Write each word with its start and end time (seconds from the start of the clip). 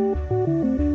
Hola, 0.00 0.89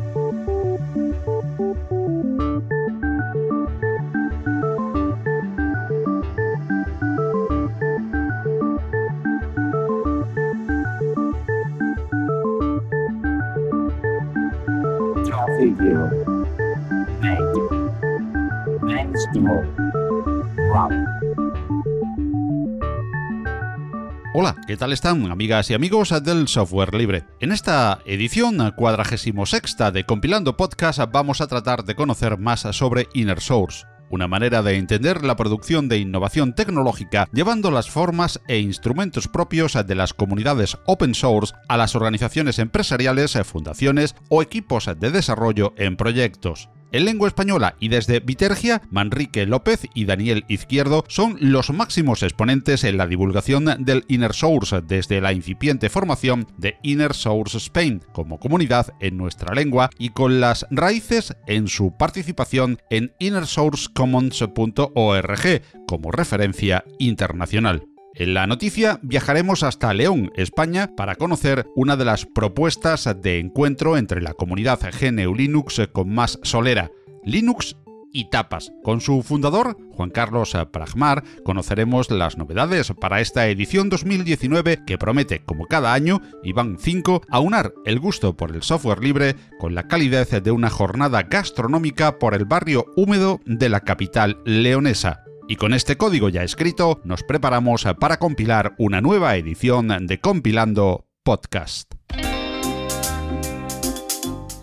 ¿qué 24.76 24.80
tal 24.80 24.92
están 24.92 25.32
amigas 25.32 25.70
y 25.70 25.74
amigos 25.74 26.14
del 26.22 26.50
software 26.50 26.94
libre? 26.94 27.24
En 27.40 27.54
esta 27.54 28.00
edición 28.06 28.74
cuadragésimo 28.76 29.46
sexta 29.46 29.90
de 29.90 30.06
Compilando 30.06 30.58
Podcast 30.58 31.00
vamos 31.14 31.40
a 31.40 31.48
tratar 31.48 31.86
de 31.86 31.96
conocer 31.96 32.38
más 32.38 32.68
sobre 32.72 33.08
Inner 33.14 33.40
Source 33.40 33.86
una 34.10 34.28
manera 34.28 34.62
de 34.62 34.76
entender 34.76 35.24
la 35.24 35.38
producción 35.38 35.88
de 35.88 36.00
innovación 36.00 36.54
tecnológica 36.54 37.30
llevando 37.32 37.72
las 37.72 37.90
formas 37.90 38.42
e 38.50 38.60
instrumentos 38.60 39.30
propios 39.30 39.74
de 39.74 39.96
las 39.96 40.14
comunidades 40.14 40.78
open 40.86 41.16
source 41.16 41.54
a 41.70 41.78
las 41.78 41.96
organizaciones 41.96 42.60
empresariales, 42.60 43.38
fundaciones 43.46 44.14
o 44.30 44.42
equipos 44.42 44.90
de 45.00 45.10
desarrollo 45.10 45.74
en 45.78 45.96
proyectos. 45.96 46.70
En 46.92 47.06
lengua 47.06 47.28
española 47.28 47.76
y 47.80 47.90
desde 47.90 48.20
Vitergia, 48.20 48.82
Manrique 48.90 49.46
López 49.46 49.82
y 49.94 50.06
Daniel 50.06 50.46
Izquierdo 50.48 51.04
son 51.08 51.38
los 51.40 51.70
máximos 51.72 52.24
exponentes 52.24 52.84
en 52.84 52.98
la 52.98 53.06
divulgación 53.08 53.66
del 53.80 54.06
Inner 54.08 54.34
Source 54.34 54.82
desde 54.82 55.22
la 55.22 55.34
incipiente 55.34 55.90
formación 55.90 56.48
de 56.58 56.78
Inner 56.84 57.14
Source 57.14 57.58
Spain 57.58 58.02
como 58.14 58.40
comunidad 58.40 58.94
en 59.00 59.18
nuestra 59.18 59.54
lengua 59.54 59.90
y 59.98 60.10
con 60.10 60.40
las 60.40 60.66
raíces 60.72 61.36
en 61.48 61.68
su 61.68 61.96
participación 61.98 62.80
en 62.90 63.14
innersourcecommons.org 63.20 65.62
como 65.88 66.12
referencia 66.12 66.84
internacional. 67.00 67.95
En 68.18 68.34
la 68.34 68.48
noticia 68.48 69.00
viajaremos 69.02 69.62
hasta 69.64 69.94
León, 69.94 70.32
España, 70.36 70.96
para 70.96 71.16
conocer 71.16 71.68
una 71.76 71.98
de 71.98 72.06
las 72.06 72.26
propuestas 72.26 73.14
de 73.22 73.40
encuentro 73.40 73.98
entre 73.98 74.22
la 74.22 74.34
comunidad 74.34 74.80
GNU 74.80 75.36
Linux 75.36 75.82
con 75.92 76.14
más 76.14 76.40
solera, 76.42 76.92
Linux 77.26 77.76
y 78.14 78.30
tapas. 78.30 78.72
Con 78.84 79.02
su 79.02 79.22
fundador, 79.22 79.78
Juan 79.92 80.12
Carlos 80.12 80.56
Pragmar, 80.72 81.26
conoceremos 81.44 82.10
las 82.10 82.38
novedades 82.38 82.94
para 83.02 83.20
esta 83.20 83.50
edición 83.50 83.90
2019 83.90 84.86
que 84.88 84.98
promete, 84.98 85.44
como 85.44 85.66
cada 85.66 85.94
año, 85.94 86.22
y 86.42 86.54
van 86.54 86.78
5, 86.80 87.24
aunar 87.30 87.74
el 87.84 88.00
gusto 88.00 88.38
por 88.38 88.56
el 88.56 88.64
software 88.64 89.04
libre 89.04 89.36
con 89.60 89.76
la 89.76 89.90
calidez 89.90 90.30
de 90.42 90.52
una 90.52 90.70
jornada 90.70 91.24
gastronómica 91.24 92.18
por 92.18 92.34
el 92.34 92.46
barrio 92.46 92.86
húmedo 92.96 93.42
de 93.46 93.68
la 93.68 93.82
capital 93.82 94.38
leonesa. 94.46 95.25
Y 95.48 95.58
con 95.58 95.74
este 95.74 95.96
código 95.96 96.30
ya 96.30 96.44
escrito, 96.44 97.02
nos 97.04 97.24
preparamos 97.24 97.86
para 98.00 98.18
compilar 98.18 98.74
una 98.80 99.00
nueva 99.02 99.36
edición 99.36 100.08
de 100.08 100.20
Compilando 100.20 101.06
Podcast. 101.24 101.94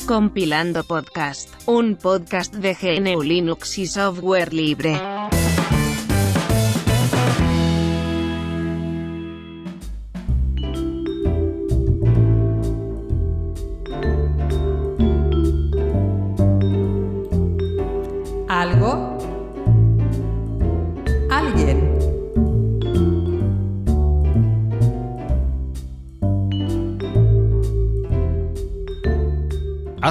Compilando 0.06 0.82
Podcast, 0.82 1.50
un 1.66 1.94
podcast 1.94 2.54
de 2.54 2.74
GNU 2.74 3.22
Linux 3.22 3.78
y 3.78 3.86
software 3.86 4.52
libre. 4.52 5.00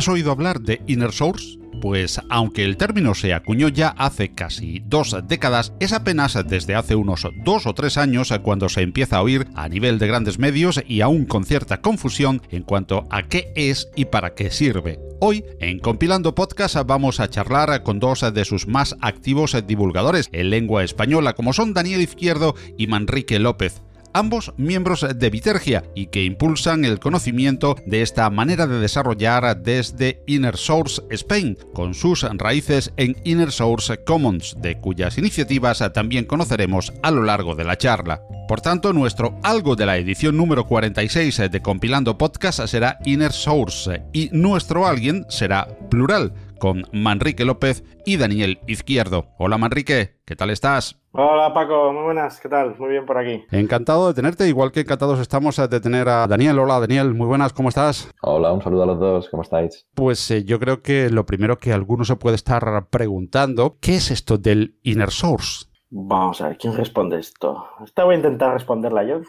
¿Has 0.01 0.07
oído 0.07 0.31
hablar 0.31 0.61
de 0.61 0.81
Inner 0.87 1.11
Source? 1.11 1.59
Pues 1.79 2.19
aunque 2.27 2.65
el 2.65 2.75
término 2.75 3.13
se 3.13 3.35
acuñó 3.35 3.67
ya 3.67 3.89
hace 3.89 4.33
casi 4.33 4.81
dos 4.83 5.15
décadas, 5.27 5.73
es 5.79 5.93
apenas 5.93 6.35
desde 6.47 6.73
hace 6.73 6.95
unos 6.95 7.27
dos 7.45 7.67
o 7.67 7.75
tres 7.75 7.99
años 7.99 8.33
cuando 8.41 8.67
se 8.67 8.81
empieza 8.81 9.17
a 9.17 9.21
oír 9.21 9.45
a 9.53 9.69
nivel 9.69 9.99
de 9.99 10.07
grandes 10.07 10.39
medios 10.39 10.81
y 10.87 11.01
aún 11.01 11.25
con 11.25 11.43
cierta 11.43 11.81
confusión 11.81 12.41
en 12.49 12.63
cuanto 12.63 13.05
a 13.11 13.27
qué 13.27 13.53
es 13.55 13.89
y 13.95 14.05
para 14.05 14.33
qué 14.33 14.49
sirve. 14.49 14.97
Hoy, 15.19 15.45
en 15.59 15.77
Compilando 15.77 16.33
Podcast, 16.33 16.77
vamos 16.87 17.19
a 17.19 17.29
charlar 17.29 17.83
con 17.83 17.99
dos 17.99 18.25
de 18.33 18.43
sus 18.43 18.65
más 18.65 18.95
activos 19.01 19.55
divulgadores 19.67 20.29
en 20.31 20.49
lengua 20.49 20.83
española, 20.83 21.33
como 21.33 21.53
son 21.53 21.75
Daniel 21.75 22.01
Izquierdo 22.01 22.55
y 22.75 22.87
Manrique 22.87 23.37
López 23.37 23.83
ambos 24.13 24.53
miembros 24.57 25.05
de 25.15 25.29
Vitergia 25.29 25.83
y 25.95 26.07
que 26.07 26.23
impulsan 26.23 26.85
el 26.85 26.99
conocimiento 26.99 27.75
de 27.85 28.01
esta 28.01 28.29
manera 28.29 28.67
de 28.67 28.79
desarrollar 28.79 29.61
desde 29.61 30.21
Inner 30.27 30.57
Source 30.57 31.01
Spain, 31.09 31.57
con 31.73 31.93
sus 31.93 32.23
raíces 32.37 32.93
en 32.97 33.15
Inner 33.23 33.51
Source 33.51 34.03
Commons, 34.03 34.55
de 34.59 34.79
cuyas 34.79 35.17
iniciativas 35.17 35.83
también 35.93 36.25
conoceremos 36.25 36.93
a 37.01 37.11
lo 37.11 37.23
largo 37.23 37.55
de 37.55 37.63
la 37.63 37.77
charla. 37.77 38.21
Por 38.47 38.61
tanto, 38.61 38.91
nuestro 38.91 39.39
algo 39.43 39.75
de 39.75 39.85
la 39.85 39.97
edición 39.97 40.35
número 40.35 40.65
46 40.65 41.49
de 41.49 41.61
Compilando 41.61 42.17
Podcast 42.17 42.65
será 42.65 42.97
Inner 43.05 43.31
Source 43.31 44.03
y 44.11 44.29
nuestro 44.33 44.85
alguien 44.85 45.25
será 45.29 45.67
plural, 45.89 46.33
con 46.61 46.83
Manrique 46.93 47.43
López 47.43 47.83
y 48.05 48.17
Daniel 48.17 48.59
Izquierdo. 48.67 49.25
Hola 49.39 49.57
Manrique, 49.57 50.19
¿qué 50.25 50.35
tal 50.35 50.51
estás? 50.51 51.01
Hola 51.11 51.55
Paco, 51.55 51.91
muy 51.91 52.03
buenas, 52.03 52.39
¿qué 52.39 52.47
tal? 52.49 52.77
Muy 52.77 52.89
bien 52.89 53.07
por 53.07 53.17
aquí. 53.17 53.43
Encantado 53.49 54.07
de 54.07 54.13
tenerte, 54.13 54.47
igual 54.47 54.71
que 54.71 54.81
encantados 54.81 55.19
estamos 55.19 55.57
de 55.57 55.79
tener 55.81 56.07
a 56.07 56.27
Daniel. 56.27 56.59
Hola 56.59 56.79
Daniel, 56.79 57.15
muy 57.15 57.25
buenas, 57.25 57.51
¿cómo 57.51 57.69
estás? 57.69 58.13
Hola, 58.21 58.53
un 58.53 58.61
saludo 58.61 58.83
a 58.83 58.85
los 58.85 58.99
dos, 58.99 59.29
¿cómo 59.29 59.41
estáis? 59.41 59.87
Pues 59.95 60.29
eh, 60.29 60.43
yo 60.43 60.59
creo 60.59 60.83
que 60.83 61.09
lo 61.09 61.25
primero 61.25 61.57
que 61.57 61.73
alguno 61.73 62.05
se 62.05 62.15
puede 62.15 62.35
estar 62.35 62.89
preguntando, 62.91 63.77
¿qué 63.81 63.95
es 63.95 64.11
esto 64.11 64.37
del 64.37 64.77
Inner 64.83 65.09
Source? 65.09 65.65
Vamos 65.89 66.41
a 66.41 66.49
ver, 66.49 66.59
¿quién 66.59 66.77
responde 66.77 67.17
esto? 67.17 67.65
Esta 67.83 68.03
voy 68.03 68.13
a 68.13 68.17
intentar 68.17 68.53
responderla 68.53 69.03
yo. 69.03 69.21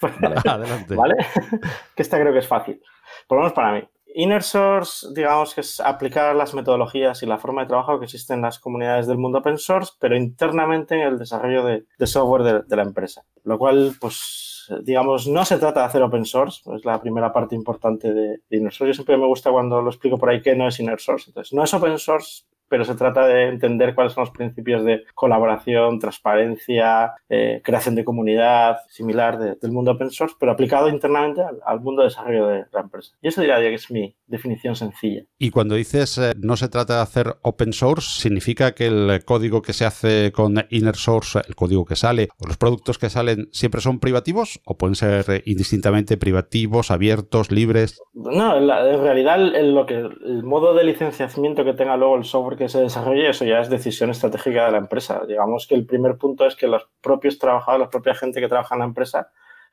Adelante. 0.46 0.94
¿Vale? 0.94 1.16
que 1.94 2.02
esta 2.02 2.18
creo 2.18 2.32
que 2.32 2.38
es 2.38 2.48
fácil. 2.48 2.80
Por 3.26 3.36
lo 3.36 3.42
menos 3.42 3.52
para 3.52 3.72
mí. 3.74 3.82
Inner 4.18 4.42
Source, 4.42 5.06
digamos 5.14 5.54
que 5.54 5.60
es 5.60 5.78
aplicar 5.78 6.34
las 6.34 6.52
metodologías 6.52 7.22
y 7.22 7.26
la 7.26 7.38
forma 7.38 7.62
de 7.62 7.68
trabajo 7.68 8.00
que 8.00 8.06
existen 8.06 8.38
en 8.38 8.42
las 8.42 8.58
comunidades 8.58 9.06
del 9.06 9.16
mundo 9.16 9.38
open 9.38 9.58
source, 9.58 9.92
pero 10.00 10.16
internamente 10.16 10.96
en 10.96 11.02
el 11.02 11.18
desarrollo 11.20 11.62
de, 11.62 11.84
software 12.04 12.64
de, 12.66 12.76
la 12.76 12.82
empresa. 12.82 13.22
Lo 13.44 13.58
cual, 13.58 13.92
pues, 14.00 14.66
digamos, 14.82 15.28
no 15.28 15.44
se 15.44 15.58
trata 15.58 15.82
de 15.82 15.86
hacer 15.86 16.02
open 16.02 16.24
source, 16.24 16.62
es 16.74 16.84
la 16.84 17.00
primera 17.00 17.32
parte 17.32 17.54
importante 17.54 18.12
de, 18.12 18.40
de 18.50 18.56
Inner 18.56 18.72
Source. 18.72 18.90
Yo 18.90 18.94
siempre 18.94 19.16
me 19.16 19.26
gusta 19.26 19.52
cuando 19.52 19.80
lo 19.82 19.88
explico 19.88 20.18
por 20.18 20.30
ahí 20.30 20.42
que 20.42 20.56
no 20.56 20.66
es 20.66 20.80
Inner 20.80 20.98
Source. 20.98 21.30
Entonces, 21.30 21.52
no 21.52 21.62
es 21.62 21.72
open 21.72 21.96
source, 21.96 22.42
pero 22.68 22.84
se 22.84 22.94
trata 22.94 23.26
de 23.26 23.48
entender 23.48 23.94
cuáles 23.94 24.12
son 24.12 24.22
los 24.22 24.30
principios 24.30 24.84
de 24.84 25.04
colaboración, 25.14 25.98
transparencia, 25.98 27.14
eh, 27.28 27.60
creación 27.64 27.94
de 27.94 28.04
comunidad, 28.04 28.78
similar 28.88 29.38
del 29.38 29.72
mundo 29.72 29.92
open 29.92 30.10
source, 30.10 30.36
pero 30.38 30.52
aplicado 30.52 30.88
internamente 30.88 31.42
al, 31.64 31.80
mundo 31.80 32.02
de 32.02 32.08
desarrollo 32.08 32.46
de 32.46 32.64
la 32.72 32.80
empresa. 32.80 33.12
Y 33.22 33.28
eso 33.28 33.40
diría 33.40 33.58
que 33.58 33.74
es 33.74 33.90
mi 33.90 34.14
definición 34.26 34.74
sencilla. 34.74 35.22
Y 35.38 35.50
cuando 35.50 35.74
dices 35.74 36.18
eh, 36.18 36.32
no 36.36 36.56
se 36.56 36.68
trata 36.68 36.96
de 36.96 37.02
hacer 37.02 37.36
open 37.42 37.72
source, 37.72 38.20
¿significa 38.20 38.72
que 38.72 38.86
el 38.86 39.24
código 39.24 39.62
que 39.62 39.72
se 39.72 39.84
hace 39.84 40.32
con 40.32 40.54
inner 40.70 40.96
source, 40.96 41.40
el 41.46 41.54
código 41.54 41.84
que 41.84 41.96
sale, 41.96 42.28
o 42.38 42.46
los 42.46 42.56
productos 42.56 42.98
que 42.98 43.10
salen, 43.10 43.48
siempre 43.52 43.80
son 43.80 44.00
privativos 44.00 44.60
o 44.64 44.76
pueden 44.76 44.94
ser 44.94 45.42
indistintamente 45.46 46.16
privativos, 46.16 46.90
abiertos, 46.90 47.50
libres? 47.50 48.00
No, 48.14 48.56
en, 48.56 49.02
realidad 49.02 49.38
lo 49.38 49.86
que, 49.86 49.94
el 49.96 50.42
modo 50.42 50.74
de 50.74 50.84
licenciamiento 50.84 51.64
que 51.64 51.74
tenga 51.74 51.96
luego 51.96 52.16
el 52.16 52.24
software 52.24 52.57
que 52.58 52.68
se 52.68 52.80
desarrolle, 52.80 53.30
eso 53.30 53.44
ya 53.44 53.60
es 53.60 53.70
decisión 53.70 54.10
estratégica 54.10 54.66
de 54.66 54.72
la 54.72 54.78
empresa. 54.78 55.22
Digamos 55.26 55.66
que 55.66 55.74
el 55.74 55.86
primer 55.86 56.18
punto 56.18 56.46
es 56.46 56.56
que 56.56 56.66
los 56.66 56.88
propios 57.00 57.38
trabajadores, 57.38 57.86
la 57.86 57.90
propia 57.90 58.14
gente 58.14 58.40
que 58.40 58.48
trabaja 58.48 58.74
en 58.74 58.80
la 58.80 58.84
empresa, 58.84 59.30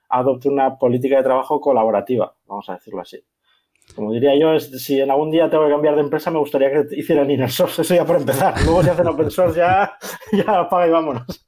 adopte 0.09 0.49
una 0.49 0.77
política 0.77 1.17
de 1.17 1.23
trabajo 1.23 1.59
colaborativa, 1.59 2.33
vamos 2.47 2.69
a 2.69 2.73
decirlo 2.75 3.01
así. 3.01 3.19
Como 3.93 4.11
diría 4.11 4.35
yo, 4.37 4.59
si 4.59 4.99
en 4.99 5.11
algún 5.11 5.31
día 5.31 5.49
tengo 5.49 5.65
que 5.65 5.71
cambiar 5.71 5.95
de 5.95 6.01
empresa, 6.01 6.31
me 6.31 6.39
gustaría 6.39 6.71
que 6.71 6.95
hicieran 6.95 7.29
inner 7.29 7.51
source, 7.51 7.81
eso 7.81 7.93
ya 7.93 8.05
por 8.05 8.17
empezar. 8.17 8.53
Luego 8.63 8.83
si 8.83 8.89
hacen 8.89 9.07
open 9.07 9.29
source 9.29 9.59
ya, 9.59 9.97
ya 10.31 10.59
apaga 10.59 10.87
y 10.87 10.91
vámonos. 10.91 11.45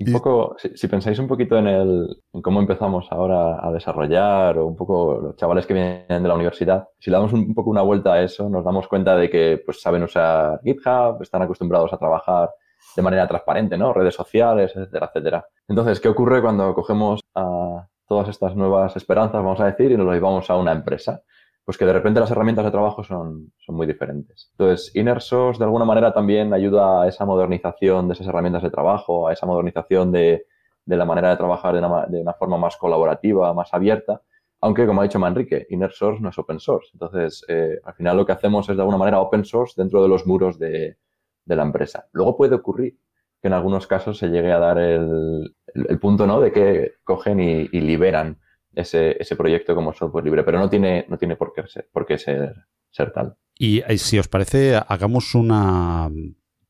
Un 0.00 0.12
poco, 0.12 0.56
si, 0.58 0.86
pensáis 0.86 1.18
un 1.18 1.26
poquito 1.26 1.58
en, 1.58 1.66
el, 1.66 2.22
en 2.32 2.40
cómo 2.40 2.60
empezamos 2.60 3.08
ahora 3.10 3.58
a 3.60 3.72
desarrollar, 3.72 4.56
o 4.58 4.66
un 4.66 4.76
poco 4.76 5.18
los 5.20 5.36
chavales 5.36 5.66
que 5.66 5.74
vienen 5.74 6.22
de 6.22 6.28
la 6.28 6.36
universidad, 6.36 6.88
si 7.00 7.10
le 7.10 7.16
damos 7.16 7.32
un, 7.32 7.52
poco 7.52 7.70
una 7.70 7.82
vuelta 7.82 8.12
a 8.12 8.22
eso, 8.22 8.48
nos 8.48 8.64
damos 8.64 8.86
cuenta 8.86 9.16
de 9.16 9.28
que 9.28 9.60
pues, 9.64 9.80
saben 9.80 10.04
usar 10.04 10.60
GitHub, 10.62 11.20
están 11.20 11.42
acostumbrados 11.42 11.92
a 11.92 11.98
trabajar 11.98 12.50
de 12.94 13.02
manera 13.02 13.26
transparente, 13.26 13.76
¿no? 13.76 13.92
Redes 13.92 14.14
sociales, 14.14 14.72
etcétera, 14.74 15.06
etcétera. 15.06 15.46
Entonces, 15.66 15.98
¿qué 15.98 16.08
ocurre 16.08 16.40
cuando 16.40 16.72
cogemos 16.74 17.20
a 17.34 17.88
todas 18.06 18.28
estas 18.28 18.54
nuevas 18.54 18.94
esperanzas, 18.96 19.42
vamos 19.42 19.60
a 19.60 19.66
decir, 19.66 19.90
y 19.90 19.96
nos 19.96 20.06
las 20.06 20.14
llevamos 20.14 20.48
a 20.48 20.56
una 20.56 20.72
empresa? 20.72 21.22
Pues 21.68 21.76
que 21.76 21.84
de 21.84 21.92
repente 21.92 22.18
las 22.18 22.30
herramientas 22.30 22.64
de 22.64 22.70
trabajo 22.70 23.04
son, 23.04 23.52
son 23.58 23.74
muy 23.74 23.86
diferentes. 23.86 24.48
Entonces, 24.52 24.90
Inner 24.96 25.20
Source 25.20 25.58
de 25.58 25.66
alguna 25.66 25.84
manera 25.84 26.14
también 26.14 26.54
ayuda 26.54 27.02
a 27.02 27.08
esa 27.08 27.26
modernización 27.26 28.08
de 28.08 28.14
esas 28.14 28.26
herramientas 28.26 28.62
de 28.62 28.70
trabajo, 28.70 29.28
a 29.28 29.34
esa 29.34 29.44
modernización 29.44 30.10
de, 30.10 30.46
de 30.86 30.96
la 30.96 31.04
manera 31.04 31.28
de 31.28 31.36
trabajar 31.36 31.74
de 31.74 31.80
una, 31.80 32.06
de 32.06 32.22
una, 32.22 32.32
forma 32.32 32.56
más 32.56 32.78
colaborativa, 32.78 33.52
más 33.52 33.74
abierta, 33.74 34.22
aunque 34.62 34.86
como 34.86 35.02
ha 35.02 35.04
dicho 35.04 35.18
Manrique, 35.18 35.66
Inner 35.68 35.92
Source 35.92 36.22
no 36.22 36.30
es 36.30 36.38
open 36.38 36.58
source. 36.58 36.88
Entonces, 36.94 37.44
eh, 37.48 37.78
al 37.84 37.92
final 37.92 38.16
lo 38.16 38.24
que 38.24 38.32
hacemos 38.32 38.66
es 38.70 38.74
de 38.74 38.80
alguna 38.80 38.96
manera 38.96 39.20
open 39.20 39.44
source 39.44 39.74
dentro 39.76 40.02
de 40.02 40.08
los 40.08 40.26
muros 40.26 40.58
de, 40.58 40.96
de 41.44 41.54
la 41.54 41.64
empresa. 41.64 42.08
Luego 42.12 42.34
puede 42.34 42.54
ocurrir 42.54 42.96
que 43.42 43.48
en 43.48 43.52
algunos 43.52 43.86
casos 43.86 44.16
se 44.16 44.28
llegue 44.28 44.52
a 44.52 44.58
dar 44.58 44.78
el, 44.78 45.54
el, 45.74 45.98
punto 45.98 46.26
¿no? 46.26 46.40
de 46.40 46.50
que 46.50 46.92
cogen 47.04 47.40
y 47.40 47.68
liberan 47.68 48.38
ese, 48.74 49.16
ese, 49.20 49.36
proyecto 49.36 49.74
como 49.74 49.92
software 49.92 50.24
libre, 50.24 50.44
pero 50.44 50.58
no 50.58 50.68
tiene, 50.68 51.06
no 51.08 51.18
tiene 51.18 51.36
por 51.36 51.52
qué 51.52 51.66
ser, 51.66 51.88
por 51.92 52.06
qué 52.06 52.18
ser, 52.18 52.54
ser 52.90 53.12
tal. 53.12 53.36
Y 53.56 53.80
eh, 53.80 53.98
si 53.98 54.18
os 54.18 54.28
parece, 54.28 54.76
hagamos 54.76 55.34
una 55.34 56.10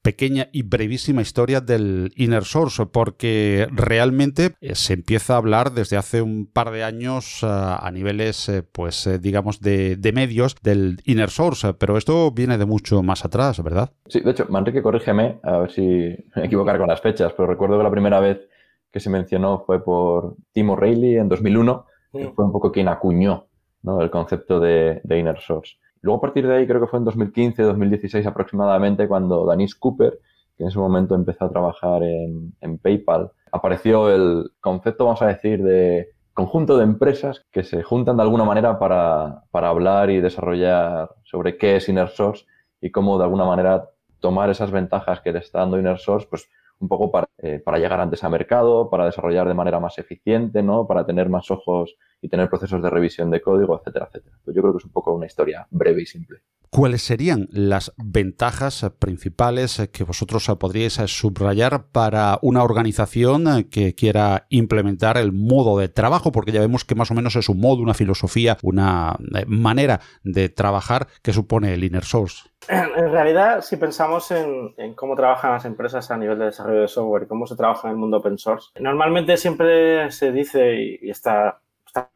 pequeña 0.09 0.49
y 0.53 0.63
brevísima 0.63 1.21
historia 1.21 1.61
del 1.61 2.13
Inner 2.17 2.45
Source, 2.45 2.87
porque 2.87 3.69
realmente 3.71 4.55
eh, 4.63 4.75
se 4.75 4.95
empieza 4.95 5.35
a 5.35 5.37
hablar 5.37 5.73
desde 5.73 5.99
hace 5.99 6.23
un 6.23 6.51
par 6.51 6.71
de 6.71 6.83
años 6.83 7.43
uh, 7.43 7.77
a 7.79 7.91
niveles, 7.93 8.49
eh, 8.49 8.63
pues 8.63 9.07
eh, 9.07 9.19
digamos, 9.19 9.61
de, 9.61 9.97
de, 9.97 10.13
medios 10.13 10.55
del 10.63 11.03
Inner 11.05 11.29
Source, 11.29 11.75
pero 11.75 11.99
esto 11.99 12.31
viene 12.31 12.57
de 12.57 12.65
mucho 12.65 13.03
más 13.03 13.27
atrás, 13.27 13.63
¿verdad? 13.63 13.91
Sí, 14.07 14.21
de 14.21 14.31
hecho, 14.31 14.47
Manrique, 14.49 14.81
corrígeme, 14.81 15.41
a 15.43 15.59
ver 15.59 15.73
si 15.73 15.83
me 15.83 16.47
equivocar 16.47 16.79
con 16.79 16.89
las 16.89 17.03
fechas, 17.03 17.35
pero 17.37 17.47
recuerdo 17.47 17.77
que 17.77 17.85
la 17.85 17.91
primera 17.91 18.19
vez 18.19 18.49
que 18.91 19.01
se 19.01 19.11
mencionó 19.11 19.61
fue 19.61 19.83
por 19.85 20.37
Tim 20.53 20.71
O'Reilly 20.71 21.17
en 21.17 21.29
2001, 21.29 21.87
sí. 22.13 22.19
que 22.19 22.29
fue 22.31 22.45
un 22.45 22.53
poco 22.53 22.73
quien 22.73 22.89
acuñó 22.89 23.47
¿no? 23.83 24.01
el 24.01 24.11
concepto 24.11 24.61
de, 24.61 25.01
de 25.05 25.19
Inner 25.19 25.41
Source. 25.41 25.77
Luego 26.01 26.19
a 26.19 26.21
partir 26.21 26.47
de 26.47 26.57
ahí 26.57 26.67
creo 26.67 26.81
que 26.81 26.87
fue 26.87 26.99
en 26.99 27.05
2015, 27.05 27.63
2016 27.63 28.27
aproximadamente 28.27 29.09
cuando 29.09 29.45
Danis 29.47 29.75
Cooper, 29.75 30.19
que 30.57 30.65
en 30.65 30.69
ese 30.69 30.79
momento 30.79 31.15
empezó 31.15 31.45
a 31.45 31.51
trabajar 31.51 32.03
en, 32.03 32.55
en, 32.61 32.79
PayPal, 32.79 33.31
apareció 33.53 34.13
el 34.15 34.51
concepto, 34.61 35.05
vamos 35.05 35.23
a 35.23 35.27
decir, 35.27 35.63
de 35.63 36.11
conjunto 36.35 36.77
de 36.77 36.85
empresas 36.85 37.47
que 37.51 37.65
se 37.65 37.83
juntan 37.83 38.17
de 38.17 38.23
alguna 38.23 38.45
manera 38.45 38.79
para, 38.79 39.43
para 39.51 39.71
hablar 39.71 40.11
y 40.11 40.21
desarrollar 40.21 41.11
sobre 41.25 41.57
qué 41.57 41.77
es 41.77 41.89
Inner 41.89 42.09
Source 42.09 42.47
y 42.81 42.91
cómo 42.91 43.19
de 43.19 43.25
alguna 43.25 43.45
manera 43.45 43.91
tomar 44.21 44.51
esas 44.51 44.71
ventajas 44.71 45.21
que 45.21 45.33
le 45.33 45.41
está 45.41 45.61
dando 45.61 45.79
Inner 45.79 45.99
Source, 45.99 46.27
pues 46.29 46.49
un 46.81 46.89
poco 46.89 47.11
para, 47.11 47.29
eh, 47.39 47.61
para 47.65 47.79
llegar 47.79 48.01
antes 48.01 48.23
a 48.25 48.29
mercado, 48.29 48.89
para 48.91 49.07
desarrollar 49.07 49.49
de 49.49 49.55
manera 49.55 49.81
más 49.81 49.99
eficiente, 49.99 50.63
¿no? 50.63 50.87
Para 50.87 51.05
tener 51.05 51.29
más 51.29 51.51
ojos 51.51 51.97
y 52.21 52.29
tener 52.29 52.49
procesos 52.49 52.83
de 52.83 52.91
revisión 52.91 53.31
de 53.31 53.41
código, 53.41 53.79
etcétera, 53.79 54.07
etcétera. 54.09 54.37
Pues 54.45 54.55
yo 54.55 54.63
creo 54.63 54.73
que 54.73 54.79
es 54.79 54.85
un 54.85 54.93
poco 54.93 55.13
una 55.13 55.27
historia 55.27 55.67
breve 55.71 56.03
y 56.03 56.07
simple. 56.07 56.41
¿Cuáles 56.71 57.01
serían 57.01 57.49
las 57.51 57.95
ventajas 57.97 58.93
principales 58.99 59.89
que 59.91 60.05
vosotros 60.05 60.47
podríais 60.61 61.01
subrayar 61.07 61.87
para 61.89 62.39
una 62.43 62.63
organización 62.63 63.65
que 63.71 63.95
quiera 63.95 64.47
implementar 64.51 65.17
el 65.17 65.33
modo 65.33 65.79
de 65.79 65.89
trabajo? 65.89 66.31
Porque 66.31 66.53
ya 66.53 66.61
vemos 66.61 66.85
que 66.85 66.95
más 66.95 67.11
o 67.11 67.15
menos 67.15 67.37
es 67.37 67.49
un 67.49 67.59
modo, 67.59 67.81
una 67.81 67.95
filosofía, 67.95 68.59
una 68.63 69.19
eh, 69.35 69.47
manera 69.47 70.01
de 70.23 70.51
trabajar 70.51 71.09
que 71.23 71.33
supone 71.33 71.73
el 71.73 71.85
Inner 71.85 72.05
Source. 72.05 72.43
En 72.97 73.13
realidad, 73.13 73.63
si 73.63 73.77
pensamos 73.77 74.31
en, 74.31 74.75
cómo 74.95 75.17
trabajan 75.17 75.53
las 75.53 75.65
empresas 75.65 76.11
a 76.11 76.17
nivel 76.17 76.39
de 76.39 76.47
desarrollo 76.47 76.83
de 76.83 76.89
software 76.89 77.23
y 77.23 77.27
cómo 77.27 77.47
se 77.47 77.57
trabaja 77.57 77.89
en 77.89 77.93
el 77.93 77.99
mundo 77.99 78.19
open 78.19 78.39
source, 78.39 78.69
normalmente 78.79 79.37
siempre 79.37 80.11
se 80.11 80.33
dice, 80.33 80.75
y, 80.75 81.11
está 81.11 81.61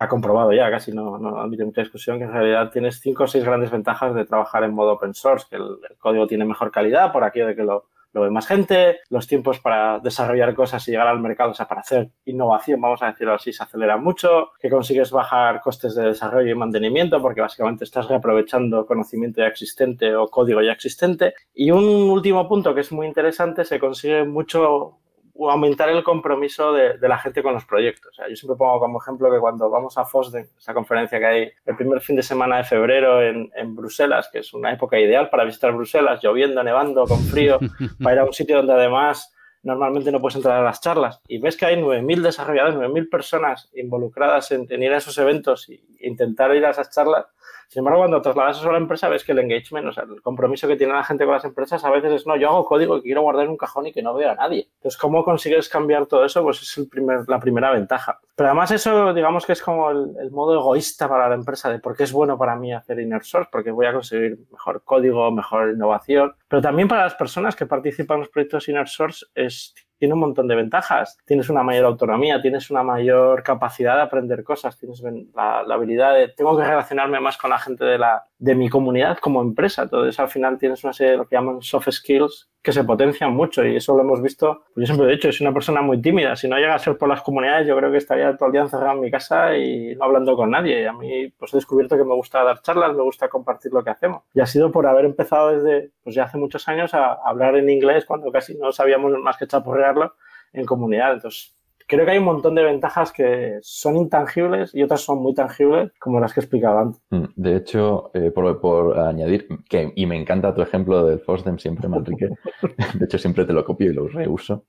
comprobado 0.08 0.52
ya, 0.52 0.70
casi 0.70 0.92
no, 0.92 1.18
no 1.18 1.40
admite 1.40 1.64
mucha 1.64 1.80
discusión, 1.80 2.18
que 2.18 2.24
en 2.24 2.32
realidad 2.32 2.70
tienes 2.70 3.00
cinco 3.00 3.24
o 3.24 3.26
seis 3.26 3.44
grandes 3.44 3.70
ventajas 3.70 4.14
de 4.14 4.26
trabajar 4.26 4.62
en 4.64 4.74
modo 4.74 4.92
open 4.92 5.14
source, 5.14 5.46
que 5.48 5.56
el, 5.56 5.78
el 5.88 5.96
código 5.98 6.26
tiene 6.26 6.44
mejor 6.44 6.70
calidad 6.70 7.12
por 7.12 7.24
aquello 7.24 7.46
de 7.46 7.56
que 7.56 7.62
lo, 7.62 7.86
lo 8.12 8.22
ve 8.22 8.30
más 8.30 8.46
gente, 8.46 9.00
los 9.08 9.26
tiempos 9.26 9.60
para 9.60 9.98
desarrollar 9.98 10.54
cosas 10.54 10.86
y 10.86 10.90
llegar 10.90 11.06
al 11.06 11.20
mercado, 11.20 11.50
o 11.50 11.54
sea, 11.54 11.66
para 11.66 11.80
hacer 11.80 12.10
innovación, 12.24 12.80
vamos 12.80 13.02
a 13.02 13.06
decirlo 13.06 13.34
así, 13.34 13.52
se 13.52 13.62
aceleran 13.62 14.02
mucho, 14.02 14.52
que 14.60 14.70
consigues 14.70 15.10
bajar 15.10 15.60
costes 15.60 15.94
de 15.94 16.04
desarrollo 16.04 16.50
y 16.50 16.54
mantenimiento 16.54 17.20
porque 17.20 17.40
básicamente 17.40 17.84
estás 17.84 18.08
reaprovechando 18.08 18.86
conocimiento 18.86 19.40
ya 19.40 19.48
existente 19.48 20.14
o 20.14 20.28
código 20.28 20.62
ya 20.62 20.72
existente. 20.72 21.34
Y 21.54 21.70
un 21.70 21.84
último 21.84 22.48
punto 22.48 22.74
que 22.74 22.82
es 22.82 22.92
muy 22.92 23.06
interesante, 23.06 23.64
se 23.64 23.78
consigue 23.78 24.24
mucho 24.24 24.98
aumentar 25.38 25.88
el 25.88 26.02
compromiso 26.04 26.72
de, 26.72 26.98
de, 26.98 27.08
la 27.08 27.18
gente 27.18 27.42
con 27.42 27.54
los 27.54 27.64
proyectos. 27.64 28.10
O 28.12 28.14
sea, 28.14 28.28
yo 28.28 28.36
siempre 28.36 28.56
pongo 28.56 28.78
como 28.80 29.00
ejemplo 29.00 29.30
que 29.30 29.38
cuando 29.38 29.70
vamos 29.70 29.96
a 29.98 30.04
FOSDEN, 30.04 30.48
esa 30.58 30.74
conferencia 30.74 31.18
que 31.18 31.26
hay 31.26 31.50
el 31.64 31.76
primer 31.76 32.00
fin 32.00 32.16
de 32.16 32.22
semana 32.22 32.58
de 32.58 32.64
febrero 32.64 33.22
en, 33.22 33.50
en, 33.56 33.74
Bruselas, 33.74 34.28
que 34.30 34.40
es 34.40 34.52
una 34.52 34.72
época 34.72 34.98
ideal 34.98 35.30
para 35.30 35.44
visitar 35.44 35.72
Bruselas, 35.72 36.20
lloviendo, 36.22 36.62
nevando, 36.62 37.04
con 37.06 37.18
frío, 37.20 37.58
para 38.02 38.14
ir 38.14 38.20
a 38.20 38.24
un 38.24 38.32
sitio 38.32 38.58
donde 38.58 38.74
además 38.74 39.32
normalmente 39.62 40.10
no 40.10 40.20
puedes 40.20 40.36
entrar 40.36 40.58
a 40.58 40.64
las 40.64 40.80
charlas 40.80 41.20
y 41.28 41.38
ves 41.38 41.56
que 41.56 41.66
hay 41.66 41.76
9.000 41.76 42.20
desarrolladores, 42.20 42.76
9.000 42.76 43.08
personas 43.08 43.70
involucradas 43.74 44.50
en, 44.50 44.66
en, 44.68 44.82
ir 44.82 44.92
a 44.92 44.96
esos 44.96 45.16
eventos 45.18 45.68
e 45.68 45.80
intentar 46.00 46.54
ir 46.54 46.66
a 46.66 46.70
esas 46.70 46.90
charlas, 46.90 47.26
sin 47.72 47.80
embargo, 47.80 48.00
cuando 48.00 48.20
trasladas 48.20 48.58
eso 48.58 48.68
a 48.68 48.72
la 48.72 48.78
empresa, 48.78 49.08
ves 49.08 49.24
que 49.24 49.32
el 49.32 49.38
engagement, 49.38 49.86
o 49.86 49.92
sea, 49.94 50.04
el 50.04 50.20
compromiso 50.20 50.68
que 50.68 50.76
tiene 50.76 50.92
la 50.92 51.04
gente 51.04 51.24
con 51.24 51.32
las 51.32 51.44
empresas 51.46 51.82
a 51.86 51.90
veces 51.90 52.12
es, 52.12 52.26
no, 52.26 52.36
yo 52.36 52.50
hago 52.50 52.66
código 52.66 52.96
que 52.96 53.04
quiero 53.04 53.22
guardar 53.22 53.46
en 53.46 53.52
un 53.52 53.56
cajón 53.56 53.86
y 53.86 53.92
que 53.94 54.02
no 54.02 54.12
vea 54.12 54.32
a 54.32 54.34
nadie. 54.34 54.68
Entonces, 54.74 55.00
¿cómo 55.00 55.24
consigues 55.24 55.70
cambiar 55.70 56.04
todo 56.04 56.22
eso? 56.26 56.42
Pues 56.42 56.60
es 56.60 56.76
el 56.76 56.86
primer, 56.86 57.26
la 57.26 57.40
primera 57.40 57.72
ventaja. 57.72 58.20
Pero 58.36 58.50
además 58.50 58.72
eso, 58.72 59.14
digamos 59.14 59.46
que 59.46 59.54
es 59.54 59.62
como 59.62 59.90
el, 59.90 60.14
el, 60.20 60.30
modo 60.30 60.54
egoísta 60.54 61.08
para 61.08 61.30
la 61.30 61.34
empresa 61.34 61.70
de 61.70 61.78
por 61.78 61.96
qué 61.96 62.02
es 62.02 62.12
bueno 62.12 62.36
para 62.36 62.56
mí 62.56 62.74
hacer 62.74 63.00
inner 63.00 63.24
source, 63.24 63.48
porque 63.50 63.70
voy 63.70 63.86
a 63.86 63.94
conseguir 63.94 64.38
mejor 64.50 64.82
código, 64.84 65.30
mejor 65.30 65.70
innovación. 65.70 66.34
Pero 66.48 66.60
también 66.60 66.88
para 66.88 67.04
las 67.04 67.14
personas 67.14 67.56
que 67.56 67.64
participan 67.64 68.16
en 68.16 68.20
los 68.20 68.28
proyectos 68.28 68.68
inner 68.68 68.86
source 68.86 69.24
es 69.34 69.74
tiene 70.02 70.14
un 70.14 70.20
montón 70.20 70.48
de 70.48 70.56
ventajas. 70.56 71.16
Tienes 71.24 71.48
una 71.48 71.62
mayor 71.62 71.84
autonomía, 71.84 72.42
tienes 72.42 72.72
una 72.72 72.82
mayor 72.82 73.44
capacidad 73.44 73.94
de 73.94 74.02
aprender 74.02 74.42
cosas, 74.42 74.76
tienes 74.76 75.00
la, 75.32 75.62
la, 75.62 75.74
habilidad 75.76 76.14
de, 76.14 76.26
tengo 76.26 76.56
que 76.56 76.64
relacionarme 76.64 77.20
más 77.20 77.38
con 77.38 77.50
la 77.50 77.58
gente 77.60 77.84
de, 77.84 77.98
la, 77.98 78.24
de 78.36 78.56
mi 78.56 78.68
comunidad 78.68 79.18
como 79.18 79.40
empresa. 79.40 79.82
Entonces, 79.82 80.18
al 80.18 80.28
final 80.28 80.58
tienes 80.58 80.82
una 80.82 80.92
serie 80.92 81.12
de 81.12 81.18
lo 81.18 81.28
que 81.28 81.36
llaman 81.36 81.62
soft 81.62 81.88
skills 81.92 82.50
que 82.62 82.72
se 82.72 82.84
potencian 82.84 83.34
mucho 83.34 83.64
y 83.64 83.76
eso 83.76 83.96
lo 83.96 84.02
hemos 84.02 84.22
visto. 84.22 84.64
Yo 84.76 84.86
siempre 84.86 85.08
he 85.08 85.16
dicho, 85.16 85.32
soy 85.32 85.46
una 85.46 85.52
persona 85.52 85.82
muy 85.82 86.00
tímida. 86.00 86.36
Si 86.36 86.48
no 86.48 86.56
llega 86.56 86.74
a 86.74 86.78
ser 86.78 86.96
por 86.96 87.08
las 87.08 87.20
comunidades, 87.20 87.66
yo 87.66 87.76
creo 87.76 87.90
que 87.90 87.98
estaría 87.98 88.36
todo 88.36 88.46
el 88.46 88.52
día 88.52 88.60
encerrado 88.62 88.94
en 88.94 89.00
mi 89.00 89.10
casa 89.10 89.56
y 89.56 89.96
no 89.96 90.04
hablando 90.04 90.36
con 90.36 90.50
nadie. 90.50 90.82
Y 90.82 90.86
a 90.86 90.92
mí, 90.92 91.28
pues 91.36 91.52
he 91.52 91.56
descubierto 91.56 91.96
que 91.96 92.04
me 92.04 92.14
gusta 92.14 92.44
dar 92.44 92.62
charlas, 92.62 92.94
me 92.94 93.02
gusta 93.02 93.28
compartir 93.28 93.72
lo 93.72 93.82
que 93.82 93.90
hacemos. 93.90 94.22
Y 94.32 94.40
ha 94.40 94.46
sido 94.46 94.70
por 94.70 94.86
haber 94.86 95.04
empezado 95.06 95.50
desde, 95.50 95.90
pues 96.04 96.14
ya 96.14 96.24
hace 96.24 96.38
muchos 96.38 96.68
años 96.68 96.94
a 96.94 97.14
hablar 97.14 97.56
en 97.56 97.68
inglés 97.68 98.04
cuando 98.04 98.30
casi 98.30 98.56
no 98.56 98.70
sabíamos 98.70 99.12
más 99.18 99.36
que 99.36 99.48
chapurrearlo 99.48 100.14
en 100.52 100.64
comunidad. 100.64 101.14
Entonces, 101.14 101.56
creo 101.86 102.04
que 102.04 102.12
hay 102.12 102.18
un 102.18 102.24
montón 102.24 102.54
de 102.54 102.62
ventajas 102.62 103.12
que 103.12 103.58
son 103.62 103.96
intangibles 103.96 104.74
y 104.74 104.82
otras 104.82 105.00
son 105.00 105.22
muy 105.22 105.34
tangibles, 105.34 105.92
como 105.98 106.20
las 106.20 106.32
que 106.32 106.40
he 106.40 106.42
explicado 106.42 106.78
antes. 106.78 107.02
De 107.36 107.56
hecho, 107.56 108.10
eh, 108.14 108.30
por, 108.30 108.60
por, 108.60 108.98
añadir, 108.98 109.46
que, 109.68 109.92
y 109.94 110.06
me 110.06 110.20
encanta 110.20 110.54
tu 110.54 110.62
ejemplo 110.62 111.04
del 111.04 111.20
FOSDEM 111.20 111.58
siempre, 111.58 111.88
Manrique. 111.88 112.28
de 112.94 113.04
hecho, 113.04 113.18
siempre 113.18 113.44
te 113.44 113.52
lo 113.52 113.64
copio 113.64 113.90
y 113.90 113.94
lo 113.94 114.08
reuso. 114.08 114.64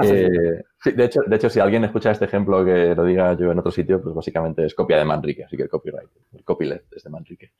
Ah. 0.00 0.06
Eh, 0.06 0.62
de, 0.94 1.04
hecho, 1.04 1.20
de 1.26 1.36
hecho, 1.36 1.50
si 1.50 1.60
alguien 1.60 1.84
escucha 1.84 2.10
este 2.10 2.24
ejemplo 2.24 2.64
que 2.64 2.94
lo 2.94 3.04
diga 3.04 3.36
yo 3.36 3.50
en 3.50 3.58
otro 3.58 3.70
sitio, 3.70 4.00
pues 4.00 4.14
básicamente 4.14 4.64
es 4.64 4.74
copia 4.74 4.98
de 4.98 5.04
Manrique, 5.04 5.44
así 5.44 5.56
que 5.56 5.64
el 5.64 5.68
copyright, 5.68 6.08
el 6.32 6.44
copyleft 6.44 6.92
es 6.94 7.02
de 7.02 7.10
Manrique. 7.10 7.52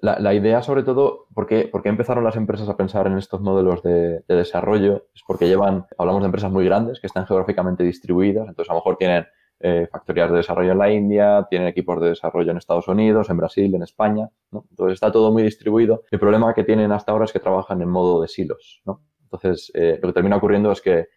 La, 0.00 0.34
idea, 0.34 0.62
sobre 0.62 0.82
todo, 0.82 1.26
¿por 1.34 1.46
qué, 1.46 1.68
¿por 1.70 1.82
qué, 1.82 1.88
empezaron 1.88 2.24
las 2.24 2.36
empresas 2.36 2.68
a 2.68 2.76
pensar 2.76 3.06
en 3.06 3.16
estos 3.16 3.40
modelos 3.40 3.82
de, 3.82 4.24
de, 4.26 4.34
desarrollo? 4.34 5.06
Es 5.14 5.22
porque 5.26 5.48
llevan, 5.48 5.86
hablamos 5.96 6.22
de 6.22 6.26
empresas 6.26 6.52
muy 6.52 6.64
grandes 6.64 7.00
que 7.00 7.06
están 7.06 7.26
geográficamente 7.26 7.84
distribuidas, 7.84 8.48
entonces 8.48 8.70
a 8.70 8.74
lo 8.74 8.80
mejor 8.80 8.96
tienen 8.96 9.26
eh, 9.60 9.88
factorías 9.90 10.30
de 10.30 10.36
desarrollo 10.36 10.70
en 10.70 10.78
la 10.78 10.90
India, 10.90 11.46
tienen 11.50 11.66
equipos 11.66 12.00
de 12.00 12.10
desarrollo 12.10 12.52
en 12.52 12.58
Estados 12.58 12.86
Unidos, 12.86 13.28
en 13.28 13.38
Brasil, 13.38 13.74
en 13.74 13.82
España. 13.82 14.28
Entonces 14.52 14.94
está 14.94 15.10
todo 15.10 15.32
muy 15.32 15.42
distribuido. 15.42 16.04
El 16.12 16.20
problema 16.20 16.54
que 16.54 16.62
tienen 16.62 16.92
hasta 16.92 17.10
ahora 17.10 17.24
es 17.24 17.32
que 17.32 17.40
trabajan 17.40 17.82
en 17.82 17.88
modo 17.88 18.22
de 18.22 18.28
silos. 18.28 18.82
Entonces, 19.24 19.72
eh, 19.74 19.98
lo 20.00 20.08
que 20.08 20.12
termina 20.12 20.36
ocurriendo 20.36 20.70
es 20.70 20.80
que 20.80 21.08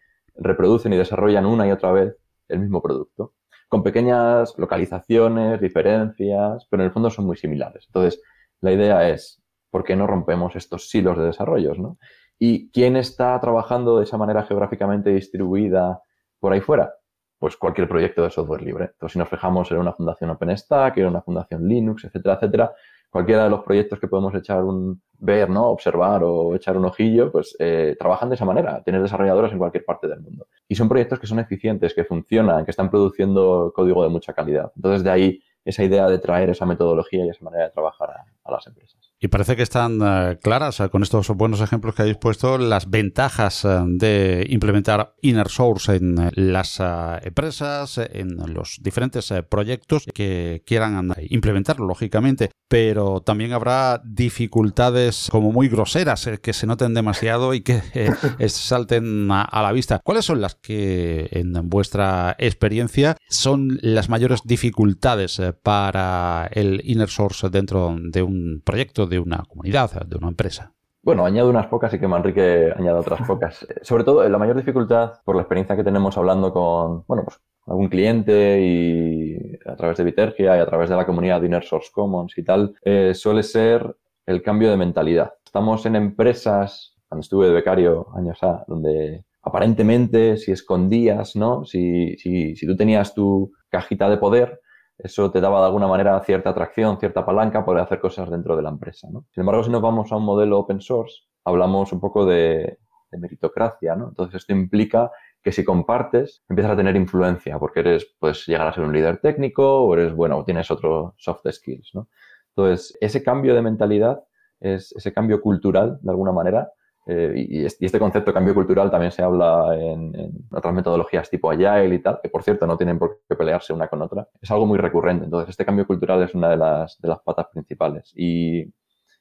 reproducen 0.41 0.93
y 0.93 0.98
desarrollan 0.98 1.45
una 1.45 1.67
y 1.67 1.71
otra 1.71 1.91
vez 1.91 2.17
el 2.48 2.60
mismo 2.60 2.81
producto, 2.81 3.33
con 3.69 3.83
pequeñas 3.83 4.53
localizaciones, 4.57 5.62
diferencias, 5.62 6.67
pero 6.69 6.83
en 6.83 6.88
el 6.88 6.93
fondo 6.93 7.10
son 7.10 7.25
muy 7.25 7.38
similares. 7.38 7.86
Entonces, 7.88 8.21
la 8.60 8.71
idea 8.71 9.10
es, 9.10 9.41
¿por 9.69 9.83
qué 9.83 9.95
no 9.95 10.07
rompemos 10.07 10.55
estos 10.55 10.89
silos 10.89 11.17
de 11.17 11.25
desarrollos? 11.25 11.79
¿no? 11.79 11.98
¿Y 12.38 12.69
quién 12.71 12.98
está 12.98 13.39
trabajando 13.39 13.98
de 13.98 14.03
esa 14.03 14.17
manera 14.17 14.43
geográficamente 14.43 15.12
distribuida 15.12 16.01
por 16.39 16.53
ahí 16.53 16.60
fuera? 16.60 16.93
Pues 17.39 17.55
cualquier 17.55 17.88
proyecto 17.88 18.24
de 18.24 18.29
software 18.29 18.62
libre. 18.62 18.86
Entonces, 18.91 19.13
si 19.13 19.19
nos 19.19 19.29
fijamos 19.29 19.71
en 19.71 19.77
una 19.77 19.93
fundación 19.93 20.29
OpenStack, 20.31 20.98
en 20.98 21.07
una 21.07 21.21
fundación 21.21 21.67
Linux, 21.67 22.03
etcétera, 22.03 22.36
etcétera, 22.36 22.71
cualquiera 23.11 23.43
de 23.43 23.49
los 23.49 23.61
proyectos 23.63 23.99
que 23.99 24.07
podemos 24.07 24.33
echar 24.33 24.63
un 24.63 25.01
ver, 25.19 25.49
¿no? 25.49 25.67
Observar 25.67 26.23
o 26.23 26.55
echar 26.55 26.77
un 26.77 26.85
ojillo, 26.85 27.31
pues 27.31 27.55
eh, 27.59 27.95
trabajan 27.99 28.29
de 28.29 28.35
esa 28.35 28.45
manera. 28.45 28.81
Tienes 28.83 29.03
desarrolladores 29.03 29.51
en 29.51 29.59
cualquier 29.59 29.85
parte 29.85 30.07
del 30.07 30.21
mundo. 30.21 30.47
Y 30.67 30.75
son 30.75 30.87
proyectos 30.87 31.19
que 31.19 31.27
son 31.27 31.37
eficientes, 31.39 31.93
que 31.93 32.05
funcionan, 32.05 32.65
que 32.65 32.71
están 32.71 32.89
produciendo 32.89 33.71
código 33.75 34.01
de 34.01 34.09
mucha 34.09 34.33
calidad. 34.33 34.71
Entonces, 34.75 35.03
de 35.03 35.11
ahí 35.11 35.43
esa 35.65 35.83
idea 35.83 36.07
de 36.07 36.19
traer 36.19 36.49
esa 36.49 36.65
metodología 36.65 37.25
y 37.25 37.29
esa 37.29 37.43
manera 37.43 37.65
de 37.65 37.71
trabajar 37.71 38.09
a, 38.09 38.51
las 38.51 38.65
empresas. 38.65 39.10
Y 39.23 39.27
parece 39.27 39.55
que 39.55 39.61
están 39.61 39.99
eh, 40.01 40.39
claras 40.41 40.79
eh, 40.79 40.89
con 40.89 41.03
estos 41.03 41.27
buenos 41.29 41.61
ejemplos 41.61 41.93
que 41.93 42.01
habéis 42.01 42.17
puesto 42.17 42.57
las 42.57 42.89
ventajas 42.89 43.63
eh, 43.65 43.79
de 43.85 44.47
implementar 44.49 45.13
Inner 45.21 45.47
Source 45.47 45.95
en 45.95 46.31
las 46.33 46.81
empresas, 47.21 47.99
en 47.99 48.37
los 48.51 48.79
diferentes 48.81 49.31
proyectos 49.47 50.07
que 50.11 50.63
quieran 50.65 51.13
implementar, 51.29 51.79
lógicamente. 51.79 52.49
Pero 52.67 53.21
también 53.21 53.53
habrá 53.53 54.01
dificultades 54.03 55.27
como 55.29 55.51
muy 55.51 55.67
groseras 55.67 56.27
que 56.41 56.53
se 56.53 56.65
noten 56.65 56.95
demasiado 56.95 57.53
y 57.53 57.61
que 57.61 57.81
salten 58.47 59.29
a 59.29 59.61
la 59.61 59.71
vista. 59.71 59.99
¿Cuáles 60.03 60.25
son 60.25 60.41
las 60.41 60.55
que, 60.55 61.27
en 61.31 61.53
vuestra 61.69 62.35
experiencia, 62.39 63.17
son 63.29 63.77
las 63.81 64.09
mayores 64.09 64.39
dificultades 64.45 65.39
para 65.61 66.49
el 66.53 66.81
Inner 66.85 67.09
Source 67.09 67.49
dentro 67.49 67.95
de 67.99 68.23
un 68.23 68.63
proyecto? 68.65 69.10
De 69.11 69.19
una 69.19 69.43
comunidad, 69.47 69.91
de 70.07 70.15
una 70.15 70.29
empresa. 70.29 70.73
Bueno, 71.03 71.25
añado 71.25 71.49
unas 71.49 71.67
pocas 71.67 71.93
y 71.93 71.99
que 71.99 72.07
Manrique 72.07 72.71
añada 72.75 72.99
otras 72.99 73.27
pocas. 73.27 73.63
Eh, 73.63 73.79
sobre 73.81 74.03
todo, 74.03 74.27
la 74.27 74.37
mayor 74.37 74.55
dificultad, 74.55 75.13
por 75.25 75.35
la 75.35 75.41
experiencia 75.41 75.75
que 75.75 75.83
tenemos 75.83 76.17
hablando 76.17 76.53
con, 76.53 77.03
bueno, 77.07 77.23
pues 77.25 77.39
algún 77.65 77.89
cliente 77.89 78.61
y 78.61 79.59
a 79.65 79.75
través 79.75 79.97
de 79.97 80.03
Vitergia 80.03 80.57
y 80.57 80.59
a 80.59 80.65
través 80.65 80.89
de 80.89 80.95
la 80.95 81.05
comunidad 81.05 81.41
de 81.41 81.47
Inner 81.47 81.63
Source 81.63 81.89
Commons 81.91 82.37
y 82.37 82.43
tal, 82.43 82.73
eh, 82.83 83.13
suele 83.13 83.43
ser 83.43 83.95
el 84.25 84.41
cambio 84.41 84.69
de 84.69 84.77
mentalidad. 84.77 85.33
Estamos 85.43 85.85
en 85.85 85.95
empresas, 85.95 86.95
cuando 87.09 87.21
estuve 87.21 87.47
de 87.47 87.53
becario 87.53 88.07
años 88.15 88.41
A, 88.43 88.63
donde 88.67 89.25
aparentemente 89.41 90.37
si 90.37 90.51
escondías, 90.51 91.35
¿no? 91.35 91.65
Si, 91.65 92.15
si, 92.17 92.55
si 92.55 92.67
tú 92.67 92.75
tenías 92.75 93.13
tu 93.13 93.51
cajita 93.69 94.09
de 94.09 94.17
poder, 94.17 94.61
eso 95.03 95.31
te 95.31 95.41
daba 95.41 95.60
de 95.60 95.65
alguna 95.65 95.88
manera 95.88 96.20
cierta 96.22 96.51
atracción, 96.51 97.00
cierta 97.00 97.25
palanca 97.25 97.65
para 97.65 97.84
hacer 97.84 98.00
cosas 98.00 98.29
dentro 98.29 98.55
de 98.55 98.62
la 98.62 98.70
empresa. 98.70 99.08
¿no? 99.12 99.25
Sin 99.31 99.41
embargo, 99.41 99.63
si 99.63 99.70
nos 99.72 99.81
vamos 99.81 100.12
a 100.12 100.17
un 100.17 100.25
modelo 100.25 100.60
open 100.60 100.81
source, 100.81 101.24
hablamos 101.43 101.91
un 101.91 102.00
poco 102.00 102.25
de, 102.25 102.79
meritocracia. 103.12 103.96
¿no? 103.96 104.10
Entonces, 104.10 104.36
esto 104.36 104.53
implica 104.53 105.12
que 105.41 105.51
si 105.51 105.65
compartes, 105.65 106.43
empiezas 106.48 106.74
a 106.74 106.77
tener 106.77 106.96
influencia, 106.96 107.58
porque 107.58 107.79
eres, 107.79 108.15
puedes 108.20 108.46
llegar 108.46 108.67
a 108.67 108.74
ser 108.74 108.84
un 108.84 108.93
líder 108.93 109.17
técnico 109.17 109.84
o 109.84 109.93
eres, 109.96 110.13
bueno, 110.13 110.43
tienes 110.46 110.70
otros 110.70 111.13
soft 111.17 111.46
skills. 111.51 111.91
¿no? 111.93 112.08
Entonces, 112.55 112.98
ese 113.01 113.24
cambio 113.24 113.55
de 113.55 113.62
mentalidad, 113.62 114.24
es, 114.60 114.93
ese 114.96 115.12
cambio 115.12 115.41
cultural, 115.41 116.00
de 116.01 116.12
alguna 116.12 116.31
manera, 116.31 116.72
eh, 117.08 117.34
y, 117.36 117.65
este 117.65 118.00
concepto 118.00 118.29
de 118.29 118.36
cambio 118.36 118.53
cultural 118.53 118.91
también 118.91 119.12
se 119.12 119.24
habla 119.24 119.75
en, 119.77 120.46
otras 120.51 120.74
metodologías 120.74 121.29
tipo 121.29 121.50
Agile 121.50 121.96
y 121.96 122.00
tal, 122.00 122.20
que 122.22 122.29
por 122.29 122.43
cierto 122.43 122.67
no 122.67 122.77
tienen 122.77 123.00
por 123.00 123.22
qué 123.27 123.36
pelearse 123.36 123.74
una 123.74 123.88
con 123.88 124.01
otra. 124.01 124.27
Es 124.41 124.51
algo 124.51 124.65
muy 124.65 124.77
recurrente. 124.77 125.25
Entonces, 125.25 125.50
este 125.50 125.65
cambio 125.65 125.88
cultural 125.88 126.22
es 126.24 126.36
una 126.36 126.50
de 126.50 126.58
las, 126.58 127.00
de 127.01 127.08
las 127.08 127.20
patas 127.22 127.48
principales. 127.51 128.12
Y 128.15 128.65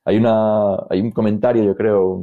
hay, 0.04 0.16
una, 0.18 0.76
hay 0.90 1.00
un 1.00 1.10
comentario, 1.10 1.64
yo 1.64 1.74
creo, 1.74 2.22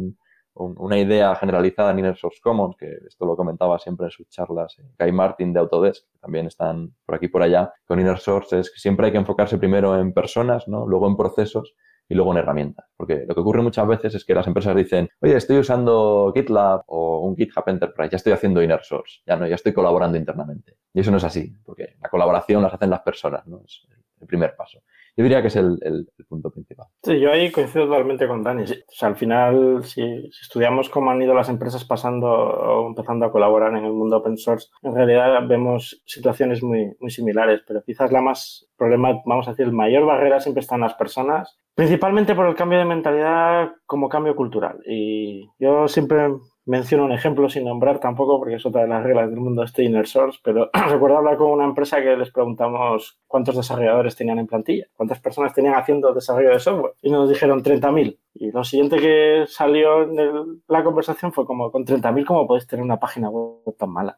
una 0.59 0.97
idea 0.97 1.35
generalizada 1.35 1.91
en 1.91 1.99
Inner 1.99 2.17
Source 2.17 2.39
Commons, 2.41 2.75
que 2.77 2.97
esto 3.07 3.25
lo 3.25 3.35
comentaba 3.35 3.77
siempre 3.79 4.07
en 4.07 4.11
sus 4.11 4.27
charlas 4.29 4.75
Guy 4.99 5.11
Martin 5.11 5.53
de 5.53 5.59
Autodesk, 5.59 6.05
también 6.19 6.47
están 6.47 6.93
por 7.05 7.15
aquí 7.15 7.27
por 7.27 7.43
allá, 7.43 7.71
con 7.85 7.99
Inner 7.99 8.17
Source, 8.17 8.59
es 8.59 8.71
que 8.71 8.79
siempre 8.79 9.07
hay 9.07 9.11
que 9.11 9.19
enfocarse 9.19 9.57
primero 9.57 9.99
en 9.99 10.13
personas, 10.13 10.67
¿no? 10.67 10.87
luego 10.87 11.07
en 11.07 11.15
procesos 11.15 11.75
y 12.09 12.15
luego 12.15 12.31
en 12.31 12.39
herramientas. 12.39 12.85
Porque 12.95 13.25
lo 13.27 13.33
que 13.33 13.41
ocurre 13.41 13.61
muchas 13.61 13.87
veces 13.87 14.15
es 14.15 14.25
que 14.25 14.33
las 14.33 14.47
empresas 14.47 14.75
dicen, 14.75 15.09
oye, 15.21 15.35
estoy 15.35 15.57
usando 15.59 16.31
GitLab 16.35 16.83
o 16.87 17.19
un 17.21 17.35
GitHub 17.35 17.63
Enterprise, 17.67 18.11
ya 18.11 18.17
estoy 18.17 18.33
haciendo 18.33 18.61
inner 18.61 18.83
source, 18.83 19.21
ya 19.25 19.35
no, 19.35 19.47
ya 19.47 19.55
estoy 19.55 19.73
colaborando 19.73 20.17
internamente. 20.17 20.77
Y 20.93 21.01
eso 21.01 21.11
no 21.11 21.17
es 21.17 21.23
así, 21.23 21.53
porque 21.65 21.95
la 22.01 22.09
colaboración 22.09 22.63
las 22.63 22.73
hacen 22.73 22.89
las 22.89 23.01
personas, 23.01 23.45
¿no? 23.47 23.61
Es 23.65 23.87
el 24.19 24.27
primer 24.27 24.55
paso. 24.55 24.79
Yo 25.15 25.23
diría 25.23 25.41
que 25.41 25.47
es 25.47 25.55
el, 25.55 26.07
punto 26.29 26.51
principal. 26.51 26.85
Sí, 27.01 27.19
yo 27.19 27.31
ahí 27.31 27.51
coincido 27.51 27.85
totalmente 27.85 28.27
con 28.27 28.43
Dani. 28.43 28.63
O 28.63 28.65
sea, 28.89 29.09
al 29.09 29.15
final, 29.15 29.83
si, 29.83 30.01
estudiamos 30.41 30.89
cómo 30.89 31.09
han 31.09 31.21
ido 31.21 31.33
las 31.33 31.49
empresas 31.49 31.83
pasando 31.85 32.27
o 32.27 32.87
empezando 32.87 33.25
a 33.25 33.31
colaborar 33.31 33.75
en 33.75 33.85
el 33.85 33.93
mundo 33.93 34.17
open 34.17 34.37
source, 34.37 34.67
en 34.83 34.93
realidad 34.93 35.47
vemos 35.47 36.03
situaciones 36.05 36.61
muy, 36.61 36.95
muy 36.99 37.09
similares, 37.09 37.61
pero 37.67 37.83
quizás 37.83 38.11
la 38.11 38.21
más 38.21 38.67
problema, 38.77 39.21
vamos 39.25 39.47
a 39.47 39.51
decir, 39.51 39.65
el 39.65 39.71
mayor 39.71 40.05
barrera 40.05 40.39
siempre 40.39 40.61
está 40.61 40.75
en 40.75 40.81
las 40.81 40.93
personas, 40.93 41.57
principalmente 41.77 42.33
por 42.33 42.47
el 42.47 42.55
cambio 42.55 42.79
de 42.79 42.85
mentalidad 42.85 43.69
como 43.85 44.09
cambio 44.09 44.35
cultural. 44.35 44.79
Y 44.87 45.47
yo 45.59 45.87
siempre 45.87 46.27
menciono 46.65 47.05
un 47.05 47.11
ejemplo 47.11 47.47
sin 47.49 47.65
nombrar 47.65 47.99
tampoco, 47.99 48.39
porque 48.39 48.55
es 48.55 48.65
otra 48.65 48.81
de 48.81 48.87
las 48.87 49.03
reglas 49.03 49.29
del 49.29 49.39
mundo 49.39 49.61
este 49.61 49.83
inner 49.83 50.07
source, 50.07 50.39
pero 50.43 50.71
recuerdo 50.89 51.17
hablar 51.17 51.37
con 51.37 51.51
una 51.51 51.65
empresa 51.65 52.01
que 52.01 52.17
les 52.17 52.31
preguntamos 52.31 53.19
cuántos 53.27 53.55
desarrolladores 53.55 54.15
tenían 54.15 54.39
en 54.39 54.47
plantilla, 54.47 54.87
cuántas 54.95 55.19
personas 55.19 55.53
tenían 55.53 55.75
haciendo 55.75 56.15
desarrollo 56.15 56.49
de 56.49 56.59
software, 56.59 56.93
y 57.03 57.11
nos 57.11 57.29
dijeron 57.29 57.61
30.000. 57.61 58.17
Y 58.33 58.51
lo 58.51 58.63
siguiente 58.63 58.97
que 58.97 59.45
salió 59.47 60.01
en 60.01 60.63
la 60.67 60.83
conversación 60.83 61.31
fue 61.31 61.45
como, 61.45 61.71
con 61.71 61.85
30.000, 61.85 62.25
¿cómo 62.25 62.47
podéis 62.47 62.65
tener 62.65 62.83
una 62.83 62.99
página 62.99 63.29
web 63.29 63.77
tan 63.77 63.91
mala? 63.91 64.17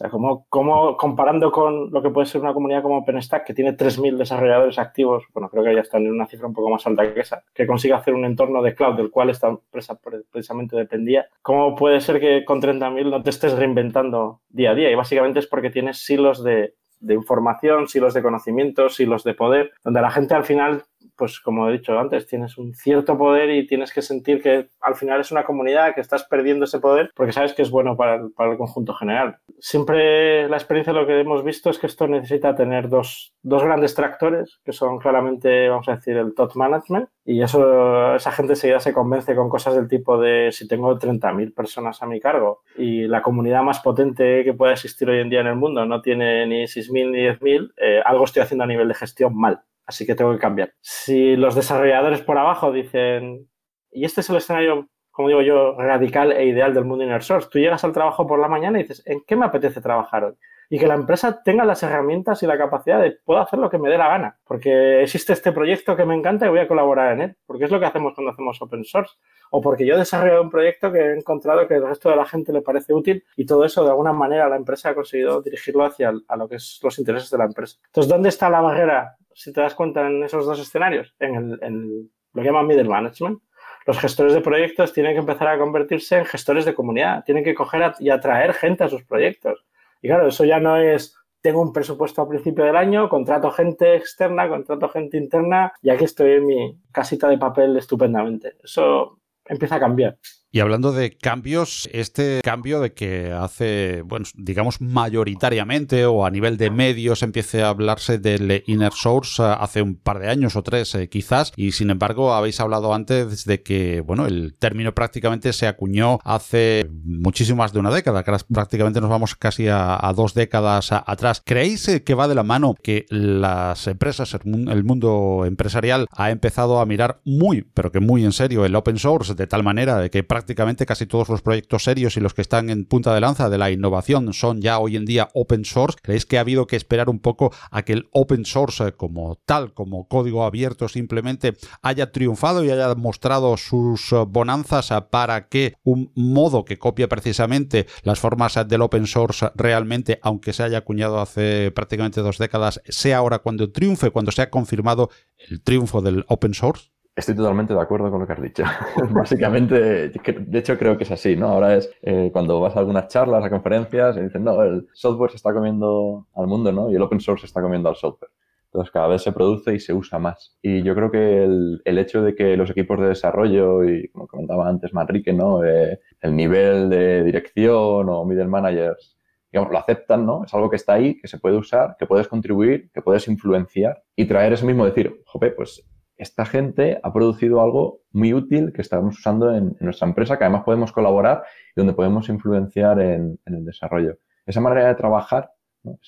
O 0.00 0.44
como, 0.48 0.96
comparando 0.96 1.50
con 1.50 1.90
lo 1.90 2.02
que 2.02 2.10
puede 2.10 2.26
ser 2.26 2.40
una 2.40 2.52
comunidad 2.52 2.82
como 2.82 2.98
OpenStack, 2.98 3.46
que 3.46 3.54
tiene 3.54 3.76
3.000 3.76 4.16
desarrolladores 4.16 4.78
activos, 4.78 5.24
bueno, 5.32 5.48
creo 5.48 5.64
que 5.64 5.74
ya 5.74 5.80
están 5.80 6.04
en 6.04 6.12
una 6.12 6.26
cifra 6.26 6.46
un 6.46 6.54
poco 6.54 6.70
más 6.70 6.86
alta 6.86 7.12
que 7.12 7.20
esa, 7.20 7.44
que 7.54 7.66
consigue 7.66 7.94
hacer 7.94 8.14
un 8.14 8.24
entorno 8.24 8.62
de 8.62 8.74
cloud 8.74 8.96
del 8.96 9.10
cual 9.10 9.30
esta 9.30 9.48
empresa 9.48 9.98
precisamente 10.30 10.76
dependía, 10.76 11.26
¿cómo 11.42 11.74
puede 11.74 12.00
ser 12.00 12.20
que 12.20 12.44
con 12.44 12.60
30.000 12.60 13.10
no 13.10 13.22
te 13.22 13.30
estés 13.30 13.56
reinventando 13.56 14.40
día 14.48 14.72
a 14.72 14.74
día? 14.74 14.90
Y 14.90 14.94
básicamente 14.94 15.38
es 15.38 15.46
porque 15.46 15.70
tienes 15.70 15.98
silos 15.98 16.42
de, 16.44 16.74
de 17.00 17.14
información, 17.14 17.88
silos 17.88 18.14
de 18.14 18.22
conocimiento, 18.22 18.88
silos 18.88 19.24
de 19.24 19.34
poder, 19.34 19.72
donde 19.84 20.00
la 20.00 20.10
gente 20.10 20.34
al 20.34 20.44
final 20.44 20.84
pues 21.16 21.40
como 21.40 21.68
he 21.68 21.72
dicho 21.72 21.98
antes, 21.98 22.26
tienes 22.26 22.58
un 22.58 22.74
cierto 22.74 23.16
poder 23.16 23.50
y 23.50 23.66
tienes 23.66 23.92
que 23.92 24.02
sentir 24.02 24.42
que 24.42 24.68
al 24.80 24.94
final 24.94 25.20
es 25.20 25.30
una 25.30 25.44
comunidad, 25.44 25.94
que 25.94 26.00
estás 26.00 26.24
perdiendo 26.24 26.64
ese 26.64 26.80
poder 26.80 27.10
porque 27.14 27.32
sabes 27.32 27.54
que 27.54 27.62
es 27.62 27.70
bueno 27.70 27.96
para 27.96 28.16
el, 28.16 28.32
para 28.32 28.52
el 28.52 28.58
conjunto 28.58 28.94
general. 28.94 29.38
Siempre 29.58 30.48
la 30.48 30.56
experiencia 30.56 30.92
lo 30.92 31.06
que 31.06 31.20
hemos 31.20 31.44
visto 31.44 31.70
es 31.70 31.78
que 31.78 31.86
esto 31.86 32.06
necesita 32.06 32.54
tener 32.54 32.88
dos, 32.88 33.34
dos 33.42 33.62
grandes 33.62 33.94
tractores, 33.94 34.60
que 34.64 34.72
son 34.72 34.98
claramente, 34.98 35.68
vamos 35.68 35.88
a 35.88 35.96
decir, 35.96 36.16
el 36.16 36.34
top 36.34 36.56
management, 36.56 37.08
y 37.24 37.42
eso, 37.42 38.14
esa 38.14 38.30
gente 38.30 38.54
seguida 38.54 38.80
se 38.80 38.92
convence 38.92 39.34
con 39.34 39.48
cosas 39.48 39.74
del 39.74 39.88
tipo 39.88 40.18
de 40.18 40.52
si 40.52 40.68
tengo 40.68 40.96
30.000 40.96 41.54
personas 41.54 42.02
a 42.02 42.06
mi 42.06 42.20
cargo 42.20 42.62
y 42.76 43.08
la 43.08 43.22
comunidad 43.22 43.62
más 43.62 43.80
potente 43.80 44.44
que 44.44 44.54
pueda 44.54 44.72
existir 44.72 45.08
hoy 45.08 45.20
en 45.20 45.30
día 45.30 45.40
en 45.40 45.48
el 45.48 45.56
mundo 45.56 45.84
no 45.86 46.02
tiene 46.02 46.46
ni 46.46 46.64
6.000 46.64 47.10
ni 47.10 47.18
10.000, 47.18 47.72
eh, 47.76 48.00
algo 48.04 48.24
estoy 48.24 48.42
haciendo 48.42 48.64
a 48.64 48.68
nivel 48.68 48.88
de 48.88 48.94
gestión 48.94 49.36
mal 49.36 49.62
así 49.86 50.04
que 50.04 50.14
tengo 50.14 50.32
que 50.32 50.38
cambiar. 50.38 50.72
Si 50.80 51.36
los 51.36 51.54
desarrolladores 51.54 52.22
por 52.22 52.36
abajo 52.38 52.72
dicen, 52.72 53.48
y 53.90 54.04
este 54.04 54.20
es 54.20 54.30
el 54.30 54.36
escenario, 54.36 54.88
como 55.10 55.28
digo 55.28 55.42
yo, 55.42 55.74
radical 55.78 56.32
e 56.32 56.46
ideal 56.46 56.74
del 56.74 56.84
mundo 56.84 57.04
inner 57.04 57.22
source, 57.22 57.48
tú 57.50 57.58
llegas 57.58 57.84
al 57.84 57.92
trabajo 57.92 58.26
por 58.26 58.38
la 58.38 58.48
mañana 58.48 58.78
y 58.78 58.82
dices, 58.82 59.02
¿en 59.06 59.22
qué 59.26 59.36
me 59.36 59.46
apetece 59.46 59.80
trabajar 59.80 60.24
hoy? 60.24 60.34
Y 60.68 60.80
que 60.80 60.88
la 60.88 60.94
empresa 60.94 61.42
tenga 61.44 61.64
las 61.64 61.84
herramientas 61.84 62.42
y 62.42 62.46
la 62.46 62.58
capacidad 62.58 63.00
de 63.00 63.12
puedo 63.24 63.40
hacer 63.40 63.60
lo 63.60 63.70
que 63.70 63.78
me 63.78 63.88
dé 63.88 63.96
la 63.96 64.08
gana, 64.08 64.38
porque 64.44 65.00
existe 65.00 65.32
este 65.32 65.52
proyecto 65.52 65.94
que 65.94 66.04
me 66.04 66.16
encanta 66.16 66.46
y 66.46 66.48
voy 66.48 66.58
a 66.58 66.66
colaborar 66.66 67.12
en 67.12 67.20
él, 67.20 67.36
porque 67.46 67.66
es 67.66 67.70
lo 67.70 67.78
que 67.78 67.86
hacemos 67.86 68.14
cuando 68.14 68.32
hacemos 68.32 68.60
open 68.60 68.84
source, 68.84 69.14
o 69.52 69.60
porque 69.60 69.86
yo 69.86 69.94
he 69.94 69.98
desarrollado 69.98 70.42
un 70.42 70.50
proyecto 70.50 70.90
que 70.90 70.98
he 70.98 71.16
encontrado 71.16 71.68
que 71.68 71.74
el 71.74 71.86
resto 71.86 72.10
de 72.10 72.16
la 72.16 72.26
gente 72.26 72.52
le 72.52 72.62
parece 72.62 72.92
útil 72.92 73.24
y 73.36 73.46
todo 73.46 73.64
eso 73.64 73.84
de 73.84 73.90
alguna 73.90 74.12
manera 74.12 74.48
la 74.48 74.56
empresa 74.56 74.90
ha 74.90 74.94
conseguido 74.96 75.40
dirigirlo 75.40 75.84
hacia 75.84 76.12
a 76.26 76.36
lo 76.36 76.48
que 76.48 76.56
es 76.56 76.80
los 76.82 76.98
intereses 76.98 77.30
de 77.30 77.38
la 77.38 77.44
empresa. 77.44 77.78
Entonces, 77.86 78.10
¿dónde 78.10 78.28
está 78.28 78.50
la 78.50 78.60
barrera 78.60 79.16
si 79.36 79.52
te 79.52 79.60
das 79.60 79.74
cuenta 79.74 80.06
en 80.06 80.22
esos 80.24 80.46
dos 80.46 80.58
escenarios, 80.58 81.14
en, 81.18 81.58
el, 81.60 82.10
lo 82.32 82.42
que 82.42 82.48
llaman 82.48 82.66
middle 82.66 82.88
management, 82.88 83.38
los 83.86 83.98
gestores 83.98 84.32
de 84.32 84.40
proyectos 84.40 84.92
tienen 84.92 85.12
que 85.12 85.20
empezar 85.20 85.48
a 85.48 85.58
convertirse 85.58 86.16
en 86.18 86.24
gestores 86.24 86.64
de 86.64 86.74
comunidad, 86.74 87.22
tienen 87.24 87.44
que 87.44 87.54
coger 87.54 87.92
y 88.00 88.10
atraer 88.10 88.54
gente 88.54 88.84
a 88.84 88.88
sus 88.88 89.04
proyectos. 89.04 89.64
Y 90.00 90.08
claro, 90.08 90.26
eso 90.26 90.44
ya 90.44 90.58
no 90.58 90.76
es 90.76 91.14
tengo 91.42 91.62
un 91.62 91.72
presupuesto 91.72 92.22
a 92.22 92.28
principio 92.28 92.64
del 92.64 92.74
año, 92.74 93.08
contrato 93.08 93.52
gente 93.52 93.94
externa, 93.94 94.48
contrato 94.48 94.88
gente 94.88 95.16
interna 95.16 95.72
y 95.80 95.90
aquí 95.90 96.02
estoy 96.02 96.32
en 96.32 96.46
mi 96.46 96.80
casita 96.90 97.28
de 97.28 97.38
papel 97.38 97.76
estupendamente. 97.76 98.56
Eso 98.64 99.20
empieza 99.44 99.76
a 99.76 99.80
cambiar. 99.80 100.18
Y 100.56 100.60
hablando 100.60 100.92
de 100.92 101.10
cambios, 101.10 101.86
este 101.92 102.40
cambio 102.42 102.80
de 102.80 102.94
que 102.94 103.30
hace, 103.30 104.00
bueno, 104.06 104.24
digamos 104.36 104.80
mayoritariamente 104.80 106.06
o 106.06 106.24
a 106.24 106.30
nivel 106.30 106.56
de 106.56 106.70
medios 106.70 107.22
empiece 107.22 107.62
a 107.62 107.68
hablarse 107.68 108.16
del 108.16 108.64
inner 108.66 108.94
source 108.94 109.42
eh, 109.42 109.54
hace 109.60 109.82
un 109.82 109.96
par 109.96 110.18
de 110.18 110.30
años 110.30 110.56
o 110.56 110.62
tres 110.62 110.94
eh, 110.94 111.10
quizás, 111.10 111.52
y 111.56 111.72
sin 111.72 111.90
embargo 111.90 112.32
habéis 112.32 112.58
hablado 112.58 112.94
antes 112.94 113.44
de 113.44 113.62
que, 113.62 114.00
bueno, 114.00 114.24
el 114.24 114.54
término 114.58 114.94
prácticamente 114.94 115.52
se 115.52 115.66
acuñó 115.66 116.20
hace 116.24 116.88
muchísimo 117.04 117.58
más 117.58 117.74
de 117.74 117.80
una 117.80 117.90
década, 117.90 118.24
prácticamente 118.50 119.02
nos 119.02 119.10
vamos 119.10 119.34
casi 119.34 119.68
a, 119.68 120.10
dos 120.16 120.32
décadas 120.32 120.90
atrás. 120.90 121.42
¿Creéis 121.44 121.86
eh, 121.88 122.02
que 122.02 122.14
va 122.14 122.28
de 122.28 122.34
la 122.34 122.44
mano 122.44 122.74
que 122.82 123.04
las 123.10 123.86
empresas, 123.88 124.34
el 124.42 124.84
mundo 124.84 125.44
empresarial 125.44 126.06
ha 126.12 126.30
empezado 126.30 126.80
a 126.80 126.86
mirar 126.86 127.20
muy, 127.26 127.60
pero 127.60 127.92
que 127.92 128.00
muy 128.00 128.24
en 128.24 128.32
serio 128.32 128.64
el 128.64 128.74
open 128.74 128.98
source 128.98 129.34
de 129.34 129.46
tal 129.46 129.62
manera 129.62 129.98
de 129.98 130.08
que 130.08 130.22
prácticamente 130.22 130.45
prácticamente 130.46 130.86
casi 130.86 131.06
todos 131.06 131.28
los 131.28 131.42
proyectos 131.42 131.82
serios 131.82 132.16
y 132.16 132.20
los 132.20 132.32
que 132.32 132.40
están 132.40 132.70
en 132.70 132.84
punta 132.84 133.12
de 133.12 133.20
lanza 133.20 133.50
de 133.50 133.58
la 133.58 133.72
innovación 133.72 134.32
son 134.32 134.62
ya 134.62 134.78
hoy 134.78 134.94
en 134.94 135.04
día 135.04 135.28
open 135.34 135.64
source. 135.64 135.98
¿Creéis 136.00 136.24
que 136.24 136.38
ha 136.38 136.42
habido 136.42 136.68
que 136.68 136.76
esperar 136.76 137.10
un 137.10 137.18
poco 137.18 137.52
a 137.72 137.82
que 137.82 137.94
el 137.94 138.08
open 138.12 138.44
source 138.44 138.92
como 138.92 139.40
tal, 139.44 139.74
como 139.74 140.06
código 140.06 140.44
abierto 140.44 140.88
simplemente 140.88 141.56
haya 141.82 142.12
triunfado 142.12 142.62
y 142.62 142.70
haya 142.70 142.94
mostrado 142.94 143.56
sus 143.56 144.14
bonanzas 144.28 144.92
para 145.10 145.48
que 145.48 145.74
un 145.82 146.12
modo 146.14 146.64
que 146.64 146.78
copia 146.78 147.08
precisamente 147.08 147.88
las 148.04 148.20
formas 148.20 148.54
del 148.68 148.82
open 148.82 149.08
source 149.08 149.50
realmente, 149.56 150.20
aunque 150.22 150.52
se 150.52 150.62
haya 150.62 150.78
acuñado 150.78 151.18
hace 151.18 151.72
prácticamente 151.72 152.20
dos 152.20 152.38
décadas, 152.38 152.80
sea 152.86 153.18
ahora 153.18 153.40
cuando 153.40 153.72
triunfe, 153.72 154.12
cuando 154.12 154.30
se 154.30 154.42
ha 154.42 154.50
confirmado 154.50 155.10
el 155.48 155.60
triunfo 155.60 156.02
del 156.02 156.24
open 156.28 156.54
source? 156.54 156.95
Estoy 157.16 157.34
totalmente 157.34 157.72
de 157.72 157.80
acuerdo 157.80 158.10
con 158.10 158.20
lo 158.20 158.26
que 158.26 158.34
has 158.34 158.42
dicho. 158.42 158.62
Básicamente, 159.10 160.10
de 160.10 160.58
hecho 160.58 160.78
creo 160.78 160.98
que 160.98 161.04
es 161.04 161.10
así, 161.10 161.34
¿no? 161.34 161.48
Ahora 161.48 161.74
es 161.74 161.90
eh, 162.02 162.28
cuando 162.30 162.60
vas 162.60 162.76
a 162.76 162.80
algunas 162.80 163.08
charlas, 163.08 163.42
a 163.42 163.48
conferencias, 163.48 164.18
y 164.18 164.20
dicen, 164.20 164.44
no, 164.44 164.62
el 164.62 164.86
software 164.92 165.30
se 165.30 165.38
está 165.38 165.54
comiendo 165.54 166.26
al 166.34 166.46
mundo, 166.46 166.72
¿no? 166.72 166.90
Y 166.90 166.94
el 166.94 167.00
open 167.00 167.18
source 167.20 167.40
se 167.40 167.46
está 167.46 167.62
comiendo 167.62 167.88
al 167.88 167.96
software. 167.96 168.30
Entonces 168.66 168.92
cada 168.92 169.06
vez 169.06 169.22
se 169.22 169.32
produce 169.32 169.74
y 169.74 169.80
se 169.80 169.94
usa 169.94 170.18
más. 170.18 170.58
Y 170.60 170.82
yo 170.82 170.94
creo 170.94 171.10
que 171.10 171.44
el, 171.44 171.98
hecho 171.98 172.20
de 172.20 172.34
que 172.34 172.54
los 172.54 172.68
equipos 172.68 173.00
de 173.00 173.08
desarrollo, 173.08 173.82
y 173.84 174.08
como 174.08 174.26
comentaba 174.26 174.68
antes 174.68 174.92
Manrique, 174.92 175.32
¿no? 175.32 175.64
Eh, 175.64 175.98
el 176.20 176.36
nivel 176.36 176.90
de 176.90 177.24
dirección 177.24 178.10
o 178.10 178.24
middle 178.26 178.48
managers, 178.48 179.16
digamos, 179.50 179.72
lo 179.72 179.78
aceptan, 179.78 180.26
¿no? 180.26 180.44
Es 180.44 180.52
algo 180.52 180.68
que 180.68 180.76
está 180.76 180.92
ahí, 180.92 181.18
que 181.18 181.28
se 181.28 181.38
puede 181.38 181.56
usar, 181.56 181.96
que 181.98 182.04
puedes 182.04 182.28
contribuir, 182.28 182.90
que 182.92 183.00
puedes 183.00 183.26
influenciar 183.26 184.02
y 184.14 184.26
traer 184.26 184.52
ese 184.52 184.66
mismo 184.66 184.84
decir, 184.84 185.22
jope, 185.24 185.52
pues 185.52 185.82
esta 186.16 186.46
gente 186.46 186.98
ha 187.02 187.12
producido 187.12 187.60
algo 187.60 188.00
muy 188.12 188.32
útil 188.32 188.72
que 188.72 188.82
estamos 188.82 189.18
usando 189.18 189.54
en, 189.54 189.76
nuestra 189.80 190.08
empresa, 190.08 190.38
que 190.38 190.44
además 190.44 190.64
podemos 190.64 190.92
colaborar 190.92 191.42
y 191.74 191.80
donde 191.80 191.92
podemos 191.92 192.28
influenciar 192.28 193.00
en, 193.00 193.38
el 193.44 193.64
desarrollo. 193.64 194.18
Esa 194.46 194.60
manera 194.60 194.88
de 194.88 194.94
trabajar, 194.94 195.50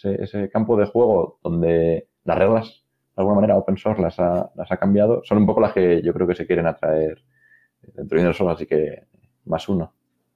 ese, 0.03 0.49
campo 0.51 0.77
de 0.77 0.87
juego 0.87 1.39
donde 1.43 2.09
las 2.25 2.39
reglas, 2.39 2.85
de 3.17 3.23
alguna 3.23 3.37
manera, 3.37 3.57
open 3.57 3.77
source 3.77 4.01
las 4.01 4.19
ha, 4.19 4.77
cambiado, 4.79 5.23
son 5.25 5.39
un 5.39 5.47
poco 5.47 5.61
las 5.61 5.73
que 5.73 6.03
yo 6.03 6.13
creo 6.15 6.27
que 6.27 6.35
se 6.35 6.47
quieren 6.47 6.67
atraer 6.67 7.23
dentro 7.83 8.23
de 8.23 8.35
solo, 8.35 8.51
así 8.51 8.67
que 8.67 9.05
más 9.45 9.69
uno. 9.69 9.93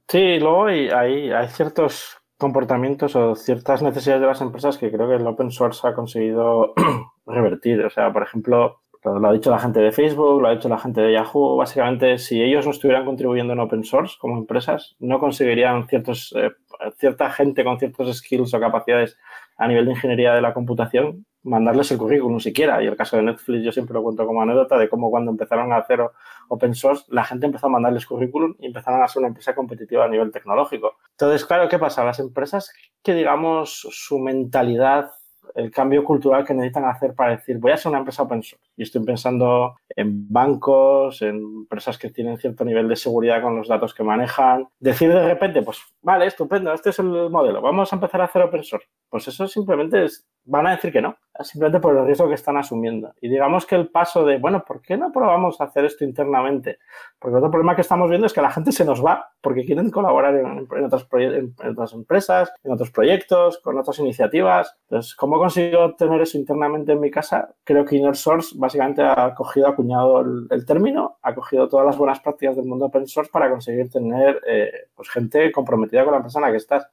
Sí, 0.08 0.38
luego 0.38 0.66
hay, 0.66 0.88
hay 0.88 1.48
ciertos 1.48 2.22
comportamientos 2.36 3.14
o 3.14 3.36
ciertas 3.36 3.82
necesidades 3.82 4.20
de 4.20 4.26
las 4.26 4.40
empresas 4.40 4.76
que 4.76 4.90
creo 4.90 5.08
que 5.08 5.14
el 5.14 5.26
open 5.26 5.52
source 5.52 5.86
ha 5.86 5.94
conseguido 5.94 6.74
revertir. 7.26 7.84
O 7.84 7.90
sea, 7.90 8.12
por 8.12 8.24
ejemplo, 8.24 8.81
lo 9.04 9.28
ha 9.28 9.32
dicho 9.32 9.50
la 9.50 9.58
gente 9.58 9.80
de 9.80 9.92
Facebook, 9.92 10.40
lo 10.40 10.48
ha 10.48 10.54
dicho 10.54 10.68
la 10.68 10.78
gente 10.78 11.00
de 11.00 11.12
Yahoo. 11.12 11.56
Básicamente, 11.56 12.18
si 12.18 12.42
ellos 12.42 12.64
no 12.64 12.72
estuvieran 12.72 13.04
contribuyendo 13.04 13.52
en 13.52 13.60
open 13.60 13.84
source 13.84 14.16
como 14.18 14.38
empresas, 14.38 14.96
no 15.00 15.18
conseguirían 15.18 15.88
ciertos, 15.88 16.32
eh, 16.36 16.50
cierta 16.98 17.30
gente 17.30 17.64
con 17.64 17.78
ciertos 17.78 18.16
skills 18.16 18.54
o 18.54 18.60
capacidades 18.60 19.18
a 19.56 19.66
nivel 19.68 19.86
de 19.86 19.92
ingeniería 19.92 20.34
de 20.34 20.40
la 20.40 20.54
computación 20.54 21.26
mandarles 21.44 21.90
el 21.90 21.98
currículum 21.98 22.40
siquiera. 22.40 22.82
Y 22.82 22.86
el 22.86 22.96
caso 22.96 23.16
de 23.16 23.22
Netflix 23.22 23.64
yo 23.64 23.72
siempre 23.72 23.94
lo 23.94 24.02
cuento 24.02 24.26
como 24.26 24.42
anécdota 24.42 24.78
de 24.78 24.88
cómo 24.88 25.10
cuando 25.10 25.30
empezaron 25.30 25.72
a 25.72 25.78
hacer 25.78 26.00
open 26.48 26.74
source, 26.74 27.04
la 27.08 27.24
gente 27.24 27.46
empezó 27.46 27.66
a 27.66 27.70
mandarles 27.70 28.06
currículum 28.06 28.54
y 28.58 28.66
empezaron 28.66 29.02
a 29.02 29.08
ser 29.08 29.20
una 29.20 29.28
empresa 29.28 29.54
competitiva 29.54 30.04
a 30.04 30.08
nivel 30.08 30.30
tecnológico. 30.30 30.96
Entonces, 31.12 31.44
claro, 31.44 31.68
¿qué 31.68 31.78
pasa? 31.78 32.04
Las 32.04 32.20
empresas 32.20 32.72
que, 33.02 33.14
digamos, 33.14 33.86
su 33.90 34.18
mentalidad 34.18 35.10
el 35.54 35.70
cambio 35.70 36.04
cultural 36.04 36.44
que 36.44 36.54
necesitan 36.54 36.84
hacer 36.84 37.14
para 37.14 37.36
decir, 37.36 37.58
voy 37.58 37.72
a 37.72 37.76
ser 37.76 37.90
una 37.90 37.98
empresa 37.98 38.22
open 38.22 38.42
source. 38.42 38.64
Y 38.76 38.82
estoy 38.82 39.04
pensando 39.04 39.76
en 39.94 40.30
bancos, 40.32 41.22
en 41.22 41.36
empresas 41.36 41.98
que 41.98 42.10
tienen 42.10 42.38
cierto 42.38 42.64
nivel 42.64 42.88
de 42.88 42.96
seguridad 42.96 43.42
con 43.42 43.56
los 43.56 43.68
datos 43.68 43.94
que 43.94 44.02
manejan. 44.02 44.68
Decir 44.78 45.12
de 45.12 45.26
repente, 45.26 45.62
pues 45.62 45.78
vale, 46.00 46.26
estupendo, 46.26 46.72
este 46.72 46.90
es 46.90 46.98
el 46.98 47.30
modelo, 47.30 47.60
vamos 47.60 47.92
a 47.92 47.96
empezar 47.96 48.20
a 48.20 48.24
hacer 48.24 48.42
open 48.42 48.64
source. 48.64 48.88
Pues 49.08 49.28
eso 49.28 49.46
simplemente 49.46 50.04
es, 50.04 50.26
van 50.44 50.66
a 50.66 50.72
decir 50.72 50.92
que 50.92 51.00
no, 51.00 51.16
simplemente 51.40 51.80
por 51.80 51.96
el 51.96 52.04
riesgo 52.04 52.28
que 52.28 52.34
están 52.34 52.56
asumiendo. 52.56 53.14
Y 53.20 53.28
digamos 53.28 53.66
que 53.66 53.74
el 53.74 53.88
paso 53.88 54.24
de, 54.24 54.38
bueno, 54.38 54.64
¿por 54.64 54.82
qué 54.82 54.96
no 54.96 55.12
probamos 55.12 55.60
hacer 55.60 55.84
esto 55.84 56.04
internamente? 56.04 56.78
Porque 57.18 57.36
otro 57.36 57.50
problema 57.50 57.74
que 57.74 57.82
estamos 57.82 58.08
viendo 58.10 58.26
es 58.26 58.32
que 58.32 58.42
la 58.42 58.50
gente 58.50 58.72
se 58.72 58.84
nos 58.84 59.04
va 59.04 59.30
porque 59.40 59.64
quieren 59.64 59.90
colaborar 59.90 60.36
en, 60.36 60.68
otras, 60.84 61.06
en 61.12 61.54
otras 61.70 61.92
empresas, 61.92 62.52
en 62.62 62.72
otros 62.72 62.90
proyectos, 62.90 63.58
con 63.58 63.78
otras 63.78 63.98
iniciativas. 63.98 64.76
Entonces, 64.88 65.14
¿cómo 65.14 65.38
consigo 65.38 65.94
tener 65.94 66.20
eso 66.20 66.38
internamente 66.38 66.92
en 66.92 67.00
mi 67.00 67.10
casa? 67.10 67.54
Creo 67.64 67.84
que 67.84 67.96
Inner 67.96 68.16
Source 68.16 68.54
básicamente 68.58 69.02
ha 69.02 69.34
cogido, 69.34 69.68
acuñado 69.68 70.20
el, 70.20 70.66
término, 70.66 71.18
ha 71.22 71.34
cogido 71.34 71.68
todas 71.68 71.86
las 71.86 71.96
buenas 71.96 72.20
prácticas 72.20 72.56
del 72.56 72.66
mundo 72.66 72.86
open 72.86 73.06
source 73.06 73.30
para 73.32 73.50
conseguir 73.50 73.90
tener 73.90 74.40
eh, 74.46 74.88
pues 74.94 75.08
gente 75.08 75.50
comprometida 75.50 76.04
con 76.04 76.14
la 76.14 76.22
persona 76.22 76.50
que 76.50 76.58
estás. 76.58 76.86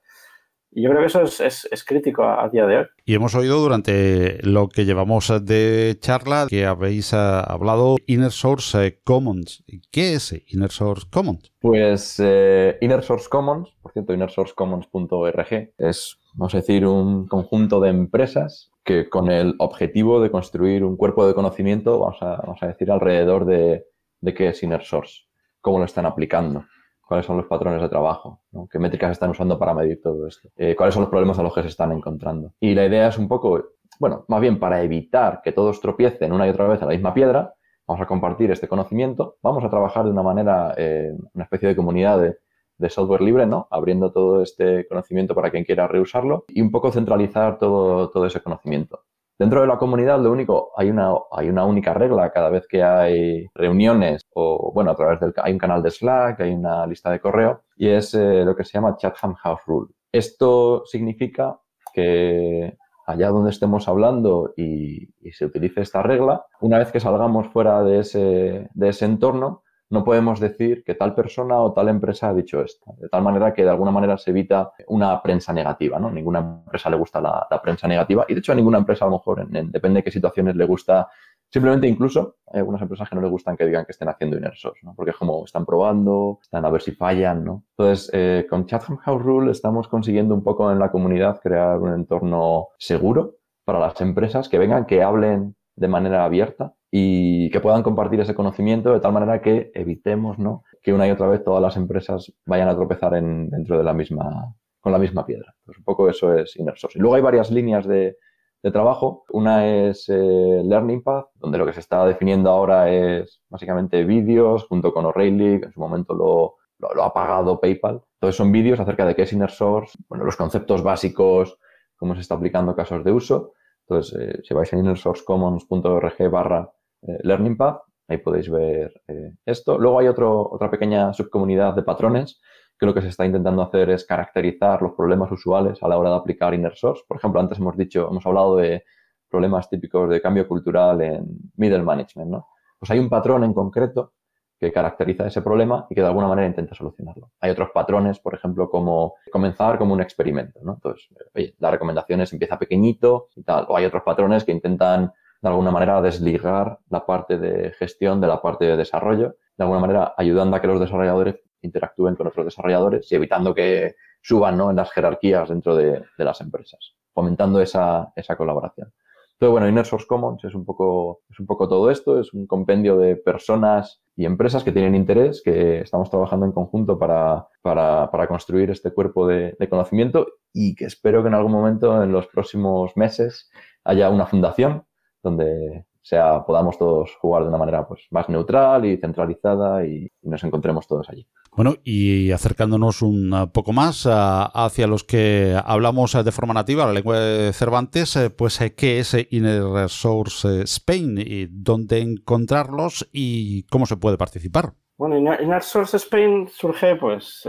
Y 0.71 0.83
yo 0.83 0.89
creo 0.89 1.01
que 1.01 1.07
eso 1.07 1.23
es, 1.23 1.83
crítico 1.85 2.23
a, 2.23 2.47
día 2.49 2.65
de 2.67 2.77
hoy. 2.77 2.85
Y 3.03 3.15
hemos 3.15 3.33
oído 3.33 3.59
durante 3.59 4.37
lo 4.43 4.69
que 4.69 4.85
llevamos 4.85 5.33
de 5.43 5.97
charla 5.99 6.45
que 6.47 6.65
habéis 6.65 7.11
eh, 7.13 7.17
hablado 7.17 7.95
Inner 8.05 8.31
Source 8.31 8.85
eh, 8.85 8.99
Commons. 9.03 9.63
¿Qué 9.91 10.13
es 10.13 10.35
Inner 10.47 10.69
Source 10.69 11.07
Commons? 11.09 11.51
Pues 11.59 12.19
eh, 12.23 12.77
Inner 12.81 13.01
Source 13.01 13.27
Commons, 13.29 13.75
por 13.81 13.93
cierto, 13.93 14.13
innersourcecommons.org, 14.13 15.73
es, 15.77 16.19
vamos 16.35 16.53
a 16.53 16.57
decir, 16.57 16.85
un 16.85 17.27
conjunto 17.27 17.79
de 17.79 17.89
empresas 17.89 18.71
que 18.83 19.09
con 19.09 19.31
el 19.31 19.55
objetivo 19.57 20.21
de 20.21 20.29
construir 20.29 20.83
un 20.83 20.97
cuerpo 20.97 21.27
de 21.27 21.33
conocimiento, 21.33 21.99
vamos 21.99 22.21
a, 22.21 22.37
vamos 22.37 22.61
a 22.61 22.67
decir, 22.67 22.91
alrededor 22.91 23.45
de, 23.45 23.85
de 24.21 24.33
qué 24.35 24.49
es 24.49 24.61
Inner 24.61 24.83
Source, 24.83 25.23
cómo 25.61 25.79
lo 25.79 25.85
están 25.85 26.05
aplicando 26.05 26.63
cuáles 27.09 27.25
son 27.25 27.37
los 27.37 27.47
patrones 27.47 27.81
de 27.81 27.89
trabajo, 27.89 28.39
qué 28.71 28.77
métricas 28.77 29.13
están 29.13 29.31
usando 29.31 29.57
para 29.57 29.73
medir 29.73 29.99
todo 29.99 30.27
esto, 30.27 30.47
eh, 30.55 30.75
cuáles 30.75 30.93
son 30.93 31.01
los 31.01 31.09
problemas 31.09 31.39
a 31.39 31.43
los 31.43 31.51
que 31.55 31.63
se 31.63 31.69
están 31.69 31.91
encontrando. 31.91 32.53
Y 32.59 32.75
la 32.75 32.85
idea 32.85 33.07
es 33.07 33.17
un 33.17 33.27
poco, 33.27 33.71
bueno, 33.99 34.25
más 34.27 34.39
bien 34.39 34.59
para 34.59 34.83
evitar 34.83 35.41
que 35.43 35.51
todos 35.51 35.81
tropiecen 35.81 36.31
una 36.31 36.45
y 36.45 36.51
otra 36.51 36.67
vez 36.67 36.79
a 36.83 36.85
la 36.85 36.91
misma 36.91 37.15
piedra, 37.15 37.55
vamos 37.87 38.03
a 38.03 38.05
compartir 38.05 38.51
este 38.51 38.67
conocimiento, 38.67 39.37
vamos 39.41 39.63
a 39.63 39.71
trabajar 39.71 40.05
de 40.05 40.11
una 40.11 40.21
manera, 40.21 40.75
eh, 40.77 41.11
una 41.33 41.45
especie 41.45 41.69
de 41.69 41.75
comunidad 41.75 42.19
de, 42.19 42.37
de, 42.77 42.89
software 42.91 43.21
libre, 43.21 43.47
¿no? 43.47 43.67
Abriendo 43.71 44.11
todo 44.11 44.43
este 44.43 44.87
conocimiento 44.87 45.33
para 45.33 45.49
quien 45.49 45.63
quiera 45.63 45.87
reusarlo 45.87 46.45
y 46.47 46.61
un 46.61 46.69
poco 46.69 46.91
centralizar 46.91 47.57
todo, 47.57 48.11
todo 48.11 48.27
ese 48.27 48.39
conocimiento. 48.39 49.01
Dentro 49.39 49.61
de 49.61 49.67
la 49.67 49.77
comunidad, 49.77 50.19
lo 50.19 50.33
único, 50.33 50.73
hay 50.75 50.89
una, 50.89 51.13
hay 51.31 51.47
una 51.47 51.63
única 51.63 51.93
regla 51.93 52.29
cada 52.29 52.49
vez 52.49 52.67
que 52.67 52.83
hay 52.83 53.47
reuniones 53.55 54.27
o, 54.33 54.73
bueno, 54.73 54.91
a 54.91 54.95
través 54.95 55.21
del, 55.21 55.33
hay 55.37 55.53
un 55.53 55.57
canal 55.57 55.81
de 55.81 55.89
Slack, 55.89 56.41
hay 56.41 56.51
una 56.51 56.85
lista 56.85 57.09
de 57.09 57.21
correo 57.21 57.61
y 57.77 57.87
es 57.87 58.13
eh, 58.13 58.43
lo 58.43 58.53
que 58.53 58.65
se 58.65 58.73
llama 58.73 58.97
Chatham 58.97 59.35
House 59.35 59.61
Rule. 59.65 59.93
Esto 60.11 60.83
significa 60.85 61.57
que 61.93 62.77
allá 63.07 63.29
donde 63.29 63.51
estemos 63.51 63.87
hablando 63.87 64.53
y, 64.57 65.07
y, 65.21 65.31
se 65.31 65.45
utilice 65.45 65.81
esta 65.81 66.03
regla, 66.03 66.45
una 66.59 66.77
vez 66.77 66.91
que 66.91 66.99
salgamos 66.99 67.47
fuera 67.47 67.81
de 67.81 67.99
ese, 67.99 68.69
de 68.73 68.89
ese 68.89 69.05
entorno, 69.05 69.63
no 69.89 70.03
podemos 70.03 70.39
decir 70.39 70.83
que 70.83 70.93
tal 70.93 71.15
persona 71.15 71.59
o 71.59 71.73
tal 71.73 71.89
empresa 71.89 72.29
ha 72.29 72.33
dicho 72.33 72.61
esto. 72.61 72.93
De 72.97 73.09
tal 73.09 73.23
manera 73.23 73.53
que 73.53 73.63
de 73.63 73.69
alguna 73.69 73.91
manera 73.91 74.17
se 74.17 74.29
evita 74.29 74.71
una 74.87 75.21
prensa 75.21 75.51
negativa, 75.51 75.99
¿no? 75.99 76.11
Ninguna 76.11 76.39
empresa 76.39 76.89
le 76.89 76.97
gusta 76.97 77.19
la, 77.19 77.47
prensa 77.61 77.87
negativa 77.87 78.25
y 78.27 78.33
de 78.33 78.39
hecho 78.39 78.51
a 78.51 78.55
ninguna 78.55 78.77
empresa 78.77 79.05
a 79.05 79.07
lo 79.07 79.17
mejor, 79.17 79.47
depende 79.49 79.99
de 79.99 80.03
qué 80.03 80.11
situaciones 80.11 80.55
le 80.55 80.65
gusta. 80.65 81.07
Simplemente 81.51 81.87
incluso 81.87 82.35
hay 82.51 82.59
algunas 82.59 82.81
empresas 82.83 83.09
que 83.09 83.15
no 83.15 83.21
les 83.21 83.31
gustan 83.31 83.57
que 83.57 83.65
digan 83.65 83.83
que 83.83 83.91
estén 83.91 84.07
haciendo 84.09 84.37
inner 84.37 84.55
source, 84.55 84.85
¿no? 84.85 84.93
Porque 84.93 85.11
es 85.11 85.17
como 85.17 85.43
están 85.43 85.65
probando, 85.65 86.37
están 86.43 86.63
a 86.65 86.69
ver 86.69 86.81
si 86.83 86.91
fallan, 86.91 87.43
¿no? 87.43 87.63
Entonces, 87.75 88.11
eh, 88.13 88.45
con 88.47 88.67
Chatham 88.67 88.97
House 88.97 89.23
Rule 89.23 89.51
estamos 89.51 89.87
consiguiendo 89.87 90.35
un 90.35 90.43
poco 90.43 90.71
en 90.71 90.77
la 90.77 90.91
comunidad 90.91 91.39
crear 91.41 91.79
un 91.79 91.93
entorno 91.93 92.67
seguro 92.77 93.37
para 93.65 93.79
las 93.79 93.99
empresas 94.01 94.49
que 94.49 94.59
vengan, 94.59 94.85
que 94.85 95.01
hablen 95.01 95.55
de 95.75 95.87
manera 95.87 96.25
abierta 96.25 96.75
y 96.91 97.49
que 97.51 97.59
puedan 97.59 97.83
compartir 97.83 98.19
ese 98.19 98.33
conocimiento 98.33 98.93
de 98.93 98.99
tal 98.99 99.13
manera 99.13 99.41
que 99.41 99.71
evitemos 99.73 100.39
¿no? 100.39 100.63
que 100.81 100.93
una 100.93 101.07
y 101.07 101.11
otra 101.11 101.27
vez 101.27 101.43
todas 101.43 101.61
las 101.61 101.77
empresas 101.77 102.33
vayan 102.45 102.67
a 102.67 102.75
tropezar 102.75 103.13
en, 103.15 103.49
dentro 103.49 103.77
de 103.77 103.83
la 103.83 103.93
misma, 103.93 104.55
con 104.79 104.91
la 104.91 104.97
misma 104.97 105.25
piedra. 105.25 105.53
Pues 105.65 105.77
un 105.77 105.83
poco 105.83 106.09
eso 106.09 106.33
es 106.33 106.55
Inner 106.55 106.77
Source. 106.77 106.97
Y 106.97 107.01
luego 107.01 107.15
hay 107.15 107.21
varias 107.21 107.51
líneas 107.51 107.85
de, 107.85 108.17
de 108.63 108.71
trabajo. 108.71 109.23
Una 109.29 109.67
es 109.67 110.09
eh, 110.09 110.61
Learning 110.63 111.03
Path, 111.03 111.27
donde 111.35 111.57
lo 111.57 111.65
que 111.65 111.73
se 111.73 111.79
está 111.79 112.05
definiendo 112.05 112.49
ahora 112.49 112.91
es 112.91 113.41
básicamente 113.49 114.03
vídeos 114.03 114.65
junto 114.65 114.91
con 114.91 115.05
O'Reilly, 115.05 115.59
que 115.59 115.65
en 115.67 115.73
su 115.73 115.79
momento 115.79 116.13
lo, 116.15 116.55
lo, 116.79 117.03
ha 117.03 117.13
pagado 117.13 117.59
PayPal. 117.59 118.01
Entonces 118.15 118.35
son 118.35 118.51
vídeos 118.51 118.79
acerca 118.79 119.05
de 119.05 119.15
qué 119.15 119.23
es 119.23 119.33
Inner 119.33 119.51
Source, 119.51 119.97
bueno, 120.07 120.25
los 120.25 120.35
conceptos 120.35 120.81
básicos, 120.81 121.59
cómo 121.97 122.15
se 122.15 122.21
está 122.21 122.35
aplicando 122.35 122.75
casos 122.75 123.03
de 123.03 123.11
uso. 123.11 123.53
Entonces, 123.87 124.19
eh, 124.19 124.41
si 124.43 124.53
vais 124.53 124.71
a 124.71 124.77
innersourcecommons.org 124.77 126.29
barra 126.29 126.71
Learning 127.01 127.57
Path, 127.57 127.81
ahí 128.07 128.17
podéis 128.17 128.49
ver 128.49 129.01
eh, 129.07 129.33
esto. 129.45 129.77
Luego 129.77 129.99
hay 129.99 130.07
otro, 130.07 130.49
otra 130.51 130.69
pequeña 130.69 131.13
subcomunidad 131.13 131.75
de 131.75 131.83
patrones 131.83 132.41
que 132.77 132.85
lo 132.85 132.93
que 132.93 133.01
se 133.01 133.09
está 133.09 133.25
intentando 133.25 133.61
hacer 133.61 133.89
es 133.89 134.05
caracterizar 134.05 134.81
los 134.81 134.93
problemas 134.93 135.31
usuales 135.31 135.83
a 135.83 135.87
la 135.87 135.97
hora 135.97 136.11
de 136.11 136.15
aplicar 136.15 136.53
Inner 136.53 136.75
Source. 136.75 137.03
Por 137.07 137.17
ejemplo, 137.17 137.41
antes 137.41 137.59
hemos 137.59 137.75
dicho, 137.75 138.07
hemos 138.09 138.25
hablado 138.25 138.55
de 138.55 138.85
problemas 139.29 139.69
típicos 139.69 140.09
de 140.09 140.21
cambio 140.21 140.47
cultural 140.47 141.01
en 141.01 141.25
middle 141.57 141.83
management, 141.83 142.31
¿no? 142.31 142.47
Pues 142.79 142.89
hay 142.91 142.99
un 142.99 143.09
patrón 143.09 143.43
en 143.43 143.53
concreto 143.53 144.13
que 144.57 144.71
caracteriza 144.71 145.27
ese 145.27 145.41
problema 145.41 145.87
y 145.89 145.95
que 145.95 146.01
de 146.01 146.07
alguna 146.07 146.27
manera 146.27 146.47
intenta 146.47 146.73
solucionarlo. 146.73 147.31
Hay 147.39 147.51
otros 147.51 147.69
patrones, 147.73 148.19
por 148.19 148.33
ejemplo, 148.33 148.69
como 148.69 149.15
comenzar 149.31 149.77
como 149.77 149.93
un 149.93 150.01
experimento, 150.01 150.59
¿no? 150.63 150.73
Entonces, 150.73 151.09
oye, 151.35 151.55
las 151.59 151.71
recomendaciones 151.71 152.31
empieza 152.33 152.57
pequeñito 152.57 153.29
y 153.35 153.43
tal. 153.43 153.65
O 153.69 153.77
hay 153.77 153.85
otros 153.85 154.03
patrones 154.03 154.43
que 154.43 154.51
intentan 154.51 155.13
de 155.41 155.49
alguna 155.49 155.71
manera 155.71 156.01
desligar 156.01 156.79
la 156.89 157.05
parte 157.05 157.37
de 157.37 157.71
gestión 157.71 158.19
de 158.21 158.27
la 158.27 158.41
parte 158.41 158.65
de 158.65 158.77
desarrollo, 158.77 159.35
de 159.57 159.63
alguna 159.63 159.79
manera 159.79 160.13
ayudando 160.17 160.55
a 160.55 160.61
que 160.61 160.67
los 160.67 160.79
desarrolladores 160.79 161.35
interactúen 161.61 162.15
con 162.15 162.27
otros 162.27 162.45
desarrolladores 162.45 163.11
y 163.11 163.15
evitando 163.15 163.53
que 163.53 163.95
suban 164.21 164.57
¿no? 164.57 164.69
en 164.69 164.75
las 164.75 164.91
jerarquías 164.91 165.49
dentro 165.49 165.75
de, 165.75 166.03
de 166.17 166.25
las 166.25 166.41
empresas, 166.41 166.95
fomentando 167.13 167.61
esa, 167.61 168.11
esa 168.15 168.35
colaboración. 168.35 168.93
Entonces, 169.39 169.53
bueno, 169.53 169.69
Inner 169.69 169.85
Source 169.85 170.05
Commons 170.05 170.43
es 170.43 170.53
un 170.53 170.65
poco, 170.65 171.21
es 171.29 171.39
un 171.39 171.45
poco 171.45 171.69
todo 171.69 171.89
esto, 171.89 172.19
es 172.19 172.33
un 172.33 172.45
compendio 172.45 172.97
de 172.97 173.15
personas 173.15 174.01
y 174.17 174.25
empresas 174.25 174.65
que 174.65 174.73
tienen 174.73 174.95
interés, 174.95 175.41
que 175.41 175.79
estamos 175.79 176.09
trabajando 176.09 176.45
en 176.45 176.51
conjunto 176.51 176.99
para, 176.99 177.47
para, 177.61 178.11
para 178.11 178.27
construir 178.27 178.69
este 178.69 178.91
cuerpo 178.91 179.27
de, 179.27 179.55
conocimiento 179.69 180.27
y 180.51 180.75
que 180.75 180.83
espero 180.83 181.21
que 181.21 181.29
en 181.29 181.35
algún 181.35 181.53
momento, 181.53 182.03
en 182.03 182.11
los 182.11 182.27
próximos 182.27 182.91
meses, 182.97 183.49
haya 183.85 184.09
una 184.09 184.25
fundación 184.25 184.83
donde 185.23 185.85
sea, 186.01 186.43
podamos 186.45 186.77
todos 186.77 187.15
jugar 187.21 187.43
de 187.43 187.49
una 187.49 187.57
manera 187.57 187.87
pues, 187.87 188.07
más 188.11 188.29
neutral 188.29 188.85
y 188.85 188.97
centralizada 188.97 189.85
y, 189.85 190.11
y 190.21 190.29
nos 190.29 190.43
encontremos 190.43 190.87
todos 190.87 191.09
allí. 191.09 191.27
Bueno, 191.55 191.75
y 191.83 192.31
acercándonos 192.31 193.01
un 193.01 193.49
poco 193.53 193.73
más 193.73 194.07
hacia 194.07 194.87
los 194.87 195.03
que 195.03 195.59
hablamos 195.65 196.13
de 196.23 196.31
forma 196.31 196.53
nativa, 196.53 196.85
la 196.85 196.93
lengua 196.93 197.19
de 197.19 197.53
Cervantes, 197.53 198.17
pues 198.37 198.59
¿qué 198.77 198.99
es 198.99 199.15
Inner 199.31 199.89
Source 199.89 200.61
Spain 200.63 201.17
y 201.17 201.47
dónde 201.47 201.99
encontrarlos 201.99 203.09
y 203.11 203.63
cómo 203.63 203.85
se 203.85 203.97
puede 203.97 204.17
participar? 204.17 204.73
Bueno, 204.97 205.17
Inner 205.17 205.63
Source 205.63 205.97
Spain 205.97 206.47
surge, 206.49 206.95
pues, 206.95 207.41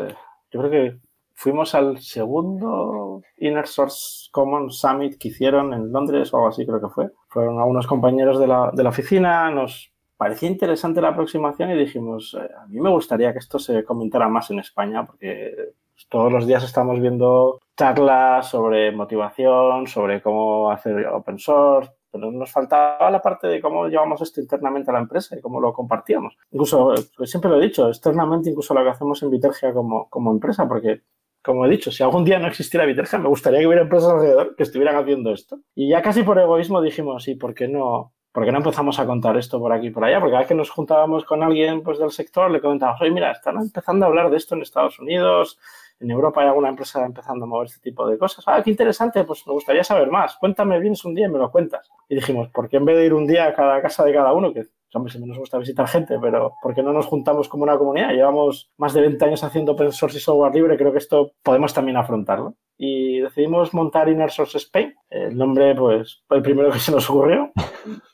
yo 0.50 0.60
creo 0.60 0.70
que 0.70 1.00
fuimos 1.40 1.74
al 1.74 1.98
segundo 2.00 3.22
Inner 3.38 3.66
Source 3.66 4.28
Common 4.30 4.70
Summit 4.70 5.16
que 5.18 5.28
hicieron 5.28 5.72
en 5.72 5.90
Londres 5.90 6.34
o 6.34 6.36
algo 6.36 6.48
así, 6.50 6.66
creo 6.66 6.82
que 6.82 6.90
fue. 6.90 7.10
Fueron 7.28 7.58
algunos 7.58 7.86
compañeros 7.86 8.38
de 8.38 8.46
la, 8.46 8.70
de 8.74 8.82
la 8.82 8.90
oficina, 8.90 9.50
nos 9.50 9.90
parecía 10.18 10.50
interesante 10.50 11.00
la 11.00 11.08
aproximación 11.08 11.70
y 11.70 11.78
dijimos, 11.78 12.36
eh, 12.38 12.46
a 12.62 12.66
mí 12.66 12.78
me 12.78 12.90
gustaría 12.90 13.32
que 13.32 13.38
esto 13.38 13.58
se 13.58 13.84
comentara 13.84 14.28
más 14.28 14.50
en 14.50 14.58
España 14.58 15.06
porque 15.06 15.72
todos 16.10 16.30
los 16.30 16.46
días 16.46 16.62
estamos 16.62 17.00
viendo 17.00 17.58
charlas 17.74 18.50
sobre 18.50 18.92
motivación, 18.92 19.86
sobre 19.86 20.20
cómo 20.20 20.70
hacer 20.70 21.06
open 21.06 21.38
source, 21.38 21.90
pero 22.12 22.30
nos 22.30 22.52
faltaba 22.52 23.10
la 23.10 23.22
parte 23.22 23.46
de 23.46 23.62
cómo 23.62 23.88
llevamos 23.88 24.20
esto 24.20 24.42
internamente 24.42 24.90
a 24.90 24.94
la 24.94 25.00
empresa 25.00 25.38
y 25.38 25.40
cómo 25.40 25.58
lo 25.58 25.72
compartíamos. 25.72 26.36
Incluso, 26.50 26.92
pues 27.16 27.30
siempre 27.30 27.50
lo 27.50 27.58
he 27.58 27.64
dicho, 27.64 27.88
externamente 27.88 28.50
incluso 28.50 28.74
lo 28.74 28.82
que 28.82 28.90
hacemos 28.90 29.22
en 29.22 29.30
Vitergia 29.30 29.72
como, 29.72 30.06
como 30.10 30.32
empresa, 30.32 30.68
porque 30.68 31.00
como 31.42 31.66
he 31.66 31.70
dicho, 31.70 31.90
si 31.90 32.02
algún 32.02 32.24
día 32.24 32.38
no 32.38 32.48
existiera 32.48 32.86
Vitergia, 32.86 33.18
me 33.18 33.28
gustaría 33.28 33.60
que 33.60 33.66
hubiera 33.66 33.82
empresas 33.82 34.10
alrededor 34.12 34.54
que 34.56 34.62
estuvieran 34.62 34.96
haciendo 34.96 35.32
esto. 35.32 35.60
Y 35.74 35.88
ya 35.88 36.02
casi 36.02 36.22
por 36.22 36.38
egoísmo 36.38 36.82
dijimos, 36.82 37.24
sí, 37.24 37.34
¿por 37.34 37.54
qué 37.54 37.68
no, 37.68 38.12
¿por 38.32 38.44
qué 38.44 38.52
no 38.52 38.58
empezamos 38.58 38.98
a 38.98 39.06
contar 39.06 39.36
esto 39.36 39.58
por 39.58 39.72
aquí 39.72 39.88
y 39.88 39.90
por 39.90 40.04
allá? 40.04 40.20
Porque 40.20 40.32
cada 40.32 40.40
vez 40.40 40.48
que 40.48 40.54
nos 40.54 40.70
juntábamos 40.70 41.24
con 41.24 41.42
alguien 41.42 41.82
pues, 41.82 41.98
del 41.98 42.10
sector, 42.10 42.50
le 42.50 42.60
comentábamos, 42.60 43.00
oye, 43.00 43.10
mira, 43.10 43.32
están 43.32 43.56
empezando 43.56 44.04
a 44.04 44.08
hablar 44.08 44.30
de 44.30 44.36
esto 44.36 44.54
en 44.54 44.62
Estados 44.62 44.98
Unidos, 44.98 45.58
en 46.00 46.10
Europa 46.10 46.40
hay 46.40 46.48
alguna 46.48 46.70
empresa 46.70 47.04
empezando 47.04 47.44
a 47.44 47.48
mover 47.48 47.66
este 47.66 47.80
tipo 47.80 48.06
de 48.06 48.16
cosas. 48.16 48.44
Ah, 48.46 48.62
qué 48.62 48.70
interesante, 48.70 49.22
pues 49.24 49.46
me 49.46 49.52
gustaría 49.52 49.84
saber 49.84 50.10
más. 50.10 50.36
Cuéntame, 50.36 50.80
vienes 50.80 51.04
un 51.04 51.14
día 51.14 51.26
y 51.26 51.30
me 51.30 51.38
lo 51.38 51.50
cuentas. 51.50 51.90
Y 52.08 52.14
dijimos, 52.14 52.48
¿por 52.48 52.68
qué 52.68 52.78
en 52.78 52.86
vez 52.86 52.96
de 52.96 53.06
ir 53.06 53.14
un 53.14 53.26
día 53.26 53.46
a 53.46 53.54
cada 53.54 53.82
casa 53.82 54.04
de 54.04 54.14
cada 54.14 54.32
uno, 54.32 54.52
hombre, 54.94 55.12
si 55.12 55.18
nos 55.24 55.38
gusta 55.38 55.58
visitar 55.58 55.86
gente, 55.86 56.18
pero 56.20 56.54
¿por 56.62 56.74
qué 56.74 56.82
no 56.82 56.92
nos 56.92 57.06
juntamos 57.06 57.48
como 57.48 57.64
una 57.64 57.78
comunidad? 57.78 58.12
Llevamos 58.12 58.70
más 58.76 58.94
de 58.94 59.02
20 59.02 59.24
años 59.24 59.44
haciendo 59.44 59.72
open 59.72 59.92
source 59.92 60.18
y 60.18 60.20
software 60.20 60.54
libre, 60.54 60.76
creo 60.76 60.92
que 60.92 60.98
esto 60.98 61.32
podemos 61.42 61.74
también 61.74 61.96
afrontarlo. 61.96 62.54
Y 62.76 63.20
decidimos 63.20 63.74
montar 63.74 64.08
Inner 64.08 64.30
Source 64.30 64.56
Spain. 64.56 64.94
El 65.10 65.36
nombre, 65.36 65.74
pues, 65.74 66.22
fue 66.26 66.38
el 66.38 66.42
primero 66.42 66.70
que 66.70 66.78
se 66.78 66.92
nos 66.92 67.08
ocurrió. 67.10 67.50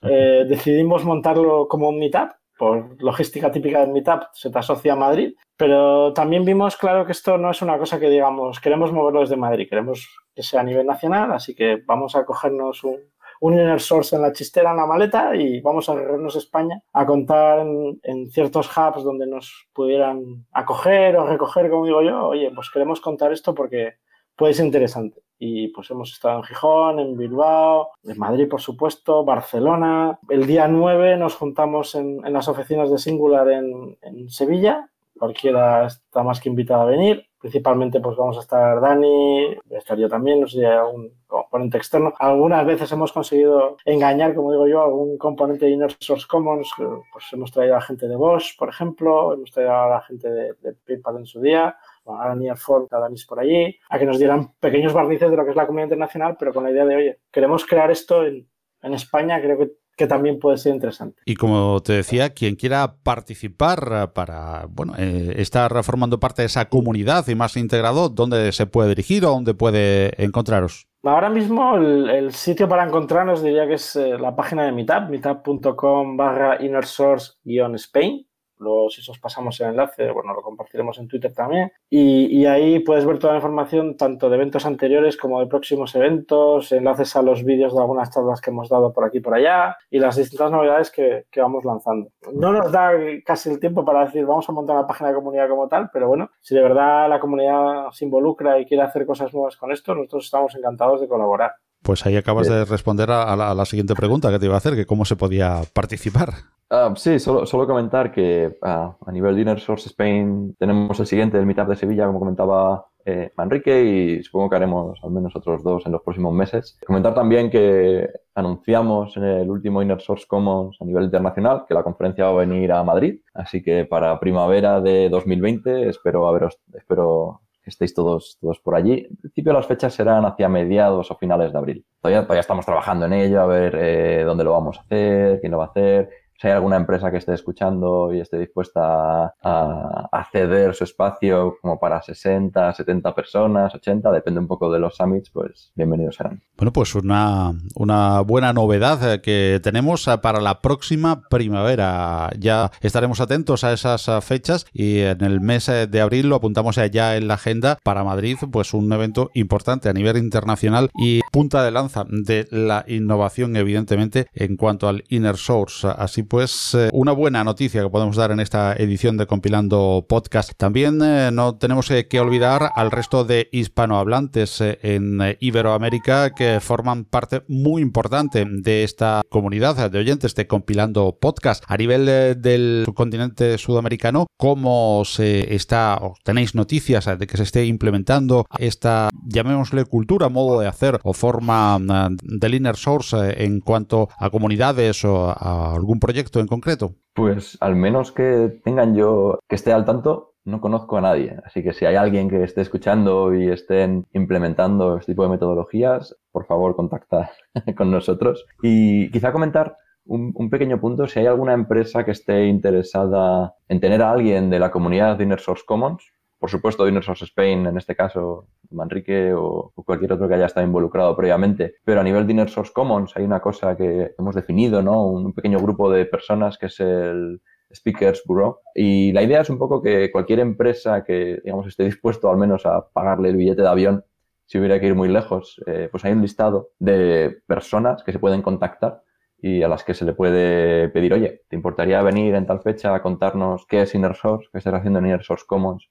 Eh, 0.03 0.45
decidimos 0.49 1.05
montarlo 1.05 1.67
como 1.67 1.89
un 1.89 1.99
meetup, 1.99 2.31
por 2.57 3.03
logística 3.03 3.51
típica 3.51 3.81
del 3.81 3.91
Meetup, 3.91 4.25
se 4.33 4.51
te 4.51 4.59
asocia 4.59 4.95
a 4.95 4.97
Madrid, 4.97 5.35
pero 5.57 6.13
también 6.13 6.45
vimos 6.45 6.77
claro 6.77 7.05
que 7.05 7.13
esto 7.13 7.37
no 7.39 7.51
es 7.51 7.63
una 7.63 7.79
cosa 7.79 8.01
que 8.01 8.09
digamos, 8.09 8.61
queremos 8.61 8.93
moverlo 8.93 9.21
desde 9.21 9.37
Madrid, 9.37 9.69
queremos 9.69 10.09
que 10.35 10.43
sea 10.43 10.61
a 10.61 10.65
nivel 10.65 10.87
nacional, 10.87 11.33
así 11.33 11.55
que 11.55 11.83
vamos 11.87 12.17
a 12.17 12.25
cogernos 12.25 12.85
un, 12.85 12.99
un 13.41 13.55
inner 13.55 13.81
source 13.81 14.17
en 14.17 14.23
la 14.23 14.33
chistera, 14.33 14.71
en 14.71 14.77
la 14.77 14.87
maleta 14.87 15.35
y 15.35 15.61
vamos 15.61 15.89
a 15.89 15.95
recorrernos 15.95 16.37
España 16.37 16.81
a 16.93 17.07
contar 17.07 17.61
en, 17.61 18.31
ciertos 18.31 18.69
hubs 18.77 19.05
donde 19.05 19.27
nos 19.27 19.69
pudieran 19.73 20.47
acoger 20.53 21.17
o 21.17 21.27
recoger, 21.27 21.71
como 21.71 21.87
digo 21.87 22.03
yo, 22.03 22.29
oye, 22.29 22.51
pues 22.55 22.71
queremos 22.71 23.01
contar 23.01 23.33
esto 23.33 23.55
porque 23.55 23.95
puede 24.35 24.55
ser 24.55 24.67
interesante. 24.67 25.23
Y 25.39 25.69
pues 25.69 25.91
hemos 25.91 26.13
estado 26.13 26.39
en 26.39 26.45
Gijón, 26.45 26.99
en 26.99 27.17
Bilbao, 27.17 27.91
en 28.05 28.19
Madrid, 28.19 28.49
por 28.49 28.63
supuesto, 28.63 29.23
Barcelona. 29.23 30.19
El 30.31 30.47
día 30.47 30.67
9 30.67 31.19
nos 31.19 31.35
juntamos 31.35 31.95
en, 31.95 32.25
en 32.25 32.33
las 32.33 32.49
oficinas 32.49 32.91
de 32.91 32.97
Singular 32.97 33.51
en, 33.51 33.99
en 34.01 34.31
Sevilla. 34.31 34.91
Cualquiera 35.19 35.87
está 35.87 36.23
más 36.23 36.41
que 36.41 36.49
invitada 36.49 36.83
a 36.83 36.87
venir. 36.87 37.27
Principalmente, 37.39 38.01
pues 38.01 38.17
vamos 38.17 38.37
a 38.39 38.41
estar 38.41 38.81
Dani, 38.81 39.57
estar 39.71 39.97
yo 39.97 40.09
también, 40.09 40.41
no 40.41 40.49
sé 40.49 40.59
si 40.59 40.65
hay 40.65 40.77
algún 40.77 41.13
componente 41.27 41.77
externo. 41.77 42.13
Algunas 42.19 42.67
veces 42.67 42.91
hemos 42.91 43.13
conseguido 43.13 43.77
engañar, 43.85 44.35
como 44.35 44.51
digo 44.51 44.67
yo, 44.67 44.83
algún 44.83 45.17
componente 45.17 45.67
de 45.67 45.73
Inner 45.73 45.93
Source 46.01 46.27
Commons. 46.29 46.71
Pues 47.13 47.25
hemos 47.33 47.53
traído 47.53 47.77
a 47.77 47.81
gente 47.81 48.09
de 48.09 48.17
Bosch, 48.17 48.57
por 48.59 48.69
ejemplo, 48.69 49.35
hemos 49.35 49.51
traído 49.53 49.75
a 49.75 49.89
la 49.89 50.01
gente 50.03 50.29
de, 50.29 50.55
de 50.55 50.73
PayPal 50.73 51.19
en 51.19 51.27
su 51.27 51.41
día 51.41 51.77
a 52.07 52.29
Daniel 52.29 52.57
Ford, 52.57 52.87
a 52.93 53.01
Danis 53.01 53.27
por 53.27 53.41
allí, 53.41 53.77
a 53.89 53.99
que 53.99 54.07
nos 54.07 54.19
dieran 54.19 54.53
pequeños 54.61 54.93
barnices 54.93 55.31
de 55.31 55.37
lo 55.37 55.45
que 55.45 55.51
es 55.51 55.57
la 55.57 55.67
comunidad 55.67 55.87
internacional, 55.87 56.37
pero 56.39 56.53
con 56.53 56.65
la 56.65 56.71
idea 56.71 56.85
de, 56.85 56.97
oye, 56.97 57.21
queremos 57.31 57.67
crear 57.67 57.91
esto 57.91 58.25
en, 58.25 58.49
en 58.83 58.95
España, 58.95 59.41
creo 59.41 59.59
que 59.59 59.73
que 59.97 60.07
también 60.07 60.39
puede 60.39 60.59
ser 60.59 60.75
interesante. 60.75 61.23
Y 61.25 61.35
como 61.35 61.81
te 61.81 61.95
decía, 61.95 62.31
quien 62.31 62.55
quiera 62.55 62.97
participar 63.03 64.13
para 64.13 64.67
bueno, 64.69 64.95
eh, 64.99 65.35
estar 65.39 65.83
formando 65.83 66.21
parte 66.21 66.43
de 66.43 66.47
esa 66.47 66.69
comunidad 66.69 67.27
y 67.29 67.35
más 67.35 67.57
integrado, 67.57 68.09
¿dónde 68.09 68.53
se 68.53 68.67
puede 68.67 68.91
dirigir 68.91 69.25
o 69.25 69.31
dónde 69.31 69.55
puede 69.55 70.23
encontraros? 70.23 70.87
Ahora 71.03 71.31
mismo 71.31 71.77
el, 71.77 72.11
el 72.11 72.33
sitio 72.33 72.69
para 72.69 72.85
encontrarnos 72.85 73.43
diría 73.43 73.67
que 73.67 73.75
es 73.75 73.97
eh, 73.97 74.19
la 74.19 74.35
página 74.35 74.65
de 74.65 74.73
Meetup, 74.73 75.09
meetup.com 75.09 76.17
barra 76.17 76.63
innersource-spain. 76.63 78.27
Luego, 78.59 78.91
si 78.91 79.09
os 79.09 79.19
pasamos 79.19 79.61
el 79.61 79.69
enlace, 79.69 80.11
bueno, 80.11 80.33
lo 80.35 80.43
compartiremos 80.43 80.99
en 80.99 81.09
Twitter 81.09 81.33
también. 81.35 81.73
Y, 81.91 82.27
y, 82.27 82.47
ahí 82.47 82.81
puedes 82.81 83.05
ver 83.05 83.19
toda 83.19 83.35
la 83.35 83.39
información, 83.39 83.97
tanto 83.97 84.29
de 84.29 84.37
eventos 84.37 84.67
anteriores 84.67 85.17
como 85.17 85.41
de 85.41 85.47
próximos 85.47 85.95
eventos, 85.95 86.73
enlaces 86.73 87.15
a 87.17 87.23
los 87.23 87.45
vídeos 87.45 87.75
de 87.75 87.81
algunas 87.81 88.11
charlas 88.11 88.41
que 88.41 88.51
hemos 88.51 88.69
dado 88.69 88.93
por 88.93 89.05
aquí 89.05 89.19
y 89.19 89.21
por 89.21 89.35
allá, 89.35 89.77
y 89.91 89.99
las 89.99 90.17
distintas 90.17 90.51
novedades 90.51 90.91
que, 90.91 91.27
que, 91.31 91.41
vamos 91.41 91.65
lanzando. 91.65 92.11
No 92.33 92.53
nos 92.53 92.73
da 92.73 92.93
casi 93.25 93.51
el 93.51 93.61
tiempo 93.61 93.85
para 93.85 94.05
decir, 94.05 94.25
vamos 94.25 94.49
a 94.49 94.53
montar 94.53 94.77
una 94.77 94.87
página 94.87 95.11
de 95.11 95.17
comunidad 95.17 95.49
como 95.49 95.69
tal, 95.69 95.91
pero 95.93 96.09
bueno, 96.09 96.31
si 96.41 96.55
de 96.55 96.63
verdad 96.63 97.09
la 97.09 97.21
comunidad 97.21 97.91
se 97.93 98.05
involucra 98.05 98.59
y 98.59 98.67
quiere 98.67 98.83
hacer 98.83 99.07
cosas 99.07 99.33
nuevas 99.33 99.57
con 99.57 99.73
esto, 99.73 99.95
nosotros 99.95 100.25
estamos 100.25 100.55
encantados 100.55 101.01
de 101.01 101.09
colaborar. 101.09 101.55
Pues 101.87 102.05
ahí 102.05 102.17
acabas 102.17 102.49
de 102.49 102.65
responder 102.65 103.13
a 103.13 103.37
la, 103.37 103.53
a 103.53 103.55
la, 103.55 103.65
siguiente 103.65 103.95
pregunta 103.95 104.33
que 104.33 104.41
te 104.41 104.47
iba 104.47 104.55
a 104.55 104.59
hacer, 104.59 104.75
que 104.75 104.87
cómo 104.87 105.05
se 105.05 105.15
podía 105.15 105.61
participar. 105.73 106.31
Uh, 106.69 106.97
sí, 106.97 107.21
solo, 107.21 107.47
solo, 107.47 107.65
comentar 107.65 108.11
que 108.11 108.59
uh, 108.61 108.67
a 108.67 109.13
nivel 109.13 109.37
de 109.37 109.43
Inner 109.43 109.61
Source 109.61 109.89
Spain 109.89 110.57
tenemos 110.59 110.99
el 110.99 111.07
siguiente, 111.07 111.39
el 111.39 111.47
Meetup 111.47 111.69
de 111.69 111.77
Sevilla, 111.77 112.07
como 112.07 112.19
comentaba 112.19 112.87
eh, 113.05 113.31
Manrique, 113.37 113.85
y 113.85 114.23
supongo 114.25 114.51
que 114.51 114.57
haremos 114.57 114.99
al 115.01 115.13
menos 115.13 115.37
otros 115.37 115.63
dos 115.63 115.87
en 115.87 115.93
los 115.93 116.03
próximos 116.03 116.35
meses. 116.35 116.77
Comentar 116.85 117.15
también 117.15 117.51
que 117.51 118.11
anunciamos 118.35 119.17
en 119.17 119.23
el 119.23 119.49
último 119.49 119.81
Inner 119.81 120.01
Source 120.01 120.27
Commons 120.27 120.77
a 120.81 120.85
nivel 120.85 121.05
internacional 121.05 121.67
que 121.69 121.75
la 121.75 121.85
conferencia 121.85 122.25
va 122.25 122.31
a 122.33 122.45
venir 122.45 122.73
a 122.73 122.83
Madrid, 122.83 123.21
así 123.33 123.63
que 123.63 123.85
para 123.85 124.19
primavera 124.19 124.81
de 124.81 125.09
2020 125.09 125.89
espero 125.89 126.27
haberos, 126.27 126.59
espero 126.75 127.43
estéis 127.71 127.95
todos, 127.95 128.39
todos 128.41 128.61
por 128.61 128.75
allí. 128.75 129.07
En 129.11 129.17
principio 129.17 129.53
las 129.53 129.67
fechas 129.67 129.95
serán 129.95 130.25
hacia 130.25 130.49
mediados 130.49 131.11
o 131.11 131.17
finales 131.17 131.53
de 131.53 131.59
abril. 131.59 131.87
Todavía, 132.01 132.23
todavía 132.23 132.41
estamos 132.41 132.65
trabajando 132.65 133.07
en 133.07 133.13
ello, 133.13 133.41
a 133.41 133.47
ver 133.47 133.75
eh, 133.79 134.25
dónde 134.25 134.45
lo 134.45 134.53
vamos 134.53 134.79
a 134.79 134.83
hacer, 134.83 135.41
quién 135.41 135.53
lo 135.53 135.59
va 135.59 135.65
a 135.65 135.69
hacer 135.69 136.11
si 136.41 136.49
hay 136.49 136.55
alguna 136.55 136.77
empresa 136.77 137.11
que 137.11 137.19
esté 137.19 137.35
escuchando 137.35 138.13
y 138.13 138.21
esté 138.21 138.39
dispuesta 138.39 139.35
a, 139.43 140.09
a, 140.13 140.25
ceder 140.31 140.75
su 140.75 140.85
espacio 140.85 141.57
como 141.63 141.79
para 141.79 142.03
60, 142.03 142.75
70 142.75 143.15
personas, 143.15 143.75
80, 143.75 144.11
depende 144.13 144.41
un 144.41 144.47
poco 144.47 144.71
de 144.71 144.79
los 144.79 144.97
summits, 144.97 145.31
pues 145.31 145.73
bienvenidos 145.75 146.17
serán. 146.17 146.43
Bueno, 146.57 146.73
pues 146.73 146.95
una, 146.95 147.53
una 147.75 148.21
buena 148.21 148.53
novedad 148.53 149.21
que 149.21 149.61
tenemos 149.63 150.09
para 150.23 150.41
la 150.41 150.61
próxima 150.61 151.23
primavera. 151.29 152.31
Ya 152.39 152.71
estaremos 152.81 153.21
atentos 153.21 153.65
a 153.65 153.73
esas 153.73 154.09
fechas 154.25 154.67
y 154.73 155.01
en 155.01 155.23
el 155.23 155.41
mes 155.41 155.67
de 155.67 156.01
abril 156.01 156.29
lo 156.29 156.37
apuntamos 156.37 156.77
ya 156.91 157.17
en 157.17 157.29
la 157.29 157.35
agenda 157.35 157.79
para 157.83 158.05
Madrid, 158.05 158.37
pues 158.51 158.75
un 158.75 158.93
evento 158.93 159.31
importante 159.35 159.89
a 159.89 159.93
nivel 159.93 160.17
internacional 160.19 160.91
y 160.95 161.21
punta 161.33 161.65
de 161.65 161.71
lanza 161.71 162.05
de 162.09 162.47
la 162.51 162.85
innovación, 162.89 163.57
evidentemente, 163.57 164.27
en 164.35 164.57
cuanto 164.57 164.89
al 164.89 165.05
inner 165.09 165.37
source. 165.37 165.89
Así 165.89 166.23
pues 166.29 166.75
eh, 166.75 166.91
una 166.93 167.13
buena 167.13 167.45
noticia 167.45 167.83
que 167.83 167.89
podemos 167.89 168.17
dar 168.17 168.31
en 168.31 168.41
esta 168.41 168.75
edición 168.75 169.17
de 169.17 169.27
Compilando 169.27 170.07
Podcast. 170.09 170.53
También 170.57 171.01
eh, 171.03 171.31
no 171.33 171.57
tenemos 171.57 171.89
que 172.09 172.21
olvidar 172.21 172.73
al 172.75 172.91
resto 172.91 173.25
de 173.25 173.49
hispanohablantes 173.53 174.61
en 174.61 175.37
Iberoamérica 175.41 176.31
que 176.31 176.61
forman 176.61 177.05
parte 177.05 177.43
muy 177.49 177.83
importante 177.83 178.45
de 178.47 178.85
esta 178.85 179.23
comunidad 179.29 179.91
de 179.91 179.99
oyentes 179.99 180.35
de 180.35 180.47
Compilando 180.47 181.17
Podcast. 181.21 181.65
A 181.69 181.77
nivel 181.77 182.07
del 182.41 182.87
continente 182.95 183.59
sudamericano, 183.59 184.27
¿cómo 184.37 185.05
se 185.05 185.55
está, 185.55 185.99
o 186.01 186.15
tenéis 186.25 186.55
noticias 186.55 187.07
de 187.07 187.27
que 187.27 187.37
se 187.37 187.45
esté 187.45 187.67
implementando 187.67 188.47
esta, 188.59 189.11
llamémosle 189.27 189.85
cultura, 189.85 190.29
modo 190.29 190.61
de 190.61 190.67
hacer 190.67 191.01
o 191.05 191.13
forma 191.13 191.79
del 192.23 192.55
inner 192.55 192.77
source 192.77 193.45
en 193.45 193.61
cuanto 193.61 194.09
a 194.19 194.31
comunidades 194.31 195.05
o 195.05 195.29
a 195.29 195.75
algún 195.75 196.01
proyecto 196.01 196.16
en 196.41 196.47
concreto? 196.47 196.95
Pues 197.15 197.59
al 197.61 197.77
menos 197.77 198.13
que 198.13 198.61
tengan 198.65 198.95
yo, 198.95 199.39
que 199.49 199.57
esté 199.57 199.73
al 199.73 199.85
tanto, 199.85 200.35
no 200.45 200.61
conozco 200.61 200.97
a 200.97 201.01
nadie. 201.01 201.37
Así 201.45 201.63
que 201.63 201.73
si 201.73 201.85
hay 201.85 201.97
alguien 201.97 202.29
que 202.31 202.43
esté 202.43 202.61
escuchando 202.63 203.35
y 203.35 203.49
estén 203.49 204.07
implementando 204.13 204.97
este 204.97 205.13
tipo 205.13 205.25
de 205.25 205.31
metodologías, 205.31 206.17
por 206.33 206.47
favor 206.47 206.77
contacta 206.77 207.33
con 207.77 207.91
nosotros. 207.91 208.47
Y 208.63 209.11
quizá 209.11 209.33
comentar 209.33 209.77
un, 210.05 210.33
un, 210.35 210.51
pequeño 210.51 210.81
punto, 210.81 211.07
si 211.07 211.19
hay 211.19 211.27
alguna 211.27 211.53
empresa 211.53 212.05
que 212.05 212.13
esté 212.13 212.47
interesada 212.47 213.55
en 213.69 213.81
tener 213.81 214.03
a 214.03 214.13
alguien 214.13 214.51
de 214.51 214.61
la 214.61 214.71
comunidad 214.71 215.17
de 215.17 215.25
Inner 215.25 215.41
Source 215.41 215.65
Commons, 215.67 216.13
por 216.39 216.51
supuesto, 216.51 216.85
of 216.85 217.23
Spain, 217.23 217.67
en 217.67 217.77
este 217.79 217.97
caso, 217.97 218.49
Manrique 218.71 219.33
o, 219.35 219.73
cualquier 219.75 220.13
otro 220.13 220.29
que 220.29 220.35
haya 220.35 220.47
estado 220.47 220.67
involucrado 220.67 221.17
previamente. 221.17 221.77
Pero 221.85 222.01
a 222.01 222.05
nivel 222.05 222.27
Dinner 222.27 222.49
Source 222.49 222.73
Commons 222.73 223.17
hay 223.17 223.25
una 223.25 223.41
cosa 223.41 223.77
que 223.77 224.15
hemos 224.19 224.35
definido, 224.35 224.83
¿no? 224.83 225.07
Un 225.07 225.33
pequeño 225.33 225.59
grupo 225.59 225.91
de 225.91 226.05
personas 226.05 226.59
que 226.59 226.67
es 226.67 226.79
el 226.81 227.41
Speakers 227.75 228.23
Bureau. 228.27 228.59
Y 228.75 229.13
la 229.13 229.23
idea 229.23 229.41
es 229.41 229.51
un 229.51 229.59
poco 229.59 229.83
que 229.83 230.11
cualquier 230.13 230.41
empresa 230.41 231.05
que, 231.05 231.41
digamos, 231.43 231.67
esté 231.67 231.85
dispuesto 231.85 232.31
al 232.31 232.37
menos 232.37 232.67
a 232.67 232.87
pagarle 232.89 233.31
el 233.31 233.37
billete 233.37 233.63
de 233.63 233.69
avión, 233.69 234.05
si 234.45 234.59
hubiera 234.59 234.79
que 234.79 234.87
ir 234.87 234.95
muy 234.95 235.09
lejos, 235.09 235.61
eh, 235.67 235.89
pues 235.91 236.05
hay 236.05 236.13
un 236.13 236.23
listado 236.23 236.71
de 236.79 237.39
personas 237.47 238.05
que 238.05 238.13
se 238.13 238.19
pueden 238.21 238.43
contactar 238.43 239.03
y 239.39 239.63
a 239.63 239.69
las 239.69 239.85
que 239.85 239.95
se 239.95 240.05
le 240.05 240.15
puede 240.15 240.89
pedir, 240.91 241.13
oye, 241.13 241.43
¿te 241.49 241.57
importaría 241.57 242.01
venir 242.03 242.35
en 242.35 242.47
tal 242.47 242.61
fecha 242.61 242.95
a 242.95 243.03
contarnos 243.03 243.67
qué 243.67 243.83
es 243.83 243.95
Inner 243.95 244.15
Source, 244.15 244.49
qué 244.53 244.59
estás 244.59 244.75
haciendo 244.75 245.01
en 245.01 245.07
Inner 245.07 245.25
Source 245.25 245.45
Commons 245.47 245.91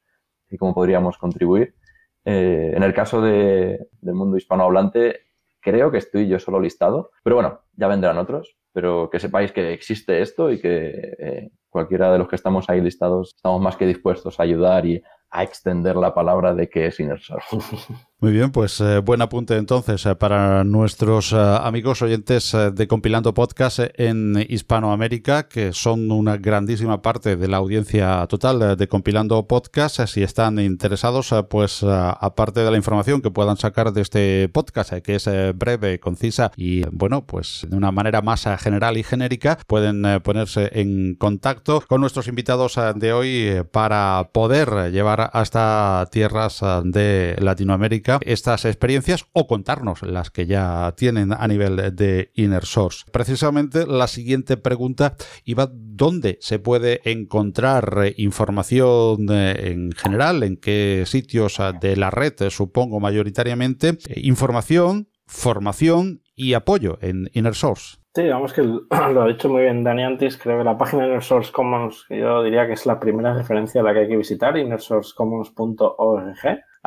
y 0.49 0.58
cómo 0.58 0.73
podríamos 0.73 1.17
contribuir. 1.17 1.75
Eh, 2.23 2.73
en 2.75 2.84
el 2.84 2.93
caso 2.93 3.21
de, 3.21 3.88
del 4.01 4.15
mundo 4.15 4.38
hispanohablante, 4.38 5.21
creo 5.60 5.91
que 5.91 5.97
estoy 5.97 6.27
yo 6.27 6.39
solo 6.39 6.60
listado, 6.60 7.12
pero 7.23 7.36
bueno, 7.36 7.62
ya 7.73 7.88
vendrán 7.88 8.17
otros, 8.17 8.58
pero 8.71 9.10
que 9.10 9.19
sepáis 9.19 9.51
que 9.51 9.73
existe 9.73 10.21
esto 10.21 10.51
y 10.51 10.60
que 10.60 11.15
eh, 11.17 11.51
cualquiera 11.69 12.12
de 12.12 12.19
los 12.19 12.27
que 12.27 12.36
estamos 12.36 12.69
ahí 12.69 12.81
listados 12.81 13.34
estamos 13.36 13.62
más 13.62 13.75
que 13.75 13.88
dispuestos 13.88 14.39
a 14.39 14.43
ayudar 14.43 14.86
y 14.86 15.01
a 15.29 15.43
extender 15.43 15.95
la 15.95 16.13
palabra 16.13 16.53
de 16.53 16.69
que 16.69 16.88
es 16.88 16.99
Inner 16.99 17.19
Source. 17.19 17.58
Muy 18.21 18.32
bien, 18.32 18.54
pues 18.54 18.80
eh, 18.80 18.99
buen 18.99 19.21
apunte 19.21 19.58
entonces 19.58 20.06
eh, 20.06 20.15
para 20.15 20.63
nuestros 20.63 21.34
eh, 21.34 21.36
amigos 21.36 22.01
oyentes 22.01 22.56
de 22.73 22.88
Compilando 22.88 23.34
Podcast 23.34 23.80
en 23.95 24.45
Hispanoamérica, 24.47 25.49
que 25.49 25.73
son 25.73 26.10
una 26.10 26.38
grandísima 26.38 27.01
parte 27.01 27.36
de 27.36 27.47
la 27.49 27.58
audiencia 27.58 28.25
total 28.28 28.78
de 28.78 28.88
Compilando 28.88 29.45
Podcast. 29.47 29.99
Si 30.06 30.23
están 30.23 30.60
interesados, 30.60 31.36
pues 31.49 31.84
aparte 31.84 32.62
de 32.62 32.71
la 32.71 32.78
información 32.78 33.21
que 33.21 33.32
puedan 33.32 33.58
sacar 33.58 33.91
de 33.91 34.01
este 34.01 34.47
podcast, 34.47 34.93
que 35.04 35.15
es 35.15 35.30
breve, 35.54 35.99
concisa 35.99 36.54
y 36.56 36.84
bueno, 36.91 37.25
pues 37.25 37.67
de 37.69 37.75
una 37.75 37.91
manera 37.91 38.21
más 38.21 38.47
general 38.60 38.95
y 38.97 39.04
genérica, 39.04 39.58
pueden 39.67 40.21
ponerse 40.23 40.71
en 40.73 41.15
contacto 41.15 41.84
con 41.86 41.99
nuestros 41.99 42.30
invitados 42.30 42.80
de 42.95 43.12
hoy 43.12 43.63
para 43.73 44.30
poder 44.32 44.91
llevar 44.93 45.32
hasta 45.34 46.08
tierras 46.12 46.62
de 46.86 47.36
Latinoamérica 47.39 48.05
estas 48.22 48.65
experiencias 48.65 49.26
o 49.34 49.48
contarnos 49.48 50.02
las 50.04 50.32
que 50.32 50.46
ya 50.46 50.94
tienen 50.96 51.34
a 51.34 51.48
nivel 51.48 51.96
de 51.96 52.32
Inner 52.36 52.65
Source. 52.65 53.06
Precisamente 53.12 53.86
la 53.88 54.08
siguiente 54.08 54.58
pregunta 54.58 55.15
iba 55.44 55.70
dónde 55.72 56.38
se 56.41 56.60
puede 56.60 57.02
encontrar 57.10 58.13
información 58.18 59.28
eh, 59.30 59.72
en 59.72 59.91
general, 59.91 60.44
en 60.44 60.58
qué 60.58 61.04
sitios 61.06 61.60
de 61.80 61.96
la 61.96 62.12
red, 62.12 62.34
supongo 62.50 63.00
mayoritariamente, 63.00 63.98
información, 64.15 65.10
formación 65.26 66.22
y 66.36 66.54
apoyo 66.54 66.98
en 67.02 67.30
Inner 67.34 67.56
Source. 67.56 67.98
Sí, 68.13 68.24
digamos 68.24 68.54
que 68.54 68.62
lo 68.63 69.24
ha 69.24 69.28
dicho 69.28 69.50
muy 69.50 69.63
bien 69.63 69.84
Dani 69.84 70.04
antes. 70.04 70.38
Creo 70.38 70.58
que 70.58 70.63
la 70.63 70.78
página 70.78 71.04
de 71.04 71.10
Inner 71.10 71.24
Source 71.24 71.52
Commons, 71.52 72.06
yo 72.10 72.44
diría 72.44 72.65
que 72.65 72.74
es 72.74 72.86
la 72.86 73.00
primera 73.00 73.34
referencia 73.34 73.82
a 73.82 73.84
la 73.84 73.94
que 73.94 74.00
hay 74.00 74.08
que 74.08 74.15
visitar, 74.18 74.58
innersourcecommons.org. 74.58 76.38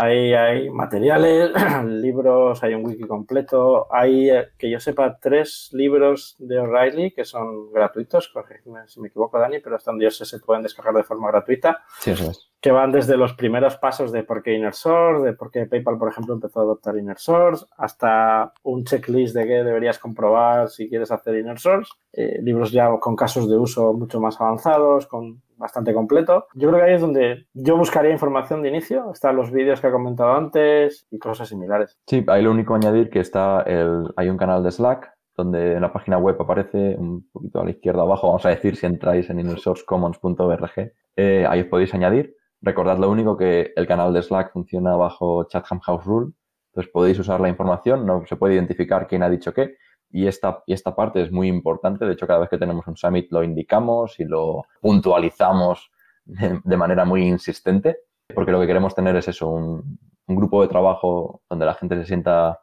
Ahí 0.01 0.33
hay 0.33 0.71
materiales, 0.71 1.51
libros, 1.85 2.63
hay 2.63 2.75
un 2.75 2.87
wiki 2.87 3.03
completo. 3.03 3.93
Hay, 3.93 4.31
eh, 4.31 4.51
que 4.57 4.71
yo 4.71 4.79
sepa, 4.79 5.19
tres 5.19 5.71
libros 5.73 6.37
de 6.39 6.61
O'Reilly 6.61 7.11
que 7.11 7.25
son 7.25 7.73
gratuitos. 7.73 8.29
Corrígeme 8.29 8.87
si 8.87 9.01
me 9.01 9.09
equivoco, 9.09 9.41
Dani, 9.41 9.59
pero 9.59 9.75
hasta 9.75 9.91
donde 9.91 10.09
se 10.09 10.39
pueden 10.39 10.63
descargar 10.63 10.95
de 10.95 11.03
forma 11.03 11.33
gratuita. 11.33 11.83
Sí, 11.99 12.13
eso 12.13 12.31
es. 12.31 12.49
Que 12.61 12.71
van 12.71 12.93
desde 12.93 13.17
los 13.17 13.33
primeros 13.33 13.77
pasos 13.77 14.13
de 14.13 14.23
por 14.23 14.41
qué 14.41 14.55
Inner 14.55 14.73
Source, 14.73 15.27
de 15.27 15.33
por 15.33 15.51
qué 15.51 15.67
PayPal, 15.67 15.99
por 15.99 16.13
ejemplo, 16.13 16.33
empezó 16.33 16.61
a 16.61 16.63
adoptar 16.63 16.97
Inner 16.97 17.19
Source, 17.19 17.67
hasta 17.77 18.53
un 18.63 18.85
checklist 18.85 19.35
de 19.35 19.49
qué 19.49 19.65
deberías 19.65 19.99
comprobar 19.99 20.69
si 20.69 20.89
quieres 20.89 21.11
hacer 21.11 21.35
Inner 21.39 21.59
Source. 21.59 21.91
Eh, 22.13 22.39
libros 22.41 22.71
ya 22.71 22.89
con 23.01 23.17
casos 23.17 23.51
de 23.51 23.57
uso 23.57 23.93
mucho 23.95 24.21
más 24.21 24.41
avanzados, 24.41 25.09
con 25.09 25.43
bastante 25.59 25.93
completo. 25.93 26.47
Yo 26.55 26.69
creo 26.69 26.81
que 26.81 26.91
ahí 26.91 26.95
es 26.95 27.01
donde 27.01 27.47
yo 27.53 27.77
buscaría 27.77 28.11
información 28.11 28.63
de 28.63 28.69
inicio. 28.69 29.13
Están 29.13 29.37
los 29.37 29.51
vídeos 29.51 29.81
que 29.81 29.89
he 29.89 29.93
comentado 29.93 30.33
antes 30.33 31.07
y 31.11 31.19
cosas 31.19 31.49
similares. 31.49 31.99
Sí, 32.07 32.25
ahí 32.29 32.43
lo 32.43 32.51
único 32.51 32.75
añadir 32.75 33.11
que 33.11 33.21
está 33.21 33.63
el, 33.63 34.05
hay 34.17 34.29
un 34.29 34.37
canal 34.37 34.63
de 34.63 34.71
Slack 34.71 35.13
donde 35.37 35.75
en 35.75 35.83
la 35.83 35.93
página 35.93 36.19
web 36.19 36.37
aparece 36.41 36.97
un 36.99 37.29
poquito 37.31 37.61
a 37.61 37.65
la 37.65 37.71
izquierda 37.71 38.03
abajo, 38.03 38.27
vamos 38.27 38.45
a 38.45 38.49
decir, 38.49 38.75
si 38.75 38.87
entráis 38.87 39.31
en 39.31 39.39
innersourcecommons.org, 39.39 40.93
eh, 41.15 41.47
ahí 41.49 41.61
os 41.61 41.67
podéis 41.69 41.95
añadir. 41.95 42.35
Recordad 42.61 42.99
lo 42.99 43.09
único 43.09 43.37
que 43.37 43.73
el 43.77 43.87
canal 43.87 44.13
de 44.13 44.21
Slack 44.21 44.53
funciona 44.53 44.97
bajo 44.97 45.45
Chatham 45.45 45.79
House 45.79 46.05
Rule, 46.05 46.33
entonces 46.73 46.93
podéis 46.93 47.21
usar 47.21 47.41
la 47.41 47.49
información, 47.49 48.05
no 48.05 48.25
se 48.27 48.35
puede 48.35 48.55
identificar 48.55 49.07
quién 49.07 49.23
ha 49.23 49.31
dicho 49.31 49.55
qué, 49.55 49.77
y 50.11 50.27
esta, 50.27 50.63
y 50.67 50.73
esta 50.73 50.95
parte 50.95 51.23
es 51.23 51.31
muy 51.31 51.49
importante. 51.49 52.05
De 52.05 52.13
hecho, 52.13 52.27
cada 52.27 52.41
vez 52.41 52.49
que 52.49 52.59
tenemos 52.59 52.87
un 52.87 52.97
summit 52.97 53.31
lo 53.31 53.43
indicamos 53.43 54.19
y 54.21 54.25
lo 54.25 54.65
puntualizamos 54.81 55.91
de, 56.25 56.77
manera 56.77 57.05
muy 57.05 57.27
insistente, 57.27 57.99
porque 58.35 58.53
lo 58.53 58.61
que 58.61 58.67
queremos 58.67 58.95
tener 58.95 59.17
es 59.17 59.29
eso, 59.29 59.49
un, 59.49 59.99
un 60.27 60.37
grupo 60.37 60.63
de 60.63 60.69
trabajo 60.69 61.43
donde 61.49 61.67
la 61.67 61.75
gente 61.75 61.97
se 61.97 62.07
sienta 62.07 62.61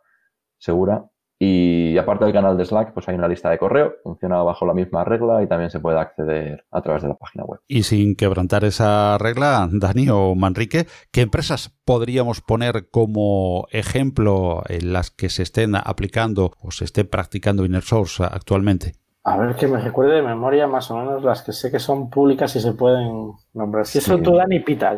segura 0.57 1.05
y 1.37 1.97
aparte 1.97 2.25
del 2.25 2.33
canal 2.33 2.57
de 2.57 2.65
Slack, 2.65 2.93
pues 2.93 3.09
hay 3.09 3.15
una 3.15 3.27
lista 3.27 3.49
de 3.49 3.57
correo, 3.57 3.95
funciona 4.03 4.41
bajo 4.43 4.65
la 4.65 4.73
misma 4.73 5.03
regla 5.03 5.43
y 5.43 5.47
también 5.47 5.69
se 5.69 5.79
puede 5.79 5.99
acceder 5.99 6.65
a 6.71 6.81
través 6.81 7.03
de 7.03 7.09
la 7.09 7.15
página 7.15 7.43
web. 7.43 7.59
Y 7.67 7.83
sin 7.83 8.15
quebrantar 8.15 8.63
esa 8.63 9.17
regla, 9.17 9.67
Dani 9.71 10.09
o 10.09 10.33
Manrique, 10.35 10.87
¿qué 11.11 11.21
empresas 11.21 11.75
podríamos 11.83 12.41
poner 12.41 12.89
como 12.89 13.67
ejemplo 13.71 14.63
en 14.69 14.93
las 14.93 15.11
que 15.11 15.29
se 15.29 15.43
estén 15.43 15.75
aplicando 15.75 16.53
o 16.61 16.71
se 16.71 16.85
esté 16.85 17.03
practicando 17.03 17.65
Inner 17.65 17.83
Source 17.83 18.23
actualmente? 18.23 18.93
A 19.27 19.37
ver 19.37 19.55
que 19.55 19.67
me 19.67 19.79
recuerde 19.79 20.17
de 20.17 20.21
memoria 20.21 20.67
más 20.67 20.91
o 20.91 20.97
menos 20.97 21.23
las 21.23 21.41
que 21.41 21.51
sé 21.51 21.71
que 21.71 21.79
son 21.79 22.11
públicas 22.11 22.55
y 22.55 22.59
se 22.59 22.73
pueden 22.73 23.31
nombrar. 23.53 23.87
Si 23.87 23.97
eso 23.97 24.19
tú, 24.19 24.35
Dani, 24.35 24.59
pita. 24.59 24.95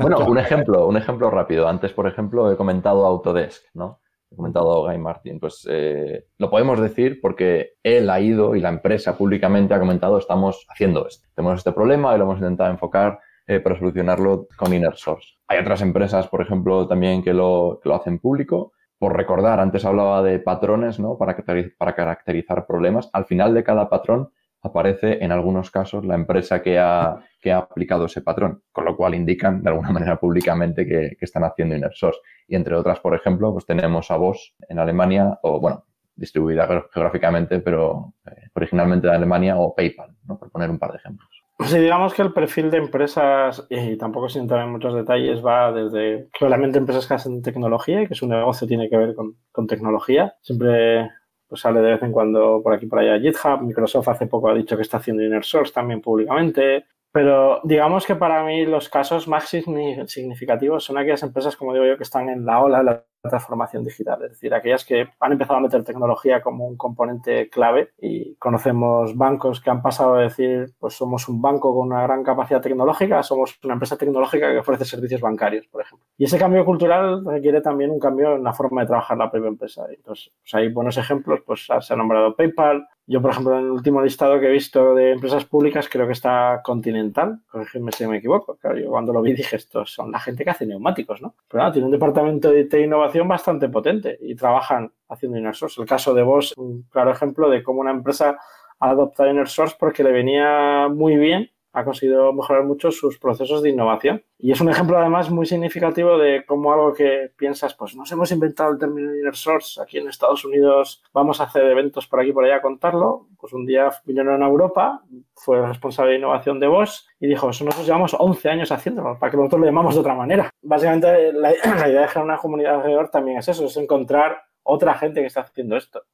bueno, 0.00 0.26
un 0.26 0.38
ejemplo, 0.38 0.88
un 0.88 0.96
ejemplo 0.96 1.30
rápido. 1.30 1.68
Antes, 1.68 1.92
por 1.92 2.08
ejemplo, 2.08 2.50
he 2.50 2.56
comentado 2.56 3.06
Autodesk, 3.06 3.62
¿no? 3.74 4.00
Comentado 4.34 4.84
Guy 4.84 4.98
Martin, 4.98 5.38
pues 5.38 5.66
eh, 5.70 6.26
lo 6.38 6.50
podemos 6.50 6.80
decir 6.80 7.20
porque 7.20 7.74
él 7.82 8.10
ha 8.10 8.20
ido 8.20 8.56
y 8.56 8.60
la 8.60 8.70
empresa 8.70 9.16
públicamente 9.16 9.74
ha 9.74 9.78
comentado 9.78 10.18
estamos 10.18 10.66
haciendo 10.68 11.06
esto. 11.06 11.28
Tenemos 11.34 11.58
este 11.58 11.72
problema 11.72 12.14
y 12.14 12.18
lo 12.18 12.24
hemos 12.24 12.38
intentado 12.38 12.70
enfocar 12.70 13.20
eh, 13.46 13.60
para 13.60 13.78
solucionarlo 13.78 14.48
con 14.56 14.74
Inner 14.74 14.96
Source. 14.96 15.34
Hay 15.46 15.60
otras 15.60 15.80
empresas, 15.80 16.26
por 16.26 16.42
ejemplo, 16.42 16.88
también 16.88 17.22
que 17.22 17.32
lo, 17.32 17.80
lo 17.84 17.94
hacen 17.94 18.18
público. 18.18 18.72
Por 18.98 19.16
recordar, 19.16 19.60
antes 19.60 19.84
hablaba 19.84 20.22
de 20.22 20.40
patrones, 20.40 20.98
¿no? 20.98 21.16
Para, 21.16 21.36
para 21.78 21.94
caracterizar 21.94 22.66
problemas. 22.66 23.08
Al 23.12 23.26
final 23.26 23.54
de 23.54 23.62
cada 23.62 23.88
patrón 23.88 24.30
aparece 24.66 25.22
en 25.24 25.32
algunos 25.32 25.70
casos 25.70 26.04
la 26.04 26.14
empresa 26.14 26.62
que 26.62 26.78
ha, 26.78 27.16
que 27.40 27.52
ha 27.52 27.58
aplicado 27.58 28.06
ese 28.06 28.22
patrón, 28.22 28.62
con 28.72 28.84
lo 28.84 28.96
cual 28.96 29.14
indican 29.14 29.62
de 29.62 29.70
alguna 29.70 29.90
manera 29.90 30.16
públicamente 30.18 30.86
que, 30.86 31.16
están 31.20 31.44
haciendo 31.44 31.74
inner 31.76 31.94
source. 31.94 32.20
Y 32.48 32.56
entre 32.56 32.74
otras, 32.74 33.00
por 33.00 33.14
ejemplo, 33.14 33.52
pues 33.52 33.66
tenemos 33.66 34.10
a 34.10 34.16
Bosch 34.16 34.54
en 34.68 34.78
Alemania, 34.78 35.38
o 35.42 35.60
bueno, 35.60 35.84
distribuida 36.14 36.66
geográficamente, 36.92 37.60
pero 37.60 38.14
eh, 38.26 38.48
originalmente 38.54 39.06
de 39.06 39.14
Alemania, 39.14 39.58
o 39.58 39.74
PayPal, 39.74 40.16
¿no? 40.24 40.38
por 40.38 40.50
poner 40.50 40.70
un 40.70 40.78
par 40.78 40.92
de 40.92 40.98
ejemplos. 40.98 41.28
Sí, 41.60 41.78
digamos 41.78 42.12
que 42.12 42.20
el 42.20 42.34
perfil 42.34 42.70
de 42.70 42.76
empresas, 42.78 43.66
y 43.70 43.96
tampoco 43.96 44.28
sin 44.28 44.42
entrar 44.42 44.64
en 44.64 44.72
muchos 44.72 44.94
detalles, 44.94 45.44
va 45.44 45.72
desde 45.72 46.28
claramente 46.38 46.78
empresas 46.78 47.06
que 47.06 47.14
hacen 47.14 47.42
tecnología 47.42 48.02
y 48.02 48.06
que 48.06 48.14
su 48.14 48.28
negocio 48.28 48.68
tiene 48.68 48.90
que 48.90 48.96
ver 48.96 49.14
con, 49.14 49.36
con 49.52 49.66
tecnología. 49.66 50.34
Siempre 50.42 51.08
pues 51.48 51.60
sale 51.60 51.80
de 51.80 51.92
vez 51.92 52.02
en 52.02 52.12
cuando 52.12 52.60
por 52.62 52.74
aquí 52.74 52.86
por 52.86 52.98
allá 52.98 53.20
GitHub. 53.20 53.62
Microsoft 53.62 54.08
hace 54.08 54.26
poco 54.26 54.48
ha 54.48 54.54
dicho 54.54 54.76
que 54.76 54.82
está 54.82 54.98
haciendo 54.98 55.22
inner 55.22 55.44
source 55.44 55.72
también 55.72 56.00
públicamente. 56.00 56.86
Pero 57.12 57.60
digamos 57.64 58.04
que 58.04 58.14
para 58.14 58.44
mí 58.44 58.66
los 58.66 58.88
casos 58.90 59.26
más 59.26 59.48
significativos 59.48 60.84
son 60.84 60.98
aquellas 60.98 61.22
empresas, 61.22 61.56
como 61.56 61.72
digo 61.72 61.86
yo, 61.86 61.96
que 61.96 62.02
están 62.02 62.28
en 62.28 62.44
la 62.44 62.60
ola 62.60 62.82
la 62.82 63.06
transformación 63.22 63.84
digital, 63.84 64.22
es 64.24 64.30
decir, 64.30 64.54
aquellas 64.54 64.84
que 64.84 65.08
han 65.20 65.32
empezado 65.32 65.58
a 65.58 65.62
meter 65.62 65.84
tecnología 65.84 66.40
como 66.40 66.66
un 66.66 66.76
componente 66.76 67.48
clave 67.50 67.90
y 67.98 68.34
conocemos 68.36 69.16
bancos 69.16 69.60
que 69.60 69.70
han 69.70 69.82
pasado 69.82 70.14
a 70.14 70.22
decir, 70.22 70.74
pues 70.78 70.94
somos 70.94 71.28
un 71.28 71.40
banco 71.42 71.74
con 71.74 71.88
una 71.88 72.02
gran 72.02 72.22
capacidad 72.22 72.60
tecnológica, 72.60 73.22
somos 73.22 73.58
una 73.64 73.74
empresa 73.74 73.96
tecnológica 73.96 74.52
que 74.52 74.58
ofrece 74.58 74.84
servicios 74.84 75.20
bancarios, 75.20 75.66
por 75.66 75.82
ejemplo. 75.82 76.06
Y 76.16 76.24
ese 76.24 76.38
cambio 76.38 76.64
cultural 76.64 77.24
requiere 77.24 77.60
también 77.60 77.90
un 77.90 78.00
cambio 78.00 78.36
en 78.36 78.44
la 78.44 78.52
forma 78.52 78.82
de 78.82 78.88
trabajar 78.88 79.18
la 79.18 79.30
propia 79.30 79.48
empresa. 79.48 79.86
Entonces, 79.88 80.32
pues 80.40 80.54
hay 80.54 80.68
buenos 80.72 80.96
ejemplos, 80.96 81.40
pues 81.44 81.66
se 81.80 81.92
ha 81.92 81.96
nombrado 81.96 82.34
PayPal, 82.36 82.86
yo, 83.08 83.22
por 83.22 83.30
ejemplo, 83.30 83.56
en 83.56 83.66
el 83.66 83.70
último 83.70 84.02
listado 84.02 84.40
que 84.40 84.46
he 84.46 84.50
visto 84.50 84.92
de 84.94 85.12
empresas 85.12 85.44
públicas, 85.44 85.88
creo 85.88 86.06
que 86.06 86.12
está 86.12 86.60
Continental. 86.64 87.38
Corregidme 87.48 87.92
si 87.92 88.04
me 88.04 88.16
equivoco. 88.16 88.56
Claro, 88.56 88.78
yo 88.78 88.90
cuando 88.90 89.12
lo 89.12 89.22
vi 89.22 89.32
dije, 89.32 89.54
estos 89.54 89.92
son 89.92 90.10
la 90.10 90.18
gente 90.18 90.42
que 90.42 90.50
hace 90.50 90.66
neumáticos, 90.66 91.22
¿no? 91.22 91.36
Pero 91.48 91.62
nada, 91.62 91.72
tiene 91.72 91.86
un 91.86 91.92
departamento 91.92 92.50
de, 92.50 92.66
innovación 92.82 93.15
bastante 93.24 93.68
potente 93.68 94.18
y 94.20 94.34
trabajan 94.34 94.92
haciendo 95.08 95.38
inner 95.38 95.54
source. 95.54 95.80
El 95.80 95.88
caso 95.88 96.14
de 96.14 96.22
Bosch, 96.22 96.52
un 96.56 96.82
claro 96.90 97.10
ejemplo 97.10 97.48
de 97.48 97.62
cómo 97.62 97.80
una 97.80 97.90
empresa 97.90 98.38
ha 98.78 98.90
adoptado 98.90 99.30
inner 99.30 99.48
source 99.48 99.76
porque 99.78 100.04
le 100.04 100.12
venía 100.12 100.88
muy 100.88 101.16
bien 101.16 101.50
ha 101.76 101.84
conseguido 101.84 102.32
mejorar 102.32 102.64
mucho 102.64 102.90
sus 102.90 103.18
procesos 103.18 103.62
de 103.62 103.68
innovación. 103.68 104.24
Y 104.38 104.50
es 104.50 104.60
un 104.62 104.70
ejemplo 104.70 104.98
además 104.98 105.30
muy 105.30 105.44
significativo 105.44 106.16
de 106.16 106.42
cómo 106.46 106.72
algo 106.72 106.94
que 106.94 107.30
piensas, 107.36 107.74
pues 107.74 107.94
nos 107.94 108.10
hemos 108.12 108.32
inventado 108.32 108.72
el 108.72 108.78
término 108.78 109.14
inner 109.14 109.36
source, 109.36 109.80
aquí 109.82 109.98
en 109.98 110.08
Estados 110.08 110.42
Unidos 110.46 111.04
vamos 111.12 111.38
a 111.38 111.44
hacer 111.44 111.64
eventos 111.64 112.06
por 112.06 112.20
aquí 112.20 112.32
por 112.32 112.46
allá 112.46 112.62
contarlo. 112.62 113.28
Pues 113.38 113.52
un 113.52 113.66
día 113.66 113.90
vinieron 114.06 114.42
a 114.42 114.46
Europa, 114.46 115.02
fue 115.34 115.66
responsable 115.66 116.12
de 116.12 116.18
innovación 116.18 116.58
de 116.58 116.66
Bosch 116.66 117.02
y 117.20 117.26
dijo, 117.26 117.50
eso 117.50 117.64
nosotros 117.64 117.86
llevamos 117.86 118.16
11 118.18 118.48
años 118.48 118.72
haciéndolo, 118.72 119.18
para 119.18 119.30
que 119.30 119.36
nosotros 119.36 119.60
lo 119.60 119.66
llamamos 119.66 119.94
de 119.94 120.00
otra 120.00 120.14
manera. 120.14 120.48
Básicamente 120.62 121.34
la, 121.34 121.50
la 121.78 121.88
idea 121.90 122.00
de 122.00 122.08
generar 122.08 122.24
una 122.24 122.38
comunidad 122.38 122.76
alrededor 122.76 123.10
también 123.10 123.36
es 123.36 123.48
eso, 123.48 123.66
es 123.66 123.76
encontrar 123.76 124.38
otra 124.62 124.94
gente 124.94 125.20
que 125.20 125.26
está 125.26 125.42
haciendo 125.42 125.76
esto 125.76 126.04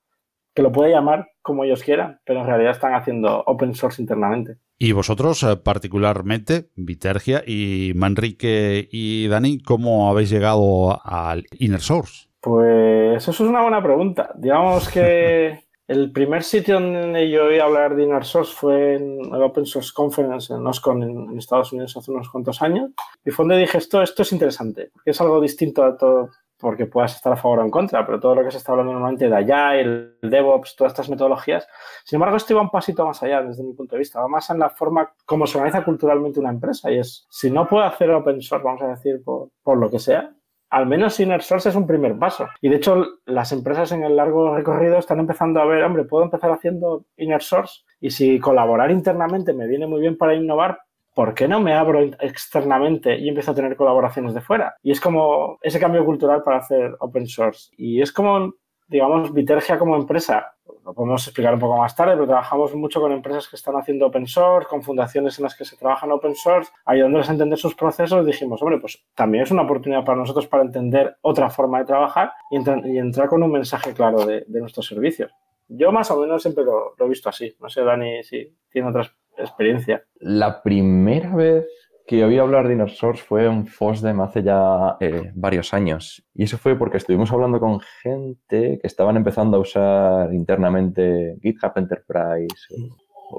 que 0.54 0.62
lo 0.62 0.72
puede 0.72 0.90
llamar 0.90 1.30
como 1.40 1.64
ellos 1.64 1.82
quieran, 1.82 2.20
pero 2.24 2.40
en 2.40 2.46
realidad 2.46 2.72
están 2.72 2.94
haciendo 2.94 3.42
open 3.46 3.74
source 3.74 4.00
internamente. 4.00 4.58
Y 4.78 4.92
vosotros, 4.92 5.42
eh, 5.44 5.56
particularmente, 5.56 6.70
Vitergia 6.76 7.42
y 7.46 7.92
Manrique 7.94 8.88
y 8.90 9.28
Dani, 9.28 9.60
¿cómo 9.60 10.10
habéis 10.10 10.30
llegado 10.30 11.00
al 11.04 11.44
Inner 11.58 11.80
Source? 11.80 12.28
Pues 12.40 13.16
eso 13.16 13.30
es 13.30 13.40
una 13.40 13.62
buena 13.62 13.82
pregunta. 13.82 14.30
Digamos 14.36 14.88
que 14.88 15.60
el 15.86 16.10
primer 16.10 16.42
sitio 16.42 16.80
donde 16.80 17.30
yo 17.30 17.44
oí 17.44 17.60
hablar 17.60 17.94
de 17.94 18.02
Inner 18.02 18.24
Source 18.24 18.52
fue 18.52 18.96
en 18.96 19.20
el 19.32 19.42
Open 19.42 19.66
Source 19.66 19.92
Conference 19.94 20.52
en 20.52 20.66
OSCON 20.66 21.02
en 21.02 21.38
Estados 21.38 21.72
Unidos 21.72 21.96
hace 21.96 22.10
unos 22.10 22.28
cuantos 22.28 22.60
años. 22.60 22.90
Y 23.24 23.30
fue 23.30 23.44
donde 23.44 23.58
dije, 23.58 23.78
esto, 23.78 24.02
esto 24.02 24.22
es 24.22 24.32
interesante, 24.32 24.90
porque 24.92 25.12
es 25.12 25.20
algo 25.20 25.40
distinto 25.40 25.84
a 25.84 25.96
todo, 25.96 26.30
porque 26.62 26.86
puedas 26.86 27.16
estar 27.16 27.32
a 27.32 27.36
favor 27.36 27.58
o 27.58 27.64
en 27.64 27.70
contra, 27.70 28.06
pero 28.06 28.20
todo 28.20 28.36
lo 28.36 28.44
que 28.44 28.52
se 28.52 28.58
está 28.58 28.70
hablando 28.70 28.92
normalmente 28.92 29.28
de 29.28 29.34
allá, 29.34 29.74
el 29.74 30.16
DevOps, 30.22 30.76
todas 30.76 30.92
estas 30.92 31.10
metodologías. 31.10 31.66
Sin 32.04 32.18
embargo, 32.18 32.36
esto 32.36 32.52
iba 32.52 32.62
un 32.62 32.70
pasito 32.70 33.04
más 33.04 33.20
allá 33.24 33.42
desde 33.42 33.64
mi 33.64 33.74
punto 33.74 33.96
de 33.96 33.98
vista, 33.98 34.20
va 34.20 34.28
más 34.28 34.48
en 34.50 34.60
la 34.60 34.70
forma 34.70 35.12
como 35.26 35.44
se 35.48 35.58
organiza 35.58 35.84
culturalmente 35.84 36.38
una 36.38 36.50
empresa 36.50 36.88
y 36.92 36.98
es, 36.98 37.26
si 37.28 37.50
no 37.50 37.68
puedo 37.68 37.82
hacer 37.82 38.10
open 38.12 38.40
source, 38.40 38.64
vamos 38.64 38.82
a 38.82 38.88
decir, 38.88 39.20
por, 39.24 39.48
por 39.64 39.76
lo 39.76 39.90
que 39.90 39.98
sea, 39.98 40.32
al 40.70 40.86
menos 40.86 41.20
Inner 41.20 41.42
Source 41.42 41.68
es 41.68 41.74
un 41.74 41.86
primer 41.86 42.18
paso. 42.18 42.48
Y 42.62 42.70
de 42.70 42.76
hecho, 42.76 43.04
las 43.26 43.52
empresas 43.52 43.92
en 43.92 44.04
el 44.04 44.16
largo 44.16 44.56
recorrido 44.56 44.96
están 44.96 45.20
empezando 45.20 45.60
a 45.60 45.66
ver, 45.66 45.82
hombre, 45.84 46.04
puedo 46.04 46.24
empezar 46.24 46.50
haciendo 46.50 47.04
Inner 47.18 47.42
Source 47.42 47.82
y 48.00 48.10
si 48.10 48.40
colaborar 48.40 48.90
internamente 48.90 49.52
me 49.52 49.66
viene 49.66 49.86
muy 49.86 50.00
bien 50.00 50.16
para 50.16 50.34
innovar, 50.34 50.78
¿por 51.14 51.34
qué 51.34 51.48
no 51.48 51.60
me 51.60 51.74
abro 51.74 52.00
externamente 52.20 53.18
y 53.18 53.28
empiezo 53.28 53.50
a 53.50 53.54
tener 53.54 53.76
colaboraciones 53.76 54.34
de 54.34 54.40
fuera? 54.40 54.76
Y 54.82 54.92
es 54.92 55.00
como 55.00 55.58
ese 55.62 55.80
cambio 55.80 56.04
cultural 56.04 56.42
para 56.42 56.58
hacer 56.58 56.96
open 57.00 57.26
source. 57.26 57.70
Y 57.76 58.00
es 58.00 58.12
como, 58.12 58.54
digamos, 58.88 59.32
Vitergia 59.32 59.78
como 59.78 59.96
empresa. 59.96 60.54
Lo 60.84 60.94
podemos 60.94 61.24
explicar 61.26 61.54
un 61.54 61.60
poco 61.60 61.76
más 61.76 61.94
tarde, 61.94 62.14
pero 62.14 62.26
trabajamos 62.26 62.74
mucho 62.74 63.00
con 63.00 63.12
empresas 63.12 63.46
que 63.46 63.56
están 63.56 63.76
haciendo 63.76 64.06
open 64.06 64.26
source, 64.26 64.68
con 64.68 64.82
fundaciones 64.82 65.38
en 65.38 65.44
las 65.44 65.54
que 65.54 65.64
se 65.64 65.76
trabaja 65.76 66.06
en 66.06 66.12
open 66.12 66.34
source, 66.34 66.72
ayudándoles 66.84 67.28
a 67.28 67.32
entender 67.32 67.58
sus 67.58 67.74
procesos. 67.74 68.26
Dijimos, 68.26 68.60
hombre, 68.62 68.78
pues 68.78 69.04
también 69.14 69.44
es 69.44 69.50
una 69.50 69.62
oportunidad 69.62 70.04
para 70.04 70.18
nosotros 70.18 70.46
para 70.46 70.64
entender 70.64 71.16
otra 71.20 71.50
forma 71.50 71.78
de 71.78 71.84
trabajar 71.84 72.32
y, 72.50 72.56
entrar 72.98 73.28
con 73.28 73.42
un 73.42 73.52
mensaje 73.52 73.92
claro 73.92 74.24
de, 74.24 74.44
nuestros 74.48 74.86
servicios. 74.86 75.30
Yo 75.68 75.92
más 75.92 76.10
o 76.10 76.20
menos 76.20 76.42
siempre 76.42 76.64
lo, 76.64 76.94
lo, 76.98 77.06
he 77.06 77.08
visto 77.08 77.28
así. 77.28 77.54
No 77.60 77.68
sé, 77.68 77.82
Dani, 77.82 78.22
si 78.24 78.54
tiene 78.70 78.88
otras 78.88 79.14
experiencia. 79.44 80.04
La 80.20 80.62
primera 80.62 81.34
vez 81.34 81.66
que 82.06 82.24
oí 82.24 82.38
hablar 82.38 82.66
de 82.66 82.74
Inner 82.74 82.90
Source 82.90 83.22
fue 83.22 83.46
en 83.46 83.66
FOSDEM 83.66 84.20
hace 84.20 84.42
ya 84.42 84.96
eh, 85.00 85.30
varios 85.34 85.72
años. 85.72 86.24
Y 86.34 86.44
eso 86.44 86.58
fue 86.58 86.76
porque 86.76 86.96
estuvimos 86.96 87.32
hablando 87.32 87.60
con 87.60 87.80
gente 88.02 88.78
que 88.80 88.86
estaban 88.86 89.16
empezando 89.16 89.56
a 89.56 89.60
usar 89.60 90.34
internamente 90.34 91.38
GitHub 91.42 91.72
Enterprise. 91.76 92.66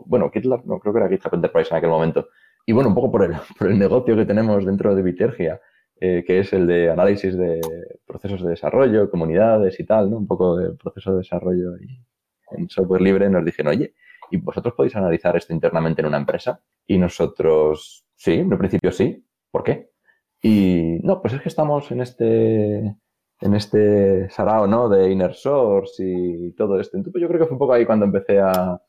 bueno, 0.05 0.29
GitLab, 0.31 0.65
no, 0.65 0.79
creo 0.79 0.93
que 0.93 0.99
era 0.99 1.09
GitHub 1.09 1.35
Enterprise 1.35 1.69
en 1.71 1.77
aquel 1.77 1.89
momento. 1.89 2.29
Y 2.65 2.71
bueno, 2.71 2.89
un 2.89 2.95
poco 2.95 3.11
por 3.11 3.23
el, 3.23 3.35
por 3.59 3.67
el 3.67 3.77
negocio 3.77 4.15
que 4.15 4.25
tenemos 4.25 4.65
dentro 4.65 4.95
de 4.95 5.01
Vitergia, 5.01 5.59
eh, 5.99 6.23
que 6.25 6.39
es 6.39 6.53
el 6.53 6.65
de 6.65 6.89
análisis 6.89 7.37
de 7.37 7.61
procesos 8.05 8.41
de 8.41 8.51
desarrollo, 8.51 9.09
comunidades 9.09 9.79
y 9.79 9.85
tal, 9.85 10.09
¿no? 10.09 10.17
Un 10.17 10.27
poco 10.27 10.57
de 10.57 10.73
proceso 10.75 11.11
de 11.11 11.17
desarrollo 11.19 11.77
y 11.77 11.99
en 12.57 12.69
software 12.69 13.01
libre 13.01 13.29
nos 13.29 13.43
dijeron, 13.45 13.71
oye, 13.71 13.93
y 14.33 14.37
vosotros 14.37 14.73
podéis 14.73 14.95
analizar 14.95 15.37
esto 15.37 15.53
internamente 15.53 16.01
en 16.01 16.07
una 16.07 16.17
empresa. 16.17 16.59
Y 16.87 16.97
nosotros, 16.97 18.03
sí, 18.15 18.33
en 18.33 18.57
principio 18.57 18.91
sí. 18.91 19.23
¿Por 19.51 19.63
qué? 19.63 19.91
Y 20.41 20.97
no, 21.03 21.21
pues 21.21 21.35
es 21.35 21.41
que 21.41 21.49
estamos 21.49 21.91
en 21.91 22.01
este, 22.01 22.77
en 22.79 23.53
este 23.53 24.27
sarao, 24.31 24.65
¿no? 24.65 24.89
De 24.89 25.11
Inner 25.11 25.35
Source 25.35 26.03
y 26.03 26.51
todo 26.53 26.79
esto. 26.79 26.97
Entonces 26.97 27.21
yo 27.21 27.27
creo 27.27 27.41
que 27.41 27.45
fue 27.45 27.53
un 27.53 27.59
poco 27.59 27.73
ahí 27.73 27.85
cuando 27.85 28.05
empecé 28.05 28.39
a, 28.39 28.81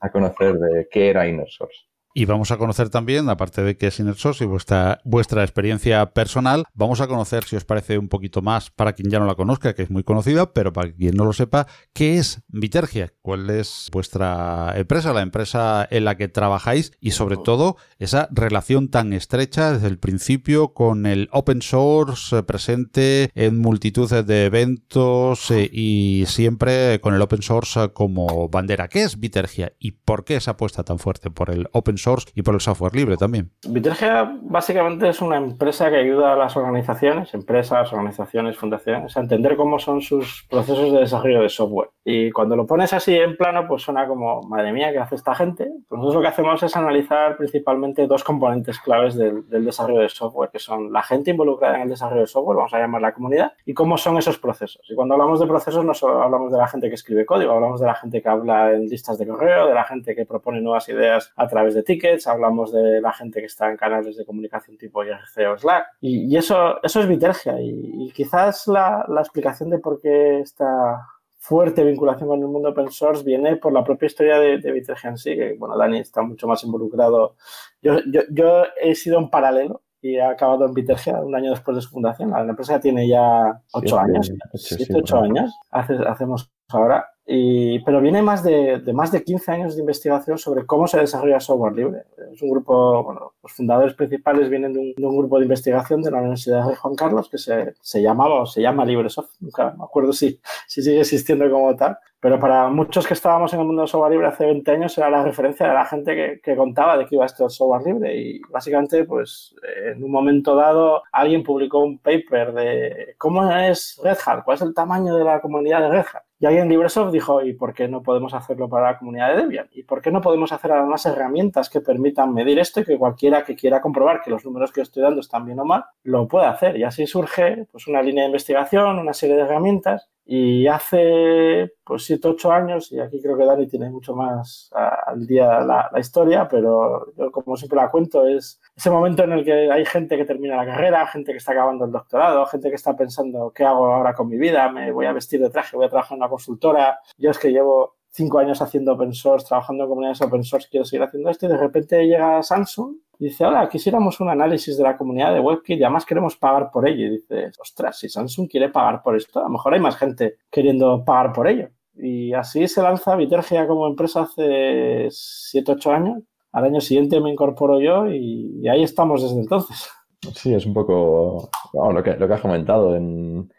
a 0.00 0.12
conocer 0.12 0.58
de 0.58 0.86
qué 0.90 1.08
era 1.08 1.26
Inner 1.26 1.48
Source. 1.48 1.86
Y 2.16 2.26
vamos 2.26 2.52
a 2.52 2.58
conocer 2.58 2.90
también, 2.90 3.28
aparte 3.28 3.64
de 3.64 3.76
qué 3.76 3.88
es 3.88 3.98
InnerSource 3.98 4.44
y 4.44 4.46
vuestra, 4.46 5.00
vuestra 5.02 5.42
experiencia 5.42 6.12
personal, 6.12 6.62
vamos 6.72 7.00
a 7.00 7.08
conocer, 7.08 7.42
si 7.42 7.56
os 7.56 7.64
parece 7.64 7.98
un 7.98 8.08
poquito 8.08 8.40
más, 8.40 8.70
para 8.70 8.92
quien 8.92 9.10
ya 9.10 9.18
no 9.18 9.26
la 9.26 9.34
conozca, 9.34 9.74
que 9.74 9.82
es 9.82 9.90
muy 9.90 10.04
conocida, 10.04 10.52
pero 10.52 10.72
para 10.72 10.92
quien 10.92 11.16
no 11.16 11.24
lo 11.24 11.32
sepa, 11.32 11.66
¿qué 11.92 12.18
es 12.18 12.42
Vitergia? 12.46 13.12
¿Cuál 13.20 13.50
es 13.50 13.88
vuestra 13.90 14.74
empresa, 14.76 15.12
la 15.12 15.22
empresa 15.22 15.88
en 15.90 16.04
la 16.04 16.16
que 16.16 16.28
trabajáis? 16.28 16.92
Y 17.00 17.10
sobre 17.10 17.36
todo, 17.36 17.78
esa 17.98 18.28
relación 18.30 18.90
tan 18.90 19.12
estrecha 19.12 19.72
desde 19.72 19.88
el 19.88 19.98
principio 19.98 20.72
con 20.72 21.06
el 21.06 21.28
open 21.32 21.62
source 21.62 22.38
eh, 22.38 22.42
presente 22.44 23.30
en 23.34 23.58
multitud 23.58 24.08
de 24.08 24.44
eventos 24.44 25.50
eh, 25.50 25.68
y 25.72 26.26
siempre 26.28 27.00
con 27.00 27.12
el 27.12 27.22
open 27.22 27.42
source 27.42 27.88
como 27.92 28.48
bandera. 28.48 28.86
¿Qué 28.86 29.02
es 29.02 29.18
Vitergia 29.18 29.72
y 29.80 29.92
por 29.92 30.24
qué 30.24 30.36
esa 30.36 30.52
apuesta 30.52 30.84
tan 30.84 31.00
fuerte 31.00 31.28
por 31.32 31.50
el 31.50 31.68
open 31.72 31.98
source? 31.98 32.03
Y 32.34 32.42
por 32.42 32.54
el 32.54 32.60
software 32.60 32.94
libre 32.94 33.16
también. 33.16 33.50
Vitergia 33.68 34.30
básicamente 34.42 35.08
es 35.08 35.20
una 35.22 35.36
empresa 35.36 35.90
que 35.90 35.96
ayuda 35.96 36.34
a 36.34 36.36
las 36.36 36.56
organizaciones, 36.56 37.32
empresas, 37.34 37.92
organizaciones, 37.92 38.56
fundaciones, 38.56 39.16
a 39.16 39.20
entender 39.20 39.56
cómo 39.56 39.78
son 39.78 40.02
sus 40.02 40.46
procesos 40.50 40.92
de 40.92 41.00
desarrollo 41.00 41.42
de 41.42 41.48
software. 41.48 41.90
Y 42.04 42.30
cuando 42.32 42.56
lo 42.56 42.66
pones 42.66 42.92
así 42.92 43.16
en 43.16 43.36
plano, 43.36 43.66
pues 43.66 43.82
suena 43.82 44.06
como, 44.06 44.42
madre 44.42 44.72
mía, 44.72 44.92
¿qué 44.92 44.98
hace 44.98 45.14
esta 45.14 45.34
gente? 45.34 45.64
Pues 45.88 45.98
nosotros 45.98 46.16
lo 46.16 46.20
que 46.20 46.28
hacemos 46.28 46.62
es 46.62 46.76
analizar 46.76 47.36
principalmente 47.38 48.06
dos 48.06 48.22
componentes 48.22 48.78
claves 48.78 49.14
del, 49.14 49.44
desarrollo 49.48 50.00
de 50.00 50.10
software, 50.10 50.50
que 50.50 50.58
son 50.58 50.92
la 50.92 51.02
gente 51.02 51.30
involucrada 51.30 51.76
en 51.76 51.82
el 51.82 51.88
desarrollo 51.88 52.22
de 52.22 52.26
software, 52.26 52.56
vamos 52.56 52.74
a 52.74 52.78
llamar 52.78 53.00
la 53.00 53.14
comunidad, 53.14 53.52
y 53.64 53.72
cómo 53.72 53.96
son 53.96 54.18
esos 54.18 54.38
procesos. 54.38 54.86
Y 54.90 54.94
cuando 54.94 55.14
hablamos 55.14 55.40
de 55.40 55.46
procesos, 55.46 55.84
no 55.84 55.94
solo 55.94 56.22
hablamos 56.22 56.52
de 56.52 56.58
la 56.58 56.68
gente 56.68 56.88
que 56.88 56.94
escribe 56.94 57.24
código, 57.24 57.52
hablamos 57.52 57.80
de 57.80 57.86
la 57.86 57.94
gente 57.94 58.20
que 58.20 58.28
habla 58.28 58.72
en 58.72 58.86
listas 58.88 59.16
de 59.16 59.26
correo, 59.26 59.66
de 59.66 59.74
la 59.74 59.84
gente 59.84 60.14
que 60.14 60.26
propone 60.26 60.60
nuevas 60.60 60.88
ideas 60.90 61.32
a 61.36 61.48
través 61.48 61.74
de 61.74 61.82
TIC, 62.00 62.26
hablamos 62.26 62.72
de 62.72 63.00
la 63.00 63.12
gente 63.12 63.40
que 63.40 63.46
está 63.46 63.70
en 63.70 63.76
canales 63.76 64.16
de 64.16 64.24
comunicación 64.24 64.76
tipo 64.76 65.04
IRC 65.04 65.50
o 65.52 65.58
Slack. 65.58 65.86
Y, 66.00 66.36
eso, 66.36 66.82
eso 66.82 67.00
es 67.00 67.08
Vitergia. 67.08 67.60
Y, 67.60 68.10
quizás 68.14 68.66
la, 68.68 69.04
la, 69.08 69.20
explicación 69.20 69.70
de 69.70 69.78
por 69.78 70.00
qué 70.00 70.40
esta 70.40 71.06
fuerte 71.38 71.84
vinculación 71.84 72.28
con 72.28 72.40
el 72.40 72.48
mundo 72.48 72.70
open 72.70 72.90
source 72.90 73.22
viene 73.22 73.56
por 73.56 73.72
la 73.72 73.84
propia 73.84 74.06
historia 74.06 74.38
de, 74.38 74.58
de 74.58 74.72
Vitergia 74.72 75.10
en 75.10 75.18
sí, 75.18 75.36
que 75.36 75.54
bueno, 75.58 75.76
Dani 75.76 75.98
está 75.98 76.22
mucho 76.22 76.48
más 76.48 76.64
involucrado. 76.64 77.36
Yo, 77.82 77.98
yo, 78.10 78.22
yo 78.30 78.64
he 78.80 78.94
sido 78.94 79.18
en 79.18 79.28
paralelo 79.28 79.82
y 80.04 80.16
he 80.16 80.22
acabado 80.22 80.66
en 80.66 80.74
Vitergia 80.74 81.18
un 81.18 81.34
año 81.34 81.50
después 81.50 81.76
de 81.76 81.80
su 81.80 81.88
fundación. 81.88 82.30
La 82.30 82.42
empresa 82.42 82.78
tiene 82.78 83.08
ya 83.08 83.58
ocho 83.72 83.98
años, 83.98 84.30
siete, 84.52 84.96
ocho 84.98 85.18
años, 85.18 85.50
hace, 85.70 85.94
hacemos 86.06 86.52
ahora. 86.68 87.08
Y, 87.26 87.78
pero 87.84 88.02
viene 88.02 88.20
más 88.20 88.42
de, 88.42 88.80
de, 88.80 88.92
más 88.92 89.10
de 89.10 89.24
15 89.24 89.50
años 89.50 89.74
de 89.74 89.80
investigación 89.80 90.36
sobre 90.36 90.66
cómo 90.66 90.86
se 90.86 90.98
desarrolla 90.98 91.40
software 91.40 91.72
libre. 91.72 92.02
Es 92.34 92.42
un 92.42 92.50
grupo, 92.50 93.02
bueno, 93.02 93.32
los 93.42 93.52
fundadores 93.52 93.94
principales 93.94 94.50
vienen 94.50 94.74
de 94.74 94.78
un, 94.80 94.94
de 94.94 95.06
un 95.06 95.16
grupo 95.16 95.38
de 95.38 95.44
investigación 95.44 96.02
de 96.02 96.10
la 96.10 96.18
Universidad 96.18 96.68
de 96.68 96.76
Juan 96.76 96.94
Carlos 96.96 97.30
que 97.30 97.38
se, 97.38 97.72
se 97.80 98.02
llamaba 98.02 98.42
o 98.42 98.46
se 98.46 98.60
llama 98.60 98.84
LibreSoft. 98.84 99.36
Nunca 99.40 99.74
me 99.78 99.84
acuerdo 99.84 100.12
si, 100.12 100.38
si 100.68 100.82
sigue 100.82 101.00
existiendo 101.00 101.50
como 101.50 101.74
tal. 101.76 101.96
Pero 102.24 102.40
para 102.40 102.70
muchos 102.70 103.06
que 103.06 103.12
estábamos 103.12 103.52
en 103.52 103.60
el 103.60 103.66
mundo 103.66 103.82
del 103.82 103.88
software 103.90 104.12
libre 104.12 104.28
hace 104.28 104.46
20 104.46 104.70
años 104.70 104.96
era 104.96 105.10
la 105.10 105.22
referencia 105.22 105.68
de 105.68 105.74
la 105.74 105.84
gente 105.84 106.40
que, 106.42 106.56
contaba 106.56 106.96
de 106.96 107.04
que 107.04 107.16
iba 107.16 107.26
esto 107.26 107.44
el 107.44 107.50
software 107.50 107.82
libre 107.82 108.16
y 108.16 108.40
básicamente 108.48 109.04
pues 109.04 109.54
en 109.84 110.02
un 110.02 110.10
momento 110.10 110.56
dado 110.56 111.02
alguien 111.12 111.42
publicó 111.42 111.80
un 111.80 111.98
paper 111.98 112.54
de 112.54 113.14
cómo 113.18 113.54
es 113.54 114.00
Red 114.02 114.16
Hat, 114.24 114.42
cuál 114.42 114.54
es 114.54 114.62
el 114.62 114.72
tamaño 114.72 115.18
de 115.18 115.24
la 115.24 115.42
comunidad 115.42 115.82
de 115.82 115.90
Red 115.90 116.06
Hat. 116.14 116.22
Y 116.38 116.46
alguien 116.46 116.64
en 116.64 116.70
LibreSoft 116.70 117.12
dijo, 117.12 117.42
¿y 117.42 117.52
por 117.52 117.74
qué 117.74 117.88
no 117.88 118.02
podemos 118.02 118.32
hacerlo 118.32 118.70
para 118.70 118.92
la 118.92 118.98
comunidad 118.98 119.34
de 119.34 119.42
Debian? 119.42 119.68
¿Y 119.72 119.82
por 119.82 120.00
qué 120.00 120.10
no 120.10 120.22
podemos 120.22 120.50
hacer 120.50 120.72
además 120.72 121.04
herramientas 121.04 121.68
que 121.68 121.82
permitan 121.82 122.32
medir 122.32 122.58
esto 122.58 122.80
y 122.80 122.84
que 122.84 122.96
cualquiera 122.96 123.44
que 123.44 123.54
quiera 123.54 123.82
comprobar 123.82 124.22
que 124.22 124.30
los 124.30 124.46
números 124.46 124.72
que 124.72 124.80
estoy 124.80 125.02
dando 125.02 125.20
están 125.20 125.44
bien 125.44 125.60
o 125.60 125.66
mal, 125.66 125.84
lo 126.04 126.26
pueda 126.26 126.48
hacer? 126.48 126.78
Y 126.78 126.84
así 126.84 127.06
surge 127.06 127.66
pues, 127.70 127.86
una 127.86 128.00
línea 128.00 128.22
de 128.22 128.28
investigación, 128.28 128.98
una 128.98 129.12
serie 129.12 129.36
de 129.36 129.42
herramientas 129.42 130.08
y 130.26 130.66
hace 130.66 131.74
pues 131.84 132.04
7, 132.04 132.28
8 132.28 132.52
años, 132.52 132.90
y 132.92 132.98
aquí 132.98 133.20
creo 133.20 133.36
que 133.36 133.44
Dani 133.44 133.66
tiene 133.66 133.90
mucho 133.90 134.14
más 134.14 134.70
al 134.72 135.26
día 135.26 135.60
la, 135.60 135.90
la, 135.92 136.00
historia, 136.00 136.48
pero 136.48 137.12
yo 137.14 137.30
como 137.30 137.56
siempre 137.56 137.76
la 137.76 137.90
cuento, 137.90 138.26
es 138.26 138.60
ese 138.74 138.90
momento 138.90 139.24
en 139.24 139.32
el 139.32 139.44
que 139.44 139.70
hay 139.70 139.84
gente 139.84 140.16
que 140.16 140.24
termina 140.24 140.56
la 140.56 140.64
carrera, 140.64 141.06
gente 141.06 141.32
que 141.32 141.38
está 141.38 141.52
acabando 141.52 141.84
el 141.84 141.92
doctorado, 141.92 142.46
gente 142.46 142.70
que 142.70 142.76
está 142.76 142.96
pensando 142.96 143.52
qué 143.54 143.64
hago 143.64 143.86
ahora 143.86 144.14
con 144.14 144.28
mi 144.28 144.38
vida, 144.38 144.70
me 144.70 144.92
voy 144.92 145.06
a 145.06 145.12
vestir 145.12 145.40
de 145.40 145.50
traje, 145.50 145.76
voy 145.76 145.86
a 145.86 145.90
trabajar 145.90 146.16
en 146.16 146.22
una 146.22 146.30
consultora. 146.30 147.00
Yo 147.18 147.30
es 147.30 147.38
que 147.38 147.50
llevo 147.50 147.96
cinco 148.10 148.38
años 148.38 148.62
haciendo 148.62 148.92
open 148.92 149.12
source, 149.12 149.46
trabajando 149.46 149.84
en 149.84 149.88
comunidades 149.90 150.22
open 150.22 150.44
source, 150.44 150.68
quiero 150.70 150.86
seguir 150.86 151.02
haciendo 151.02 151.28
esto 151.28 151.46
y 151.46 151.48
de 151.50 151.58
repente 151.58 152.06
llega 152.06 152.42
Samsung 152.42 152.96
dice, 153.24 153.44
hola, 153.44 153.68
quisiéramos 153.68 154.20
un 154.20 154.28
análisis 154.28 154.76
de 154.76 154.82
la 154.82 154.96
comunidad 154.96 155.32
de 155.32 155.40
WebKit 155.40 155.80
y 155.80 155.84
además 155.84 156.06
queremos 156.06 156.36
pagar 156.36 156.70
por 156.70 156.88
ello. 156.88 157.06
Y 157.06 157.10
dice, 157.10 157.50
ostras, 157.60 157.98
si 157.98 158.08
Samsung 158.08 158.48
quiere 158.48 158.68
pagar 158.68 159.02
por 159.02 159.16
esto, 159.16 159.40
a 159.40 159.44
lo 159.44 159.50
mejor 159.50 159.74
hay 159.74 159.80
más 159.80 159.96
gente 159.96 160.38
queriendo 160.50 161.04
pagar 161.04 161.32
por 161.32 161.48
ello. 161.48 161.68
Y 161.96 162.32
así 162.32 162.66
se 162.66 162.82
lanza 162.82 163.16
Vitergia 163.16 163.66
como 163.66 163.86
empresa 163.86 164.22
hace 164.22 165.08
7, 165.10 165.72
8 165.72 165.92
años. 165.92 166.22
Al 166.52 166.64
año 166.64 166.80
siguiente 166.80 167.20
me 167.20 167.30
incorporo 167.30 167.80
yo 167.80 168.08
y, 168.08 168.66
ahí 168.68 168.82
estamos 168.82 169.22
desde 169.22 169.40
entonces. 169.40 169.88
Sí, 170.34 170.54
es 170.54 170.64
un 170.66 170.74
poco 170.74 171.50
lo, 171.72 172.02
que, 172.02 172.14
lo 172.14 172.26
que 172.26 172.34
has 172.34 172.40
comentado. 172.40 172.96
En, 172.96 173.50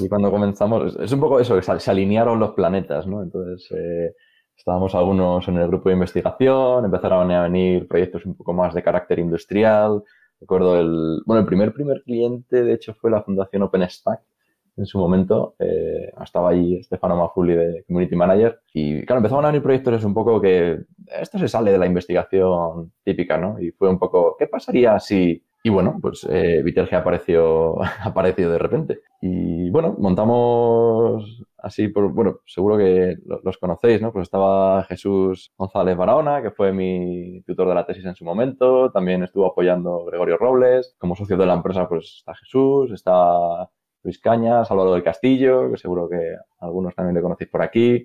y 0.00 0.08
cuando 0.08 0.30
comenzamos, 0.30 0.96
es 1.00 1.12
un 1.12 1.20
poco 1.20 1.40
eso, 1.40 1.60
se 1.60 1.90
alinearon 1.90 2.38
los 2.38 2.52
planetas, 2.52 3.06
¿no? 3.06 3.22
Entonces, 3.22 3.70
eh, 3.72 4.14
estábamos 4.60 4.94
algunos 4.94 5.48
en 5.48 5.56
el 5.56 5.66
grupo 5.68 5.88
de 5.88 5.94
investigación, 5.94 6.84
empezaron 6.84 7.30
a 7.30 7.44
venir 7.44 7.88
proyectos 7.88 8.26
un 8.26 8.34
poco 8.34 8.52
más 8.52 8.74
de 8.74 8.82
carácter 8.82 9.18
industrial. 9.18 10.02
Recuerdo 10.38 10.78
el, 10.78 11.22
bueno, 11.24 11.40
el 11.40 11.46
primer, 11.46 11.72
primer 11.72 12.02
cliente, 12.02 12.62
de 12.62 12.74
hecho, 12.74 12.94
fue 12.94 13.10
la 13.10 13.22
Fundación 13.22 13.62
OpenStack 13.62 14.20
en 14.76 14.84
su 14.84 14.98
momento. 14.98 15.54
Eh, 15.58 16.12
estaba 16.22 16.50
ahí 16.50 16.82
Stefano 16.82 17.16
Mafuli 17.16 17.54
de 17.54 17.84
Community 17.86 18.14
Manager. 18.14 18.60
Y 18.74 19.02
claro, 19.06 19.20
empezaron 19.20 19.46
a 19.46 19.48
venir 19.48 19.62
proyectos 19.62 20.04
un 20.04 20.12
poco 20.12 20.38
que 20.42 20.80
esto 21.06 21.38
se 21.38 21.48
sale 21.48 21.72
de 21.72 21.78
la 21.78 21.86
investigación 21.86 22.92
típica, 23.02 23.38
¿no? 23.38 23.58
Y 23.58 23.70
fue 23.70 23.88
un 23.88 23.98
poco, 23.98 24.36
¿qué 24.38 24.46
pasaría 24.46 24.98
si 24.98 25.42
y 25.62 25.68
bueno, 25.68 25.98
pues 26.00 26.26
eh, 26.30 26.62
Viterge 26.62 26.96
apareció, 26.96 27.76
apareció 28.02 28.50
de 28.50 28.58
repente. 28.58 29.00
Y 29.20 29.70
bueno, 29.70 29.94
montamos 29.98 31.42
así, 31.62 31.88
por, 31.88 32.12
bueno, 32.12 32.40
seguro 32.46 32.76
que 32.76 33.16
los 33.42 33.58
conocéis, 33.58 34.00
¿no? 34.00 34.12
Pues 34.12 34.24
estaba 34.24 34.84
Jesús 34.84 35.52
González 35.56 35.96
Barahona, 35.96 36.42
que 36.42 36.50
fue 36.50 36.72
mi 36.72 37.42
tutor 37.42 37.68
de 37.68 37.74
la 37.74 37.86
tesis 37.86 38.04
en 38.04 38.14
su 38.14 38.24
momento. 38.24 38.90
También 38.90 39.22
estuvo 39.22 39.46
apoyando 39.46 40.04
Gregorio 40.04 40.36
Robles. 40.36 40.96
Como 40.98 41.16
socio 41.16 41.36
de 41.36 41.46
la 41.46 41.54
empresa, 41.54 41.88
pues 41.88 42.16
está 42.18 42.34
Jesús, 42.34 42.92
está 42.92 43.68
Luis 44.02 44.18
Cañas, 44.18 44.68
Salvador 44.68 44.94
del 44.94 45.02
Castillo, 45.02 45.70
que 45.70 45.76
seguro 45.76 46.08
que 46.08 46.36
algunos 46.58 46.94
también 46.94 47.14
le 47.14 47.22
conocéis 47.22 47.50
por 47.50 47.62
aquí. 47.62 48.04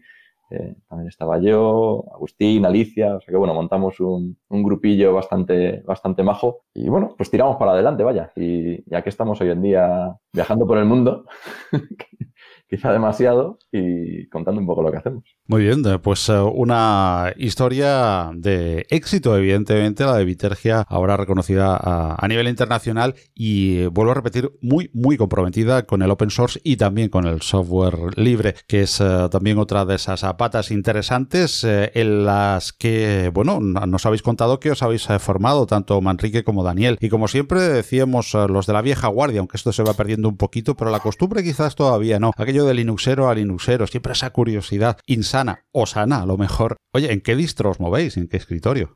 Eh, 0.51 0.75
también 0.87 1.09
estaba 1.09 1.39
yo, 1.39 2.03
Agustín, 2.13 2.65
Alicia, 2.65 3.15
o 3.15 3.21
sea 3.21 3.31
que 3.31 3.37
bueno, 3.37 3.55
montamos 3.55 3.99
un, 3.99 4.37
un, 4.47 4.63
grupillo 4.63 5.11
bastante, 5.11 5.81
bastante 5.81 6.21
majo 6.21 6.65
y 6.71 6.87
bueno, 6.87 7.15
pues 7.17 7.31
tiramos 7.31 7.57
para 7.57 7.71
adelante, 7.71 8.03
vaya. 8.03 8.31
Y 8.35 8.87
ya 8.87 9.01
que 9.01 9.09
estamos 9.09 9.41
hoy 9.41 9.49
en 9.49 9.63
día 9.63 10.15
viajando 10.31 10.67
por 10.67 10.77
el 10.77 10.85
mundo, 10.85 11.25
quizá 12.69 12.91
demasiado, 12.93 13.59
y 13.71 14.27
contando 14.29 14.61
un 14.61 14.67
poco 14.67 14.83
lo 14.83 14.91
que 14.91 14.97
hacemos. 14.97 15.34
Muy 15.47 15.61
bien, 15.61 15.83
pues 16.01 16.27
eh, 16.29 16.39
una 16.39 17.31
historia 17.37 18.31
de 18.33 18.87
éxito, 18.89 19.37
evidentemente, 19.37 20.03
la 20.03 20.17
de 20.17 20.25
Vitergia, 20.25 20.83
ahora 20.89 21.17
reconocida 21.17 21.77
a, 21.79 22.27
nivel 22.27 22.47
internacional 22.47 23.13
y 23.35 23.77
eh, 23.77 23.87
vuelvo 23.87 24.13
a 24.13 24.15
repetir, 24.15 24.51
muy, 24.61 24.89
muy 24.91 25.17
comprometida 25.17 25.83
con 25.83 26.01
el 26.01 26.09
open 26.09 26.31
source 26.31 26.59
y 26.63 26.77
también 26.77 27.09
con 27.09 27.27
el 27.27 27.43
software 27.43 28.17
libre, 28.17 28.55
que 28.65 28.81
es 28.81 28.99
eh, 28.99 29.27
también 29.29 29.59
otra 29.59 29.85
de 29.85 29.93
esas 29.93 30.23
patas 30.33 30.71
interesantes 30.71 31.63
en 31.63 32.25
las 32.25 32.73
que, 32.73 33.29
bueno, 33.31 33.59
nos 33.59 34.03
habéis 34.07 34.23
contado 34.23 34.59
que 34.59 34.71
os 34.71 34.81
habéis 34.81 35.05
formado, 35.19 35.67
tanto 35.67 36.01
Manrique 36.01 36.43
como 36.43 36.63
Daniel. 36.63 36.97
Y 37.01 37.09
como 37.09 37.27
siempre 37.27 37.61
decíamos 37.61 38.33
los 38.33 38.65
de 38.65 38.73
la 38.73 38.81
vieja 38.81 39.09
guardia, 39.09 39.41
aunque 39.41 39.57
esto 39.57 39.71
se 39.71 39.83
va 39.83 39.93
perdiendo 39.93 40.27
un 40.27 40.37
poquito, 40.37 40.75
pero 40.75 40.89
la 40.89 41.01
costumbre 41.01 41.43
quizás 41.43 41.75
todavía 41.75 42.19
no. 42.19 42.31
Aquello 42.35 42.65
de 42.65 42.73
Linuxero 42.73 43.29
a 43.29 43.35
Linuxero, 43.35 43.85
siempre 43.85 44.13
esa 44.13 44.31
curiosidad 44.31 44.97
insana 45.05 45.34
o 45.71 45.85
sana 45.85 46.21
a 46.21 46.25
lo 46.25 46.37
mejor. 46.37 46.77
Oye, 46.93 47.11
¿en 47.11 47.21
qué 47.21 47.35
distro 47.35 47.69
os 47.69 47.79
movéis? 47.79 48.17
¿En 48.17 48.27
qué 48.27 48.37
escritorio? 48.37 48.93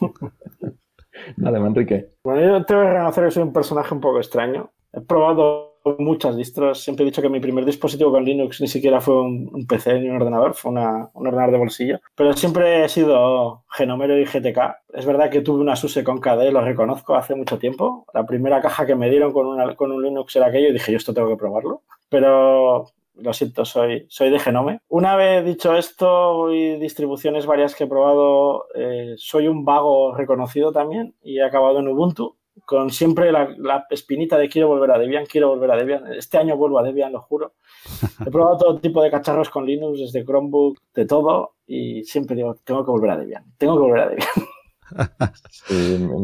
Dale, 1.36 1.60
Manrique. 1.60 2.14
Bueno, 2.24 2.40
yo 2.40 2.64
tengo 2.64 2.82
que 2.82 2.90
reconocer 2.90 3.24
que 3.24 3.30
soy 3.30 3.42
un 3.42 3.52
personaje 3.52 3.94
un 3.94 4.00
poco 4.00 4.18
extraño. 4.18 4.70
He 4.92 5.00
probado 5.00 5.70
muchas 5.98 6.36
distros. 6.36 6.82
Siempre 6.82 7.04
he 7.04 7.06
dicho 7.06 7.22
que 7.22 7.28
mi 7.28 7.40
primer 7.40 7.64
dispositivo 7.64 8.10
con 8.10 8.24
Linux 8.24 8.60
ni 8.60 8.68
siquiera 8.68 9.00
fue 9.00 9.20
un, 9.20 9.66
PC 9.66 10.00
ni 10.00 10.08
un 10.08 10.16
ordenador, 10.16 10.54
fue 10.54 10.70
una, 10.70 11.10
un 11.14 11.26
ordenador 11.26 11.52
de 11.52 11.58
bolsillo. 11.58 12.00
Pero 12.14 12.32
siempre 12.34 12.84
he 12.84 12.88
sido 12.88 13.64
Genomero 13.70 14.18
y 14.18 14.24
GTK. 14.24 14.58
Es 14.92 15.06
verdad 15.06 15.30
que 15.30 15.40
tuve 15.40 15.60
una 15.60 15.76
SUSE 15.76 16.04
con 16.04 16.20
KDE, 16.20 16.52
lo 16.52 16.60
reconozco, 16.60 17.14
hace 17.14 17.34
mucho 17.34 17.58
tiempo. 17.58 18.06
La 18.14 18.26
primera 18.26 18.60
caja 18.60 18.86
que 18.86 18.94
me 18.94 19.10
dieron 19.10 19.32
con, 19.32 19.46
una, 19.46 19.74
con 19.74 19.92
un 19.92 20.02
Linux 20.02 20.36
era 20.36 20.46
aquello 20.46 20.68
y 20.68 20.72
dije, 20.72 20.92
yo 20.92 20.98
esto 20.98 21.14
tengo 21.14 21.28
que 21.28 21.36
probarlo. 21.36 21.82
Pero 22.08 22.86
lo 23.20 23.32
siento, 23.32 23.64
soy, 23.64 24.06
soy 24.08 24.30
de 24.30 24.38
Genome. 24.38 24.80
Una 24.88 25.16
vez 25.16 25.44
dicho 25.44 25.76
esto 25.76 26.52
y 26.52 26.78
distribuciones 26.78 27.46
varias 27.46 27.74
que 27.74 27.84
he 27.84 27.88
probado, 27.88 28.66
eh, 28.74 29.14
soy 29.16 29.48
un 29.48 29.64
vago 29.64 30.14
reconocido 30.14 30.72
también 30.72 31.14
y 31.22 31.38
he 31.38 31.44
acabado 31.44 31.78
en 31.78 31.88
Ubuntu 31.88 32.36
con 32.64 32.90
siempre 32.90 33.32
la, 33.32 33.86
espinita 33.90 34.38
de 34.38 34.48
quiero 34.48 34.68
volver 34.68 34.90
a 34.90 34.98
Debian, 34.98 35.26
quiero 35.26 35.48
volver 35.48 35.70
a 35.70 35.76
Debian. 35.76 36.12
Este 36.14 36.38
año 36.38 36.56
vuelvo 36.56 36.78
a 36.78 36.82
Debian, 36.82 37.12
lo 37.12 37.20
juro. 37.20 37.54
He 38.26 38.30
probado 38.30 38.58
todo 38.58 38.80
tipo 38.80 39.02
de 39.02 39.10
cacharros 39.10 39.50
con 39.50 39.66
Linux, 39.66 39.98
desde 39.98 40.24
Chromebook, 40.24 40.78
de 40.94 41.06
todo, 41.06 41.54
y 41.66 42.04
siempre 42.04 42.36
digo, 42.36 42.56
tengo 42.64 42.84
que 42.84 42.90
volver 42.90 43.10
a 43.10 43.16
Debian, 43.16 43.44
tengo 43.56 43.74
que 43.74 43.82
volver 43.82 44.00
a 44.00 44.08
Debian. 44.08 44.28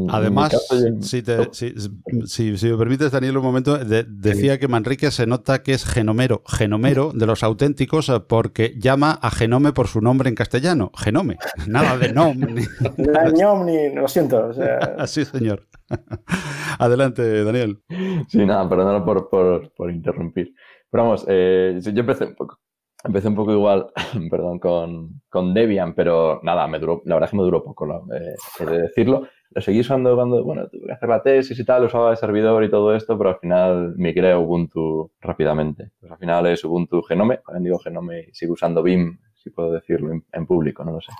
Además, 0.09 0.57
si, 1.03 1.23
me 1.23 2.77
permites, 2.77 3.13
Daniel, 3.13 3.37
un 3.39 3.45
momento, 3.45 3.79
decía 3.79 4.59
que 4.59 4.69
Manrique 4.69 5.11
se 5.11 5.27
nota 5.27 5.63
que 5.63 5.73
es 5.73 5.85
genomero, 5.85 6.43
genomero 6.47 7.13
de 7.15 7.27
los 7.27 7.43
auténticos, 7.43 8.09
eh, 8.09 8.21
porque 8.21 8.75
llama 8.79 9.13
a 9.23 9.31
Genome 9.31 9.73
por 9.73 9.89
su 9.89 10.01
nombre 10.01 10.29
en 10.29 10.35
castellano, 10.35 10.91
Genome, 10.97 11.39
nada 11.67 11.97
de 11.99 12.13
nombre. 12.13 12.65
lo 13.95 14.09
siento. 14.09 14.51
Así, 14.99 15.25
señor. 15.25 15.67
Adelante, 16.79 17.45
Daniel. 17.45 17.81
Sí, 18.29 18.45
nada, 18.45 18.69
perdón 18.69 19.05
por, 19.05 19.29
por, 19.29 19.73
por 19.73 19.91
interrumpir. 19.91 20.55
Pero 20.91 21.05
vamos, 21.05 21.25
eh, 21.29 21.79
yo 21.83 22.01
empecé 22.01 22.25
un 22.25 22.35
poco 22.35 22.59
Empecé 23.05 23.29
un 23.29 23.37
poco 23.37 23.53
igual, 23.53 23.87
perdón, 24.31 24.59
con, 24.59 25.21
con, 25.29 25.55
Debian, 25.55 25.95
pero 25.95 26.41
nada, 26.43 26.67
me 26.67 26.79
duró, 26.79 27.03
la 27.05 27.15
verdad 27.15 27.29
es 27.29 27.31
que 27.31 27.37
me 27.37 27.43
duró 27.43 27.63
poco, 27.63 27.87
eh, 28.13 28.35
he 28.61 28.65
de 28.65 28.83
decirlo. 28.83 29.29
Lo 29.51 29.63
seguí 29.63 29.81
usando 29.81 30.15
cuando, 30.17 30.43
bueno, 30.43 30.69
tuve 30.69 30.87
que 30.87 30.93
hacer 30.93 31.09
la 31.09 31.23
tesis 31.23 31.59
y 31.59 31.65
tal, 31.65 31.85
usaba 31.85 32.11
de 32.11 32.17
servidor 32.17 32.65
y 32.65 32.71
todo 32.71 32.95
esto, 32.95 33.17
pero 33.17 33.31
al 33.31 33.39
final 33.39 33.95
migré 33.97 34.33
a 34.33 34.39
Ubuntu 34.39 35.13
rápidamente. 35.21 35.93
Pues 36.01 36.11
al 36.11 36.19
final 36.19 36.47
es 36.47 36.65
Ubuntu 36.65 37.03
Genome, 37.03 37.39
también 37.47 37.65
digo 37.65 37.79
Genome 37.79 38.27
y 38.29 38.35
sigo 38.35 38.55
usando 38.55 38.83
Vim, 38.83 39.19
si 39.35 39.51
puedo 39.51 39.71
decirlo 39.71 40.13
en, 40.33 40.47
público, 40.47 40.85
no 40.85 40.93
lo 40.93 41.01
sé. 41.01 41.13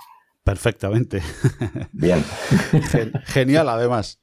Perfectamente. 0.43 1.21
Bien. 1.93 2.21
Genial, 3.25 3.69
además. 3.69 4.21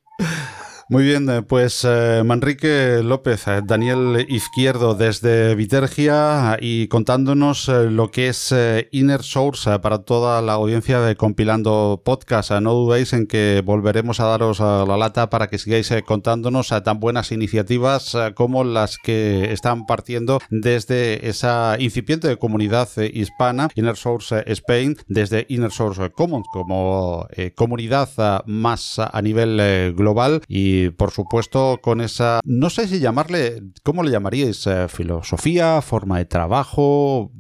Muy 0.90 1.04
bien, 1.04 1.30
eh, 1.30 1.40
pues 1.40 1.82
eh, 1.88 2.22
Manrique 2.26 3.00
López, 3.02 3.48
eh, 3.48 3.62
Daniel 3.64 4.26
Izquierdo 4.28 4.94
desde 4.94 5.54
Vitergia 5.54 6.58
y 6.60 6.88
contándonos 6.88 7.68
lo 7.68 8.10
que 8.10 8.28
es 8.28 8.54
Inner 8.90 9.22
Source 9.22 9.78
para 9.78 10.00
toda 10.00 10.42
la 10.42 10.52
audiencia 10.52 11.00
de 11.00 11.16
Compilando 11.16 12.02
Podcast. 12.04 12.50
No 12.50 12.74
dudéis 12.74 13.14
en 13.14 13.26
que 13.26 13.62
volveremos 13.64 14.20
a 14.20 14.26
daros 14.26 14.60
la 14.60 14.96
lata 14.98 15.30
para 15.30 15.46
que 15.46 15.56
sigáis 15.56 15.90
contándonos 16.04 16.68
tan 16.84 17.00
buenas 17.00 17.32
iniciativas 17.32 18.14
como 18.34 18.62
las 18.62 18.98
que 18.98 19.52
están 19.52 19.86
partiendo 19.86 20.38
desde 20.50 21.26
esa 21.28 21.76
incipiente 21.78 22.36
comunidad 22.36 22.88
hispana, 22.98 23.70
Inner 23.74 23.96
Source 23.96 24.44
Spain, 24.46 24.98
desde 25.08 25.46
Inner 25.48 25.72
Source 25.72 26.10
Commons 26.10 26.46
como 26.52 27.26
comunidad 27.54 28.42
más 28.44 28.98
a 28.98 29.22
nivel 29.22 29.94
global 29.96 30.42
y 30.46 30.73
por 30.96 31.10
supuesto 31.10 31.78
con 31.82 32.00
esa, 32.00 32.40
no 32.44 32.70
sé 32.70 32.86
si 32.88 33.00
llamarle, 33.00 33.62
¿cómo 33.82 34.02
le 34.02 34.10
llamaríais? 34.10 34.66
Eh, 34.66 34.88
filosofía, 34.88 35.80
forma 35.82 36.18
de 36.18 36.24
trabajo, 36.24 37.30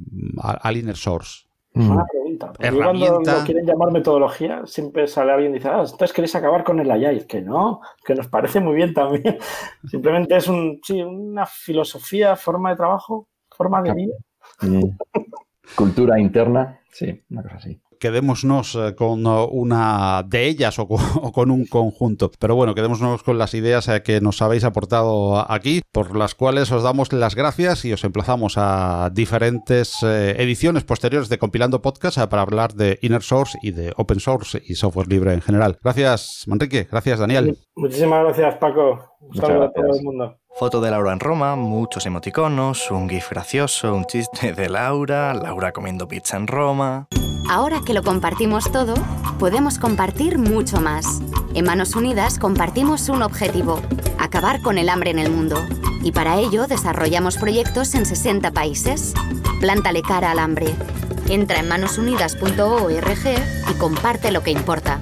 al 0.40 0.76
inner 0.76 0.96
source. 0.96 1.44
Buena 1.72 2.06
pregunta. 2.06 2.52
cuando 2.56 3.22
quieren 3.44 3.66
llamar 3.66 3.90
metodología, 3.90 4.62
siempre 4.64 5.08
sale 5.08 5.32
alguien 5.32 5.52
y 5.52 5.54
dice, 5.56 5.68
ah, 5.68 5.82
entonces 5.84 6.12
queréis 6.12 6.34
acabar 6.36 6.62
con 6.62 6.78
el 6.78 6.90
Agile. 6.90 7.26
Que 7.26 7.40
no, 7.40 7.80
que 8.04 8.14
nos 8.14 8.28
parece 8.28 8.60
muy 8.60 8.76
bien 8.76 8.94
también. 8.94 9.38
Simplemente 9.90 10.36
es 10.36 10.46
un, 10.46 10.80
sí, 10.84 11.02
una 11.02 11.46
filosofía, 11.46 12.36
forma 12.36 12.70
de 12.70 12.76
trabajo, 12.76 13.28
forma 13.50 13.82
de 13.82 13.92
vida. 13.92 14.14
Mm. 14.60 14.96
Cultura 15.74 16.20
interna, 16.20 16.80
sí, 16.92 17.24
una 17.30 17.42
cosa 17.42 17.56
así 17.56 17.80
quedémonos 18.04 18.74
eh, 18.74 18.94
con 18.94 19.24
eh, 19.24 19.46
una 19.50 20.22
de 20.26 20.46
ellas 20.46 20.78
o 20.78 20.86
con, 20.86 21.50
un 21.50 21.64
conjunto. 21.64 22.30
Pero 22.38 22.54
bueno, 22.54 22.74
quedémonos 22.74 23.22
con 23.22 23.38
las 23.38 23.54
ideas 23.54 23.88
eh, 23.88 24.02
que 24.02 24.20
nos 24.20 24.42
habéis 24.42 24.64
aportado 24.64 25.50
aquí, 25.50 25.80
por 25.90 26.14
las 26.14 26.34
cuales 26.34 26.70
os 26.70 26.82
damos 26.82 27.14
las 27.14 27.34
gracias 27.34 27.86
y 27.86 27.94
os 27.94 28.04
emplazamos 28.04 28.58
a 28.58 29.08
diferentes 29.10 30.02
ediciones 30.02 30.84
posteriores 30.84 31.30
de 31.30 31.38
Compilando 31.38 31.80
Podcast 31.80 32.18
para 32.26 32.42
hablar 32.42 32.74
de 32.74 32.98
Inner 33.00 33.22
Source 33.22 33.58
y 33.62 33.70
de 33.70 33.94
Open 33.96 34.20
Source 34.20 34.62
y 34.62 34.74
software 34.74 35.08
libre 35.08 35.32
en 35.32 35.40
general. 35.40 35.78
Gracias, 35.82 36.44
Manrique. 36.46 36.86
Gracias, 36.90 37.18
Daniel. 37.20 37.56
Muchísimas 37.74 38.22
gracias, 38.24 38.56
Paco. 38.56 39.16
Un 39.20 39.34
saludo 39.34 39.62
a 39.64 39.72
todo 39.72 39.96
el 39.96 40.04
mundo. 40.04 40.36
Foto 40.56 40.80
de 40.82 40.90
Laura 40.90 41.12
en 41.12 41.20
Roma, 41.20 41.56
muchos 41.56 42.04
emoticonos, 42.04 42.90
un 42.90 43.08
gif 43.08 43.30
gracioso, 43.30 43.94
un 43.94 44.04
chiste 44.04 44.52
de 44.52 44.68
Laura, 44.68 45.32
Laura 45.32 45.72
comiendo 45.72 46.06
pizza 46.06 46.36
en 46.36 46.46
Roma. 46.46 47.08
Ahora 47.48 47.82
que 47.84 47.92
lo 47.92 48.02
compartimos 48.02 48.70
todo, 48.72 48.94
podemos 49.38 49.78
compartir 49.78 50.38
mucho 50.38 50.80
más. 50.80 51.20
En 51.54 51.66
Manos 51.66 51.94
Unidas 51.94 52.38
compartimos 52.38 53.08
un 53.08 53.22
objetivo, 53.22 53.80
acabar 54.18 54.62
con 54.62 54.78
el 54.78 54.88
hambre 54.88 55.10
en 55.10 55.18
el 55.18 55.30
mundo. 55.30 55.56
Y 56.02 56.12
para 56.12 56.38
ello 56.38 56.66
desarrollamos 56.66 57.36
proyectos 57.36 57.94
en 57.94 58.06
60 58.06 58.50
países. 58.52 59.14
Plántale 59.60 60.02
cara 60.02 60.30
al 60.30 60.38
hambre. 60.38 60.74
Entra 61.28 61.60
en 61.60 61.68
manosunidas.org 61.68 63.28
y 63.70 63.74
comparte 63.78 64.32
lo 64.32 64.42
que 64.42 64.50
importa. 64.50 64.98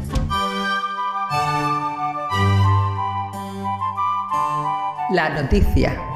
La 5.10 5.28
noticia. 5.30 6.11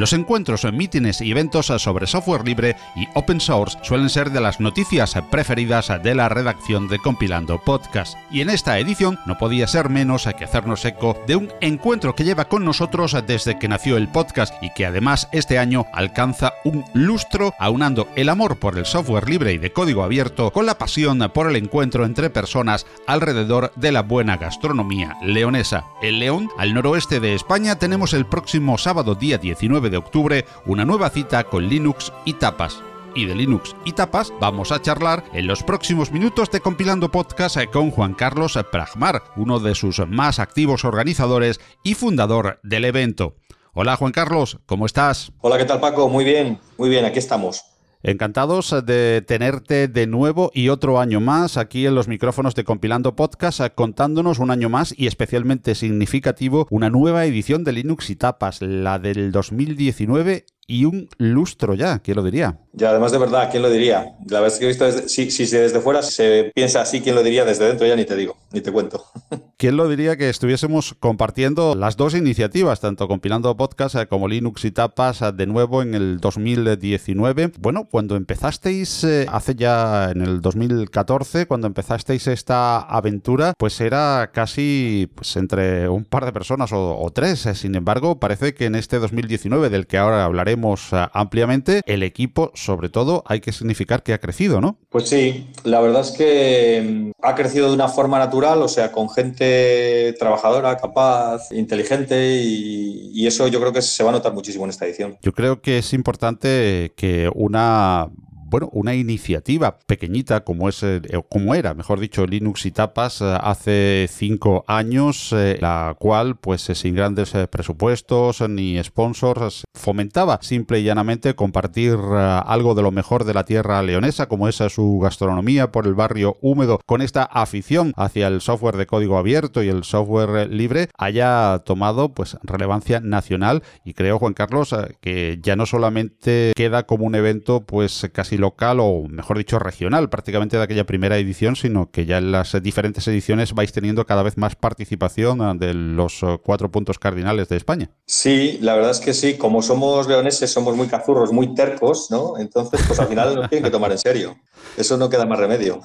Los 0.00 0.14
encuentros, 0.14 0.66
mítines 0.72 1.20
y 1.20 1.30
eventos 1.30 1.66
sobre 1.66 2.06
software 2.06 2.46
libre 2.46 2.74
y 2.96 3.06
open 3.12 3.38
source 3.38 3.76
suelen 3.82 4.08
ser 4.08 4.30
de 4.30 4.40
las 4.40 4.58
noticias 4.58 5.14
preferidas 5.30 5.92
de 6.02 6.14
la 6.14 6.30
redacción 6.30 6.88
de 6.88 6.98
Compilando 6.98 7.58
Podcast. 7.58 8.16
Y 8.30 8.40
en 8.40 8.48
esta 8.48 8.78
edición 8.78 9.18
no 9.26 9.36
podía 9.36 9.66
ser 9.66 9.90
menos 9.90 10.26
que 10.38 10.44
hacernos 10.44 10.86
eco 10.86 11.22
de 11.26 11.36
un 11.36 11.52
encuentro 11.60 12.14
que 12.14 12.24
lleva 12.24 12.46
con 12.46 12.64
nosotros 12.64 13.14
desde 13.26 13.58
que 13.58 13.68
nació 13.68 13.98
el 13.98 14.08
podcast 14.08 14.54
y 14.62 14.72
que 14.72 14.86
además 14.86 15.28
este 15.32 15.58
año 15.58 15.84
alcanza 15.92 16.54
un 16.64 16.82
lustro 16.94 17.52
aunando 17.58 18.08
el 18.16 18.30
amor 18.30 18.58
por 18.58 18.78
el 18.78 18.86
software 18.86 19.28
libre 19.28 19.52
y 19.52 19.58
de 19.58 19.74
código 19.74 20.02
abierto 20.02 20.50
con 20.50 20.64
la 20.64 20.78
pasión 20.78 21.30
por 21.34 21.50
el 21.50 21.56
encuentro 21.56 22.06
entre 22.06 22.30
personas 22.30 22.86
alrededor 23.06 23.70
de 23.76 23.92
la 23.92 24.00
buena 24.00 24.38
gastronomía 24.38 25.18
leonesa. 25.22 25.84
En 26.00 26.20
León, 26.20 26.48
al 26.56 26.72
noroeste 26.72 27.20
de 27.20 27.34
España, 27.34 27.78
tenemos 27.78 28.14
el 28.14 28.24
próximo 28.24 28.78
sábado 28.78 29.14
día 29.14 29.36
19 29.36 29.89
de 29.90 29.96
octubre 29.96 30.44
una 30.64 30.84
nueva 30.84 31.10
cita 31.10 31.44
con 31.44 31.68
Linux 31.68 32.12
y 32.24 32.34
tapas. 32.34 32.82
Y 33.14 33.26
de 33.26 33.34
Linux 33.34 33.74
y 33.84 33.92
tapas 33.92 34.32
vamos 34.40 34.72
a 34.72 34.80
charlar 34.80 35.24
en 35.32 35.46
los 35.46 35.62
próximos 35.62 36.12
minutos 36.12 36.50
de 36.50 36.60
Compilando 36.60 37.10
Podcast 37.10 37.58
con 37.72 37.90
Juan 37.90 38.14
Carlos 38.14 38.58
Pragmar, 38.70 39.22
uno 39.36 39.58
de 39.58 39.74
sus 39.74 39.98
más 40.06 40.38
activos 40.38 40.84
organizadores 40.84 41.60
y 41.82 41.94
fundador 41.94 42.60
del 42.62 42.84
evento. 42.84 43.34
Hola 43.74 43.96
Juan 43.96 44.12
Carlos, 44.12 44.58
¿cómo 44.66 44.86
estás? 44.86 45.32
Hola, 45.40 45.58
¿qué 45.58 45.64
tal 45.64 45.80
Paco? 45.80 46.08
Muy 46.08 46.24
bien, 46.24 46.58
muy 46.78 46.88
bien, 46.88 47.04
aquí 47.04 47.18
estamos. 47.18 47.69
Encantados 48.02 48.74
de 48.86 49.22
tenerte 49.26 49.86
de 49.86 50.06
nuevo 50.06 50.50
y 50.54 50.70
otro 50.70 51.00
año 51.00 51.20
más 51.20 51.58
aquí 51.58 51.84
en 51.84 51.94
los 51.94 52.08
micrófonos 52.08 52.54
de 52.54 52.64
Compilando 52.64 53.14
Podcast, 53.14 53.60
contándonos 53.74 54.38
un 54.38 54.50
año 54.50 54.70
más 54.70 54.94
y 54.96 55.06
especialmente 55.06 55.74
significativo 55.74 56.66
una 56.70 56.88
nueva 56.88 57.26
edición 57.26 57.62
de 57.62 57.72
Linux 57.72 58.08
y 58.08 58.16
Tapas, 58.16 58.62
la 58.62 58.98
del 58.98 59.32
2019 59.32 60.46
y 60.70 60.84
un 60.84 61.08
lustro 61.18 61.74
ya, 61.74 61.98
¿quién 61.98 62.16
lo 62.16 62.22
diría? 62.22 62.56
Ya, 62.72 62.90
además 62.90 63.10
de 63.10 63.18
verdad, 63.18 63.48
¿quién 63.50 63.64
lo 63.64 63.70
diría? 63.70 64.14
La 64.28 64.38
verdad 64.38 64.54
es 64.54 64.58
que 64.60 64.66
he 64.66 64.68
visto, 64.68 64.84
desde, 64.84 65.08
si, 65.08 65.28
si, 65.32 65.44
desde 65.44 65.80
fuera 65.80 66.00
se 66.00 66.52
piensa 66.54 66.82
así, 66.82 67.00
¿quién 67.00 67.16
lo 67.16 67.24
diría? 67.24 67.44
Desde 67.44 67.66
dentro 67.66 67.88
ya 67.88 67.96
ni 67.96 68.04
te 68.04 68.14
digo, 68.14 68.36
ni 68.52 68.60
te 68.60 68.70
cuento. 68.70 69.04
¿Quién 69.56 69.76
lo 69.76 69.88
diría 69.88 70.16
que 70.16 70.30
estuviésemos 70.30 70.94
compartiendo 71.00 71.74
las 71.74 71.96
dos 71.96 72.14
iniciativas, 72.14 72.80
tanto 72.80 73.08
compilando 73.08 73.56
podcast 73.56 73.96
eh, 73.96 74.06
como 74.06 74.28
Linux 74.28 74.64
y 74.64 74.70
Tapas, 74.70 75.22
eh, 75.22 75.32
de 75.32 75.46
nuevo 75.46 75.82
en 75.82 75.94
el 75.94 76.20
2019? 76.20 77.52
Bueno, 77.58 77.88
cuando 77.90 78.14
empezasteis, 78.14 79.02
eh, 79.02 79.26
hace 79.28 79.56
ya 79.56 80.12
en 80.12 80.22
el 80.22 80.40
2014, 80.40 81.46
cuando 81.46 81.66
empezasteis 81.66 82.28
esta 82.28 82.78
aventura, 82.78 83.54
pues 83.58 83.80
era 83.80 84.30
casi 84.32 85.10
pues, 85.16 85.36
entre 85.36 85.88
un 85.88 86.04
par 86.04 86.24
de 86.24 86.32
personas 86.32 86.72
o, 86.72 86.96
o 86.96 87.10
tres. 87.10 87.48
Sin 87.54 87.74
embargo, 87.74 88.20
parece 88.20 88.54
que 88.54 88.66
en 88.66 88.76
este 88.76 89.00
2019, 89.00 89.68
del 89.68 89.88
que 89.88 89.98
ahora 89.98 90.24
hablaremos, 90.24 90.59
eh, 90.92 91.06
ampliamente, 91.12 91.82
el 91.86 92.02
equipo, 92.02 92.52
sobre 92.54 92.88
todo, 92.88 93.22
hay 93.26 93.40
que 93.40 93.52
significar 93.52 94.02
que 94.02 94.12
ha 94.12 94.18
crecido, 94.18 94.60
¿no? 94.60 94.78
Pues 94.88 95.08
sí, 95.08 95.50
la 95.64 95.80
verdad 95.80 96.02
es 96.02 96.12
que 96.12 97.12
mm, 97.12 97.24
ha 97.24 97.34
crecido 97.34 97.68
de 97.68 97.74
una 97.74 97.88
forma 97.88 98.18
natural, 98.18 98.62
o 98.62 98.68
sea, 98.68 98.92
con 98.92 99.08
gente 99.10 100.14
trabajadora, 100.18 100.76
capaz, 100.76 101.50
inteligente 101.52 102.40
y, 102.42 103.10
y 103.14 103.26
eso 103.26 103.48
yo 103.48 103.60
creo 103.60 103.72
que 103.72 103.82
se 103.82 104.02
va 104.04 104.10
a 104.10 104.12
notar 104.12 104.32
muchísimo 104.32 104.64
en 104.64 104.70
esta 104.70 104.86
edición. 104.86 105.18
Yo 105.22 105.32
creo 105.32 105.60
que 105.60 105.78
es 105.78 105.92
importante 105.92 106.92
que 106.96 107.30
una 107.34 108.08
bueno, 108.50 108.68
una 108.72 108.96
iniciativa 108.96 109.78
pequeñita 109.86 110.40
como 110.40 110.68
es, 110.68 110.82
eh, 110.82 111.00
como 111.28 111.54
era, 111.54 111.72
mejor 111.72 112.00
dicho, 112.00 112.26
Linux 112.26 112.66
y 112.66 112.72
Tapas 112.72 113.20
eh, 113.20 113.38
hace 113.40 114.08
cinco 114.10 114.64
años, 114.66 115.32
eh, 115.32 115.56
la 115.60 115.94
cual, 115.98 116.36
pues 116.36 116.62
sin 116.62 116.96
grandes 116.96 117.32
presupuestos 117.48 118.40
ni 118.48 118.82
sponsors, 118.82 119.64
fomentaba 119.72 120.40
simple 120.42 120.80
y 120.80 120.82
llanamente 120.82 121.34
compartir 121.34 121.92
algo 121.94 122.74
de 122.74 122.82
lo 122.82 122.90
mejor 122.90 123.24
de 123.24 123.34
la 123.34 123.44
tierra 123.44 123.82
leonesa, 123.82 124.26
como 124.26 124.48
es 124.48 124.56
su 124.56 124.98
gastronomía 124.98 125.70
por 125.70 125.86
el 125.86 125.94
barrio 125.94 126.36
húmedo, 126.40 126.80
con 126.86 127.02
esta 127.02 127.22
afición 127.22 127.92
hacia 127.96 128.26
el 128.26 128.40
software 128.40 128.76
de 128.76 128.86
código 128.86 129.16
abierto 129.16 129.62
y 129.62 129.68
el 129.68 129.84
software 129.84 130.50
libre, 130.50 130.88
haya 130.98 131.62
tomado 131.64 132.14
pues 132.14 132.36
relevancia 132.42 132.98
nacional. 132.98 133.62
Y 133.84 133.94
creo, 133.94 134.18
Juan 134.18 134.34
Carlos, 134.34 134.74
que 135.00 135.38
ya 135.40 135.54
no 135.54 135.66
solamente 135.66 136.52
queda 136.56 136.84
como 136.84 137.06
un 137.06 137.14
evento 137.14 137.60
pues 137.64 138.08
casi 138.12 138.39
local 138.40 138.78
o 138.80 139.04
mejor 139.08 139.38
dicho 139.38 139.58
regional 139.58 140.08
prácticamente 140.08 140.56
de 140.56 140.62
aquella 140.62 140.84
primera 140.84 141.18
edición, 141.18 141.56
sino 141.56 141.90
que 141.90 142.06
ya 142.06 142.18
en 142.18 142.32
las 142.32 142.60
diferentes 142.62 143.06
ediciones 143.08 143.54
vais 143.54 143.72
teniendo 143.72 144.06
cada 144.06 144.22
vez 144.22 144.36
más 144.36 144.56
participación 144.56 145.42
ah, 145.42 145.54
de 145.54 145.74
los 145.74 146.22
eh, 146.22 146.38
cuatro 146.42 146.70
puntos 146.70 146.98
cardinales 146.98 147.48
de 147.48 147.56
España. 147.56 147.90
Sí, 148.06 148.58
la 148.60 148.74
verdad 148.74 148.90
es 148.90 149.00
que 149.00 149.14
sí, 149.14 149.34
como 149.34 149.62
somos 149.62 150.08
leoneses, 150.08 150.50
somos 150.50 150.76
muy 150.76 150.88
cazurros, 150.88 151.32
muy 151.32 151.54
tercos, 151.54 152.10
¿no? 152.10 152.38
Entonces, 152.38 152.80
pues 152.86 152.98
al 152.98 153.08
final 153.08 153.34
nos 153.34 153.48
tienen 153.48 153.64
que 153.64 153.70
tomar 153.70 153.92
en 153.92 153.98
serio. 153.98 154.36
Eso 154.76 154.96
no 154.96 155.10
queda 155.10 155.26
más 155.26 155.38
remedio. 155.38 155.80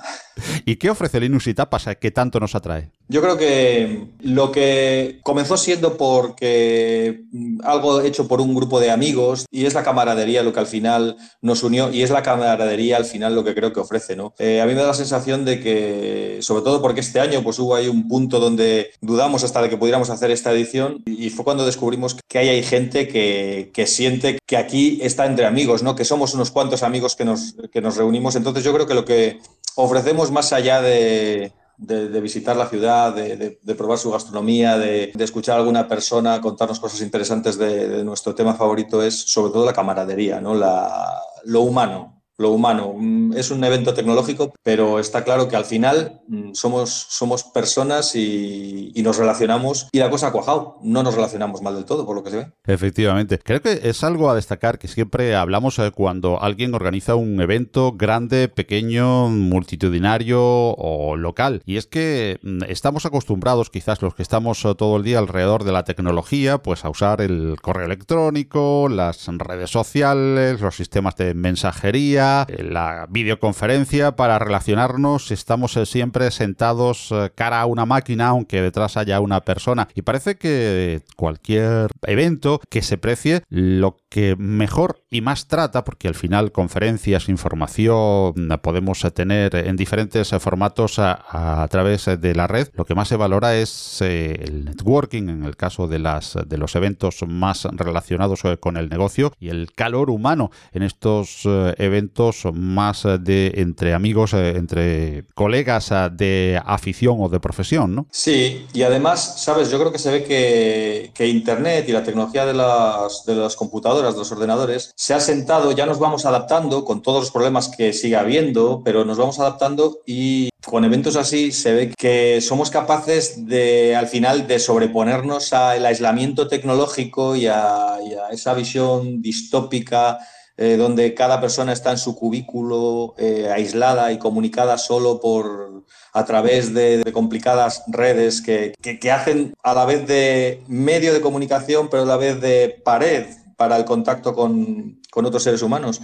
¿Y 0.65 0.75
qué 0.77 0.89
ofrece 0.89 1.19
Linux 1.19 1.47
y 1.47 1.53
Tapas 1.53 1.87
que 1.99 2.11
tanto 2.11 2.39
nos 2.39 2.55
atrae? 2.55 2.91
Yo 3.07 3.21
creo 3.21 3.37
que 3.37 4.07
lo 4.21 4.51
que 4.51 5.19
comenzó 5.23 5.57
siendo 5.57 5.95
porque 5.95 7.25
mm, 7.31 7.59
algo 7.63 8.01
hecho 8.01 8.27
por 8.27 8.41
un 8.41 8.55
grupo 8.55 8.79
de 8.79 8.91
amigos 8.91 9.45
y 9.51 9.65
es 9.65 9.73
la 9.73 9.83
camaradería 9.83 10.43
lo 10.43 10.53
que 10.53 10.59
al 10.59 10.67
final 10.67 11.15
nos 11.41 11.63
unió 11.63 11.91
y 11.91 12.03
es 12.03 12.09
la 12.09 12.23
camaradería 12.23 12.97
al 12.97 13.05
final 13.05 13.35
lo 13.35 13.43
que 13.43 13.55
creo 13.55 13.71
que 13.71 13.79
ofrece, 13.79 14.15
¿no? 14.15 14.33
Eh, 14.39 14.59
a 14.59 14.65
mí 14.65 14.73
me 14.73 14.81
da 14.81 14.87
la 14.87 14.93
sensación 14.93 15.45
de 15.45 15.59
que, 15.59 16.39
sobre 16.41 16.63
todo 16.63 16.81
porque 16.81 17.01
este 17.01 17.19
año 17.19 17.43
pues 17.43 17.59
hubo 17.59 17.75
ahí 17.75 17.87
un 17.87 18.07
punto 18.07 18.39
donde 18.39 18.91
dudamos 19.01 19.43
hasta 19.43 19.61
de 19.61 19.69
que 19.69 19.77
pudiéramos 19.77 20.09
hacer 20.09 20.31
esta 20.31 20.51
edición 20.51 21.03
y 21.05 21.29
fue 21.29 21.45
cuando 21.45 21.65
descubrimos 21.65 22.17
que 22.27 22.39
hay, 22.39 22.49
hay 22.49 22.63
gente 22.63 23.07
que, 23.07 23.71
que 23.73 23.87
siente 23.87 24.39
que 24.45 24.57
aquí 24.57 24.99
está 25.01 25.25
entre 25.25 25.45
amigos, 25.45 25.83
¿no? 25.83 25.95
Que 25.95 26.05
somos 26.05 26.33
unos 26.33 26.51
cuantos 26.51 26.83
amigos 26.83 27.15
que 27.15 27.25
nos, 27.25 27.55
que 27.71 27.81
nos 27.81 27.97
reunimos. 27.97 28.35
Entonces 28.35 28.63
yo 28.65 28.73
creo 28.73 28.87
que 28.87 28.93
lo 28.95 29.05
que 29.05 29.39
ofrecemos 29.75 30.31
más 30.31 30.51
allá 30.51 30.81
de, 30.81 31.53
de, 31.77 32.21
visitar 32.21 32.55
la 32.55 32.67
ciudad, 32.67 33.13
de, 33.13 33.75
probar 33.75 33.97
su 33.97 34.11
gastronomía, 34.11 34.77
de, 34.77 35.13
escuchar 35.19 35.55
a 35.55 35.59
alguna 35.59 35.87
persona 35.87 36.41
contarnos 36.41 36.79
cosas 36.79 37.01
interesantes 37.01 37.57
de, 37.57 38.03
nuestro 38.03 38.35
tema 38.35 38.55
favorito 38.55 39.03
es 39.03 39.31
sobre 39.31 39.53
todo 39.53 39.65
la 39.65 39.73
camaradería, 39.73 40.41
¿no? 40.41 40.55
La, 40.55 41.21
lo 41.45 41.61
humano. 41.61 42.14
Lo 42.37 42.51
humano. 42.51 42.93
Mm, 42.97 43.33
es 43.33 43.51
un 43.51 43.63
evento 43.63 43.93
tecnológico, 43.93 44.53
pero 44.63 44.99
está 44.99 45.23
claro 45.23 45.47
que 45.47 45.55
al 45.55 45.65
final 45.65 46.21
mm, 46.27 46.53
somos, 46.53 46.89
somos 47.09 47.43
personas 47.43 48.15
y, 48.15 48.93
nos 49.05 49.17
relacionamos 49.17 49.87
y 49.91 49.99
la 49.99 50.09
cosa 50.09 50.27
ha 50.27 50.31
cuajado. 50.31 50.79
No 50.81 51.03
nos 51.03 51.13
relacionamos 51.13 51.61
mal 51.61 51.75
del 51.75 51.85
todo, 51.85 52.07
por 52.07 52.15
lo 52.15 52.23
que 52.23 52.31
se 52.31 52.37
ve. 52.37 52.51
Efectivamente. 52.65 53.37
Creo 53.37 53.61
que 53.61 53.81
es 53.83 54.03
algo 54.03 54.31
a 54.31 54.35
destacar 54.35 54.79
que 54.79 54.87
siempre 54.87 55.35
hablamos 55.35 55.77
eh, 55.77 55.91
cuando 55.91 56.41
alguien 56.41 56.73
organiza 56.73 57.13
un 57.13 57.39
evento 57.39 57.91
grande, 57.91 58.47
pequeño, 58.47 59.29
multitudinario 59.29 60.41
o 60.41 61.15
local. 61.15 61.61
Y 61.65 61.77
es 61.77 61.85
que 61.85 62.39
mm, 62.41 62.63
estamos 62.67 63.05
acostumbrados, 63.05 63.69
quizás 63.69 64.01
los 64.01 64.15
que 64.15 64.23
estamos 64.23 64.65
eh, 64.65 64.73
todo 64.75 64.97
el 64.97 65.03
día 65.03 65.19
alrededor 65.19 65.65
de 65.65 65.71
la 65.71 65.83
tecnología, 65.83 66.57
pues 66.57 66.83
a 66.83 66.89
usar 66.89 67.21
el 67.21 67.57
correo 67.61 67.85
electrónico, 67.85 68.89
las 68.89 69.27
redes 69.27 69.69
sociales, 69.69 70.61
los 70.61 70.75
sistemas 70.75 71.15
de 71.15 71.35
mensajería, 71.35 72.24
la 72.57 73.07
videoconferencia 73.09 74.15
para 74.15 74.39
relacionarnos. 74.39 75.31
Estamos 75.31 75.77
eh, 75.77 75.85
siempre 75.85 76.31
sentados 76.31 77.11
eh, 77.11 77.31
cara 77.35 77.61
a 77.61 77.65
una 77.65 77.85
máquina, 77.85 78.27
aunque 78.27 78.61
detrás 78.61 78.97
haya 78.97 79.19
una 79.19 79.41
persona. 79.41 79.87
Y 79.93 80.01
parece 80.01 80.35
que 80.35 81.01
cualquier 81.15 81.89
evento 82.03 82.59
que 82.69 82.81
se 82.81 82.97
precie, 82.97 83.43
lo 83.49 83.97
que 84.09 84.35
mejor 84.37 85.03
y 85.09 85.21
más 85.21 85.47
trata, 85.47 85.83
porque 85.83 86.07
al 86.07 86.15
final 86.15 86.51
conferencias, 86.51 87.29
información 87.29 88.33
podemos 88.61 89.05
tener 89.13 89.55
en 89.55 89.75
diferentes 89.75 90.29
formatos 90.39 90.99
a, 90.99 91.67
través 91.69 92.05
de 92.05 92.35
la 92.35 92.47
red, 92.47 92.69
lo 92.73 92.85
que 92.85 92.95
más 92.95 93.07
se 93.07 93.15
valora 93.15 93.55
es 93.55 94.01
eh, 94.01 94.39
el 94.41 94.65
networking 94.65 95.29
en 95.29 95.43
el 95.43 95.55
caso 95.55 95.87
de, 95.87 95.99
las, 95.99 96.37
de 96.45 96.57
los 96.57 96.75
eventos 96.75 97.23
más 97.27 97.65
relacionados 97.65 98.43
con 98.59 98.77
el 98.77 98.89
negocio 98.89 99.31
y 99.39 99.49
el 99.49 99.71
calor 99.73 100.09
humano 100.09 100.51
en 100.71 100.83
estos 100.83 101.41
eventos 101.77 102.14
más 102.53 103.05
eh, 103.05 103.17
de 103.19 103.51
entre 103.55 103.93
amigos, 103.93 104.33
eh, 104.33 104.51
entre 104.55 105.25
colegas 105.33 105.91
eh, 105.91 106.09
de 106.11 106.61
afición 106.65 107.17
o 107.19 107.29
de 107.29 107.39
profesión, 107.39 107.95
¿no? 107.95 108.07
Sí, 108.11 108.65
y 108.73 108.83
además, 108.83 109.41
sabes, 109.43 109.69
yo 109.69 109.79
creo 109.79 109.91
que 109.91 109.99
se 109.99 110.11
ve 110.11 110.23
que, 110.23 111.25
Internet 111.25 111.85
y 111.87 111.91
la 111.91 112.03
tecnología 112.03 112.45
de 112.45 112.53
las, 112.53 113.55
computadoras, 113.55 114.13
de 114.13 114.19
los 114.19 114.31
ordenadores, 114.31 114.93
se 114.95 115.13
ha 115.13 115.19
sentado, 115.19 115.71
ya 115.71 115.85
nos 115.85 115.99
vamos 115.99 116.25
adaptando 116.25 116.85
con 116.85 117.01
todos 117.01 117.21
los 117.21 117.31
problemas 117.31 117.67
que 117.69 117.93
sigue 117.93 118.15
habiendo, 118.15 118.81
pero 118.85 119.03
nos 119.05 119.17
vamos 119.17 119.39
adaptando 119.39 119.99
y 120.05 120.49
con 120.65 120.85
eventos 120.85 121.15
así 121.15 121.51
se 121.51 121.73
ve 121.73 121.93
que 121.97 122.41
somos 122.41 122.69
capaces 122.69 123.45
de, 123.45 123.95
al 123.95 124.07
final, 124.07 124.47
de 124.47 124.59
sobreponernos 124.59 125.51
al 125.53 125.85
aislamiento 125.85 126.47
tecnológico 126.47 127.35
y 127.35 127.47
a 127.47 127.97
esa 128.31 128.53
visión 128.53 129.21
distópica 129.21 130.19
eh, 130.57 130.77
donde 130.77 131.13
cada 131.13 131.41
persona 131.41 131.73
está 131.73 131.91
en 131.91 131.97
su 131.97 132.15
cubículo, 132.15 133.13
eh, 133.17 133.49
aislada 133.53 134.11
y 134.13 134.17
comunicada 134.17 134.77
solo 134.77 135.19
por, 135.19 135.83
a 136.13 136.23
través 136.23 136.73
de, 136.73 137.03
complicadas 137.11 137.83
redes 137.87 138.41
que, 138.41 138.73
que, 138.81 139.11
hacen 139.11 139.53
a 139.63 139.73
la 139.73 139.83
vez 139.83 140.07
de 140.07 140.63
medio 140.67 141.13
de 141.13 141.19
comunicación, 141.19 141.89
pero 141.89 142.03
a 142.03 142.05
la 142.05 142.15
vez 142.15 142.39
de 142.39 142.81
pared 142.85 143.25
para 143.57 143.75
el 143.75 143.83
contacto 143.83 144.33
con, 144.33 145.01
con 145.11 145.25
otros 145.25 145.43
seres 145.43 145.61
humanos. 145.61 146.01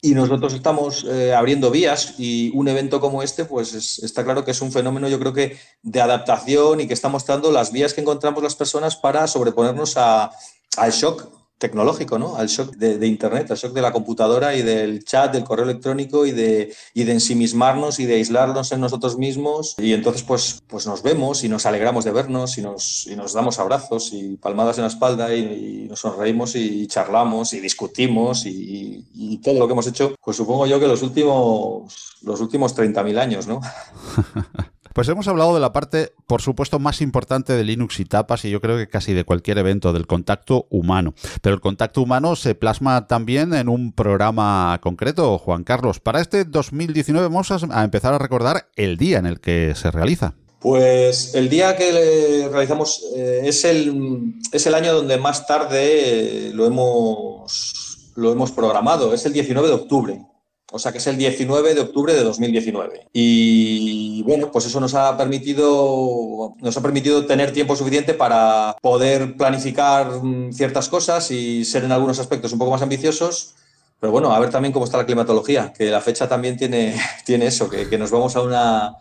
Y 0.00 0.14
nosotros 0.14 0.54
estamos 0.54 1.04
eh, 1.04 1.34
abriendo 1.34 1.70
vías 1.70 2.14
y 2.18 2.50
un 2.54 2.68
evento 2.68 3.00
como 3.00 3.22
este, 3.22 3.44
pues 3.44 3.98
está 3.98 4.24
claro 4.24 4.44
que 4.44 4.52
es 4.52 4.60
un 4.60 4.72
fenómeno, 4.72 5.08
yo 5.08 5.18
creo 5.18 5.32
que 5.32 5.58
de 5.82 6.00
adaptación 6.00 6.80
y 6.80 6.86
que 6.86 6.94
está 6.94 7.08
mostrando 7.08 7.50
las 7.50 7.72
vías 7.72 7.92
que 7.92 8.02
encontramos 8.02 8.42
las 8.42 8.54
personas 8.54 8.96
para 8.96 9.26
sobreponernos 9.26 9.96
a, 9.96 10.30
al 10.76 10.92
shock 10.92 11.35
tecnológico, 11.58 12.18
¿no? 12.18 12.36
Al 12.36 12.48
shock 12.48 12.76
de, 12.76 13.06
Internet, 13.06 13.50
al 13.50 13.56
shock 13.56 13.72
de 13.72 13.80
la 13.80 13.92
computadora 13.92 14.54
y 14.54 14.62
del 14.62 15.04
chat, 15.04 15.32
del 15.32 15.44
correo 15.44 15.64
electrónico 15.64 16.26
y 16.26 16.32
de, 16.32 16.74
ensimismarnos 16.94 17.98
y 17.98 18.06
de 18.06 18.14
aislarnos 18.14 18.72
en 18.72 18.80
nosotros 18.80 19.16
mismos. 19.16 19.74
Y 19.78 19.92
entonces, 19.92 20.22
pues, 20.22 20.62
pues 20.66 20.86
nos 20.86 21.02
vemos 21.02 21.44
y 21.44 21.48
nos 21.48 21.66
alegramos 21.66 22.04
de 22.04 22.12
vernos 22.12 22.58
y 22.58 22.62
nos, 22.62 23.06
y 23.06 23.16
nos 23.16 23.32
damos 23.32 23.58
abrazos 23.58 24.12
y 24.12 24.36
palmadas 24.36 24.78
en 24.78 24.82
la 24.82 24.88
espalda 24.88 25.34
y, 25.34 25.86
nos 25.88 26.00
sonreímos 26.00 26.56
y 26.56 26.86
charlamos 26.86 27.52
y 27.52 27.60
discutimos 27.60 28.44
y, 28.46 29.06
y, 29.14 29.38
todo 29.38 29.58
lo 29.58 29.66
que 29.66 29.72
hemos 29.72 29.86
hecho, 29.86 30.14
pues 30.22 30.36
supongo 30.36 30.66
yo 30.66 30.80
que 30.80 30.86
los 30.86 31.02
últimos, 31.02 32.16
los 32.22 32.40
últimos 32.40 32.76
30.000 32.76 33.18
años, 33.18 33.46
¿no? 33.46 33.60
Pues 34.96 35.10
hemos 35.10 35.28
hablado 35.28 35.52
de 35.52 35.60
la 35.60 35.74
parte, 35.74 36.14
por 36.26 36.40
supuesto, 36.40 36.78
más 36.78 37.02
importante 37.02 37.52
de 37.52 37.64
Linux 37.64 38.00
y 38.00 38.06
tapas 38.06 38.46
y 38.46 38.50
yo 38.50 38.62
creo 38.62 38.78
que 38.78 38.88
casi 38.88 39.12
de 39.12 39.24
cualquier 39.24 39.58
evento, 39.58 39.92
del 39.92 40.06
contacto 40.06 40.66
humano. 40.70 41.12
Pero 41.42 41.54
el 41.54 41.60
contacto 41.60 42.00
humano 42.00 42.34
se 42.34 42.54
plasma 42.54 43.06
también 43.06 43.52
en 43.52 43.68
un 43.68 43.92
programa 43.92 44.80
concreto, 44.82 45.36
Juan 45.36 45.64
Carlos. 45.64 46.00
Para 46.00 46.22
este 46.22 46.46
2019 46.46 47.28
vamos 47.28 47.50
a 47.50 47.84
empezar 47.84 48.14
a 48.14 48.18
recordar 48.18 48.70
el 48.74 48.96
día 48.96 49.18
en 49.18 49.26
el 49.26 49.38
que 49.38 49.74
se 49.74 49.90
realiza. 49.90 50.32
Pues 50.60 51.34
el 51.34 51.50
día 51.50 51.76
que 51.76 52.48
realizamos 52.50 53.04
eh, 53.14 53.42
es, 53.44 53.66
el, 53.66 54.36
es 54.50 54.66
el 54.66 54.74
año 54.74 54.94
donde 54.94 55.18
más 55.18 55.46
tarde 55.46 56.52
lo, 56.54 56.64
hemos, 56.64 58.12
lo 58.14 58.32
hemos 58.32 58.50
programado, 58.50 59.12
es 59.12 59.26
el 59.26 59.34
19 59.34 59.68
de 59.68 59.74
octubre 59.74 60.26
o 60.72 60.78
sea 60.78 60.90
que 60.90 60.98
es 60.98 61.06
el 61.06 61.16
19 61.16 61.74
de 61.74 61.80
octubre 61.80 62.12
de 62.12 62.24
2019. 62.24 63.08
Y 63.12 64.22
bueno, 64.24 64.50
pues 64.50 64.66
eso 64.66 64.80
nos 64.80 64.94
ha 64.94 65.16
permitido, 65.16 66.54
nos 66.60 66.76
ha 66.76 66.82
permitido 66.82 67.24
tener 67.24 67.52
tiempo 67.52 67.76
suficiente 67.76 68.14
para 68.14 68.76
poder 68.82 69.36
planificar 69.36 70.10
mm, 70.22 70.52
ciertas 70.52 70.88
cosas 70.88 71.30
y 71.30 71.64
ser 71.64 71.84
en 71.84 71.92
algunos 71.92 72.18
aspectos 72.18 72.52
un 72.52 72.58
poco 72.58 72.72
más 72.72 72.82
ambiciosos. 72.82 73.54
Pero 74.00 74.12
bueno, 74.12 74.32
a 74.32 74.40
ver 74.40 74.50
también 74.50 74.72
cómo 74.72 74.84
está 74.84 74.98
la 74.98 75.06
climatología, 75.06 75.72
que 75.72 75.86
la 75.86 76.00
fecha 76.00 76.28
también 76.28 76.56
tiene, 76.56 77.00
tiene 77.24 77.46
eso, 77.46 77.70
que, 77.70 77.96
nos 77.96 78.10
vamos 78.10 78.34
a 78.34 78.42
una, 78.42 78.96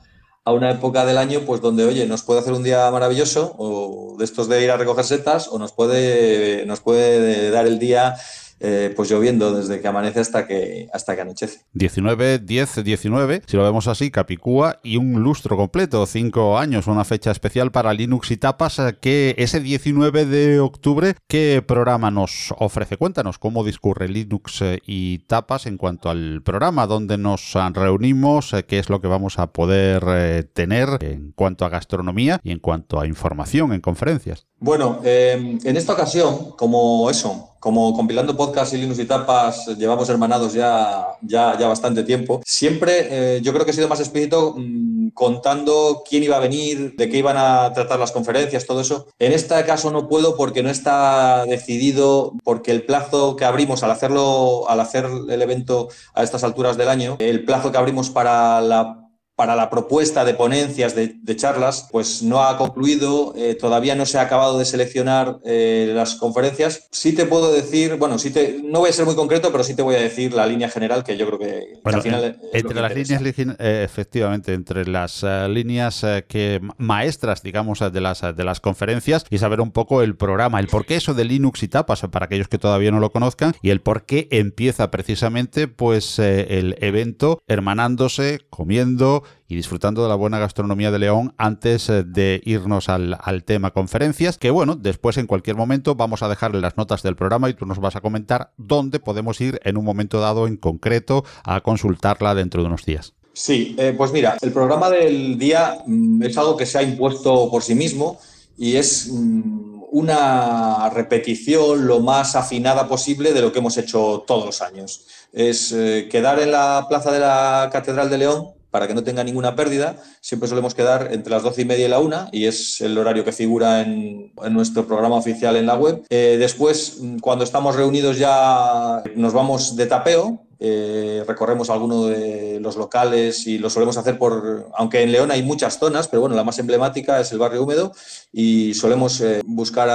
a 0.45 0.51
una 0.53 0.71
época 0.71 1.03
del 1.05 1.17
año 1.17 1.41
pues 1.47 1.61
donde, 1.61 1.83
oye, 1.83 2.05
nos 2.05 2.21
puede 2.21 2.41
hacer 2.41 2.53
un 2.53 2.63
día 2.63 2.89
maravilloso 2.91 3.55
o 3.57 4.15
de 4.19 4.23
estos 4.23 4.47
de 4.47 4.63
ir 4.63 4.69
a 4.69 4.77
recoger 4.77 5.03
setas 5.03 5.47
o 5.47 5.57
nos 5.57 5.73
puede, 5.73 6.65
nos 6.67 6.79
puede 6.79 7.49
dar 7.49 7.65
el 7.65 7.79
día 7.79 8.15
eh, 8.59 8.93
pues 8.95 9.09
lloviendo 9.09 9.53
desde 9.53 9.81
que 9.81 9.87
amanece 9.87 10.21
hasta 10.21 10.47
que, 10.47 10.87
hasta 10.93 11.15
que 11.15 11.21
anochece. 11.21 11.61
19, 11.73 12.39
10, 12.39 12.83
19, 12.83 13.41
si 13.45 13.57
lo 13.57 13.63
vemos 13.63 13.87
así, 13.87 14.11
Capicúa 14.11 14.79
y 14.83 14.97
un 14.97 15.21
lustro 15.21 15.57
completo, 15.57 16.05
cinco 16.05 16.57
años, 16.57 16.87
una 16.87 17.03
fecha 17.03 17.31
especial 17.31 17.71
para 17.71 17.93
Linux 17.93 18.31
y 18.31 18.37
Tapas, 18.37 18.79
eh, 18.79 18.97
que 19.01 19.35
ese 19.37 19.59
19 19.59 20.25
de 20.25 20.59
octubre, 20.59 21.15
¿qué 21.27 21.63
programa 21.65 22.11
nos 22.11 22.53
ofrece? 22.57 22.97
Cuéntanos 22.97 23.39
cómo 23.39 23.63
discurre 23.63 24.07
Linux 24.07 24.61
eh, 24.61 24.79
y 24.85 25.19
Tapas 25.19 25.65
en 25.65 25.77
cuanto 25.77 26.09
al 26.09 26.41
programa, 26.41 26.87
dónde 26.87 27.17
nos 27.17 27.53
reunimos, 27.73 28.55
qué 28.67 28.79
es 28.79 28.89
lo 28.89 29.01
que 29.01 29.07
vamos 29.07 29.37
a 29.37 29.51
poder 29.51 30.45
tener 30.53 30.97
en 31.01 31.31
cuanto 31.33 31.65
a 31.65 31.69
gastronomía 31.69 32.39
y 32.43 32.51
en 32.51 32.59
cuanto 32.59 32.99
a 32.99 33.07
información 33.07 33.73
en 33.73 33.81
conferencias. 33.81 34.47
Bueno, 34.65 34.99
en 35.03 35.77
esta 35.77 35.93
ocasión, 35.93 36.53
como 36.57 37.07
eso, 37.11 37.51
como 37.59 37.93
compilando 37.93 38.35
podcast 38.35 38.73
y 38.73 38.77
Linux 38.77 38.97
y 38.97 39.05
tapas 39.05 39.67
llevamos 39.77 40.09
hermanados 40.09 40.53
ya, 40.53 41.05
ya, 41.21 41.55
ya 41.55 41.67
bastante 41.67 42.01
tiempo, 42.01 42.41
siempre 42.43 43.07
eh, 43.11 43.41
yo 43.43 43.53
creo 43.53 43.63
que 43.63 43.69
he 43.69 43.75
sido 43.75 43.87
más 43.87 43.99
explícito 43.99 44.55
mm, 44.57 45.09
contando 45.09 46.01
quién 46.09 46.23
iba 46.23 46.37
a 46.37 46.39
venir, 46.39 46.95
de 46.95 47.09
qué 47.11 47.19
iban 47.19 47.37
a 47.37 47.73
tratar 47.73 47.99
las 47.99 48.11
conferencias, 48.11 48.65
todo 48.65 48.81
eso. 48.81 49.05
En 49.19 49.33
este 49.33 49.63
caso 49.65 49.91
no 49.91 50.09
puedo 50.09 50.35
porque 50.35 50.63
no 50.63 50.71
está 50.71 51.45
decidido, 51.45 52.33
porque 52.43 52.71
el 52.71 52.87
plazo 52.87 53.35
que 53.35 53.45
abrimos 53.45 53.83
al 53.83 53.91
hacerlo, 53.91 54.67
al 54.67 54.79
hacer 54.79 55.05
el 55.29 55.41
evento 55.43 55.89
a 56.15 56.23
estas 56.23 56.43
alturas 56.43 56.75
del 56.75 56.89
año, 56.89 57.17
el 57.19 57.45
plazo 57.45 57.71
que 57.71 57.77
abrimos 57.77 58.09
para 58.09 58.61
la 58.61 59.04
para 59.35 59.55
la 59.55 59.69
propuesta 59.69 60.23
de 60.23 60.33
ponencias, 60.33 60.95
de, 60.95 61.35
charlas, 61.35 61.89
pues 61.91 62.23
no 62.23 62.43
ha 62.43 62.57
concluido, 62.57 63.33
eh, 63.35 63.55
todavía 63.55 63.93
no 63.93 64.05
se 64.05 64.17
ha 64.17 64.21
acabado 64.21 64.57
de 64.57 64.63
seleccionar 64.63 65.39
eh, 65.43 65.91
las 65.93 66.15
conferencias. 66.15 66.87
Sí 66.91 67.13
te 67.13 67.25
puedo 67.25 67.51
decir, 67.51 67.95
bueno, 67.97 68.17
sí 68.17 68.31
te, 68.31 68.61
no 68.63 68.79
voy 68.79 68.89
a 68.89 68.93
ser 68.93 69.05
muy 69.05 69.15
concreto, 69.15 69.51
pero 69.51 69.65
sí 69.65 69.75
te 69.75 69.81
voy 69.81 69.95
a 69.95 69.99
decir 69.99 70.33
la 70.33 70.47
línea 70.47 70.69
general 70.69 71.03
que 71.03 71.17
yo 71.17 71.27
creo 71.27 71.39
que, 71.39 71.79
al 71.83 72.01
final... 72.01 72.39
entre 72.53 72.81
las 72.81 72.95
líneas, 72.95 73.21
eh, 73.59 73.81
efectivamente, 73.83 74.53
entre 74.53 74.87
las 74.87 75.25
líneas 75.49 76.05
que 76.29 76.61
maestras, 76.77 77.43
digamos, 77.43 77.79
de 77.79 78.01
las, 78.01 78.21
de 78.21 78.43
las 78.45 78.61
conferencias 78.61 79.25
y 79.29 79.37
saber 79.39 79.59
un 79.59 79.71
poco 79.71 80.01
el 80.01 80.15
programa, 80.15 80.61
el 80.61 80.67
por 80.67 80.85
qué 80.85 80.95
eso 80.95 81.13
de 81.13 81.25
Linux 81.25 81.61
y 81.63 81.67
tapas, 81.67 82.01
para 82.09 82.27
aquellos 82.27 82.47
que 82.47 82.57
todavía 82.57 82.91
no 82.91 83.01
lo 83.01 83.11
conozcan, 83.11 83.53
y 83.61 83.71
el 83.71 83.81
por 83.81 84.05
qué 84.05 84.29
empieza 84.31 84.89
precisamente 84.91 85.67
pues 85.67 86.19
el 86.19 86.77
evento 86.79 87.41
hermanándose, 87.47 88.39
comiendo, 88.49 89.24
y 89.47 89.55
disfrutando 89.55 90.03
de 90.03 90.09
la 90.09 90.15
buena 90.15 90.39
gastronomía 90.39 90.91
de 90.91 90.99
León 90.99 91.33
antes 91.37 91.89
eh, 91.89 92.03
de 92.03 92.41
irnos 92.45 92.89
al, 92.89 93.17
tema 93.45 93.71
conferencias, 93.71 94.37
que 94.37 94.49
bueno, 94.49 94.75
después 94.75 95.17
en 95.17 95.27
cualquier 95.27 95.55
momento 95.55 95.95
vamos 95.95 96.23
a 96.23 96.29
dejarle 96.29 96.61
las 96.61 96.77
notas 96.77 97.03
del 97.03 97.15
programa 97.15 97.49
y 97.49 97.53
tú 97.53 97.65
nos 97.65 97.79
vas 97.79 97.95
a 97.95 98.01
comentar 98.01 98.51
dónde 98.57 98.99
podemos 98.99 99.39
ir 99.41 99.59
en 99.63 99.77
un 99.77 99.85
momento 99.85 100.19
dado 100.19 100.47
en 100.47 100.57
concreto 100.57 101.25
a 101.43 101.61
consultarla 101.61 102.35
dentro 102.35 102.61
de 102.61 102.67
unos 102.67 102.85
días. 102.85 103.13
Sí, 103.33 103.75
eh, 103.77 103.93
pues 103.97 104.13
mira, 104.13 104.37
el 104.41 104.53
programa 104.53 104.89
del 104.89 105.37
día 105.37 105.79
mm, 105.85 106.23
es 106.23 106.37
algo 106.37 106.55
que 106.55 106.65
se 106.65 106.77
ha 106.77 106.83
impuesto 106.83 107.51
por 107.51 107.61
sí 107.61 107.75
mismo 107.75 108.17
y 108.57 108.77
es 108.77 109.09
mm, 109.11 109.75
una 109.91 110.89
repetición 110.89 111.85
lo 111.87 111.99
más 111.99 112.35
afinada 112.35 112.87
posible 112.87 113.33
de 113.33 113.41
lo 113.41 113.51
que 113.51 113.59
hemos 113.59 113.77
hecho 113.77 114.23
todos 114.25 114.45
los 114.45 114.61
años. 114.61 115.05
Es 115.31 115.71
eh, 115.71 116.07
quedar 116.09 116.39
en 116.39 116.51
la 116.51 116.85
plaza 116.87 117.11
de 117.11 117.19
la 117.19 117.69
Catedral 117.71 118.09
de 118.09 118.17
León 118.17 118.49
para 118.75 118.89
que 118.89 118.93
no 118.93 119.05
tenga 119.05 119.23
ninguna 119.23 119.55
pérdida. 119.55 119.95
Siempre 120.19 120.49
solemos 120.49 120.75
quedar 120.75 121.13
entre 121.13 121.31
las 121.31 121.43
doce 121.43 121.61
y 121.61 121.65
media 121.65 121.85
y 121.85 121.87
la 121.87 121.99
una, 121.99 122.27
y 122.33 122.43
es 122.43 122.81
el 122.81 122.97
horario 122.97 123.23
que 123.23 123.31
figura 123.31 123.79
en, 123.79 124.33
nuestro 124.51 124.85
programa 124.85 125.15
oficial 125.15 125.55
en 125.55 125.65
la 125.65 125.75
web. 125.75 126.03
Eh, 126.09 126.35
después, 126.37 126.97
mm, 126.99 127.19
cuando 127.19 127.45
estamos 127.45 127.77
reunidos 127.77 128.17
ya 128.17 129.01
nos 129.15 129.31
vamos 129.31 129.77
de 129.77 129.85
tapeo, 129.85 130.41
eh, 130.59 131.23
recorremos 131.25 131.69
alguno 131.69 132.07
de 132.07 132.59
los 132.59 132.75
locales 132.75 133.47
y 133.47 133.59
lo 133.59 133.69
solemos 133.69 133.95
hacer 133.95 134.17
por, 134.17 134.69
aunque 134.77 135.03
en 135.03 135.13
León 135.13 135.31
hay 135.31 135.41
muchas 135.41 135.79
zonas, 135.79 136.09
pero 136.09 136.19
bueno, 136.19 136.35
la 136.35 136.43
más 136.43 136.59
emblemática 136.59 137.21
es 137.21 137.31
el 137.31 137.39
barrio 137.39 137.63
húmedo 137.63 137.93
y 138.33 138.73
solemos 138.73 139.21
eh, 139.21 139.41
buscar 139.45 139.87